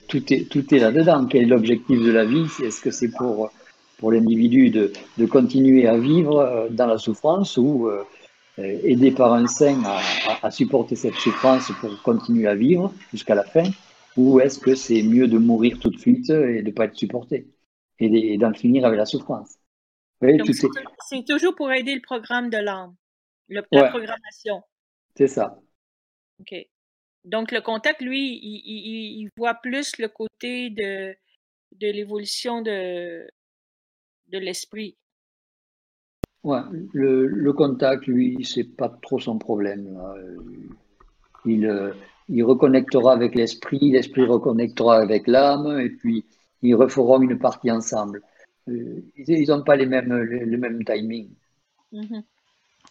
[0.07, 1.25] Tout est, tout est là-dedans.
[1.25, 2.47] Quel est l'objectif de la vie?
[2.63, 3.51] Est-ce que c'est pour,
[3.97, 8.03] pour l'individu de, de, continuer à vivre euh, dans la souffrance ou euh,
[8.57, 9.99] aider par un saint à,
[10.47, 13.63] à, supporter cette souffrance pour continuer à vivre jusqu'à la fin?
[14.17, 16.95] Ou est-ce que c'est mieux de mourir tout de suite et de ne pas être
[16.95, 17.47] supporté
[17.99, 19.57] et d'en finir avec la souffrance?
[20.21, 22.95] C'est toujours pour aider le programme de l'âme,
[23.49, 23.89] la ouais.
[23.89, 24.61] programmation.
[25.15, 25.59] C'est ça.
[26.39, 26.55] OK.
[27.25, 31.15] Donc, le contact, lui, il, il, il voit plus le côté de,
[31.73, 33.27] de l'évolution de,
[34.27, 34.97] de l'esprit.
[36.43, 36.59] Ouais,
[36.93, 39.93] le, le, contact, lui, c'est pas trop son problème.
[39.93, 40.15] Là.
[41.45, 41.93] Il, euh,
[42.29, 46.25] il reconnectera avec l'esprit, l'esprit reconnectera avec l'âme, et puis
[46.61, 48.21] ils referont une partie ensemble.
[48.69, 50.13] Euh, ils n'ont pas les mêmes,
[50.57, 51.31] mêmes timings.
[51.91, 52.23] Mm -hmm.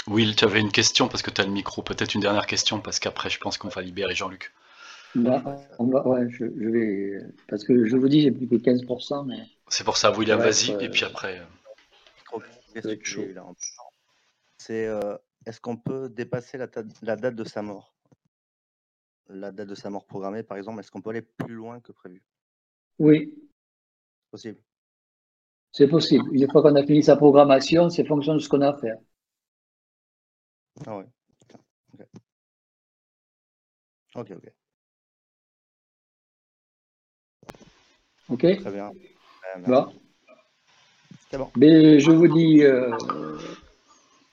[0.09, 1.83] Will, tu avais une question parce que tu as le micro.
[1.83, 4.53] Peut-être une dernière question parce qu'après, je pense qu'on va libérer Jean-Luc.
[5.15, 5.43] Bah,
[5.79, 7.21] on va, ouais, je, je, vais.
[7.49, 9.27] Parce que je vous dis, j'ai plus que 15%.
[9.27, 9.41] Mais...
[9.69, 10.73] C'est pour ça, William, vas-y.
[10.73, 10.81] Euh...
[10.81, 11.41] Et puis après.
[14.59, 16.67] C'est euh, est-ce qu'on peut dépasser la,
[17.03, 17.92] la, date de sa mort?
[19.33, 21.91] La date de sa mort programmée, par exemple, est-ce qu'on peut aller plus loin que
[21.93, 22.23] prévu?
[22.99, 23.35] Oui.
[24.31, 24.61] Possible.
[25.73, 26.29] C'est possible.
[26.33, 28.99] Une fois qu'on a fini sa programmation, c'est fonction de ce qu'on a à faire.
[30.87, 31.07] Ah ouais.
[31.95, 32.07] Ok.
[34.15, 34.33] Ok,
[38.29, 38.57] ok.
[38.59, 38.91] Très bien.
[38.91, 39.93] Euh, bon.
[41.31, 41.51] C'est bon.
[41.57, 42.95] Mais je vous dis euh,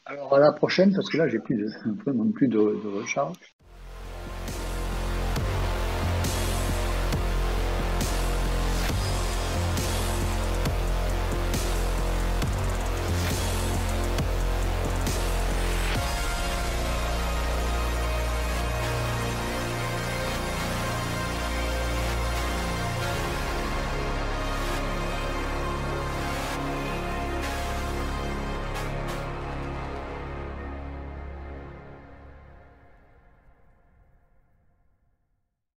[0.05, 1.67] alors à la prochaine parce que là j'ai plus de
[2.03, 3.37] vraiment plus de, de recharge.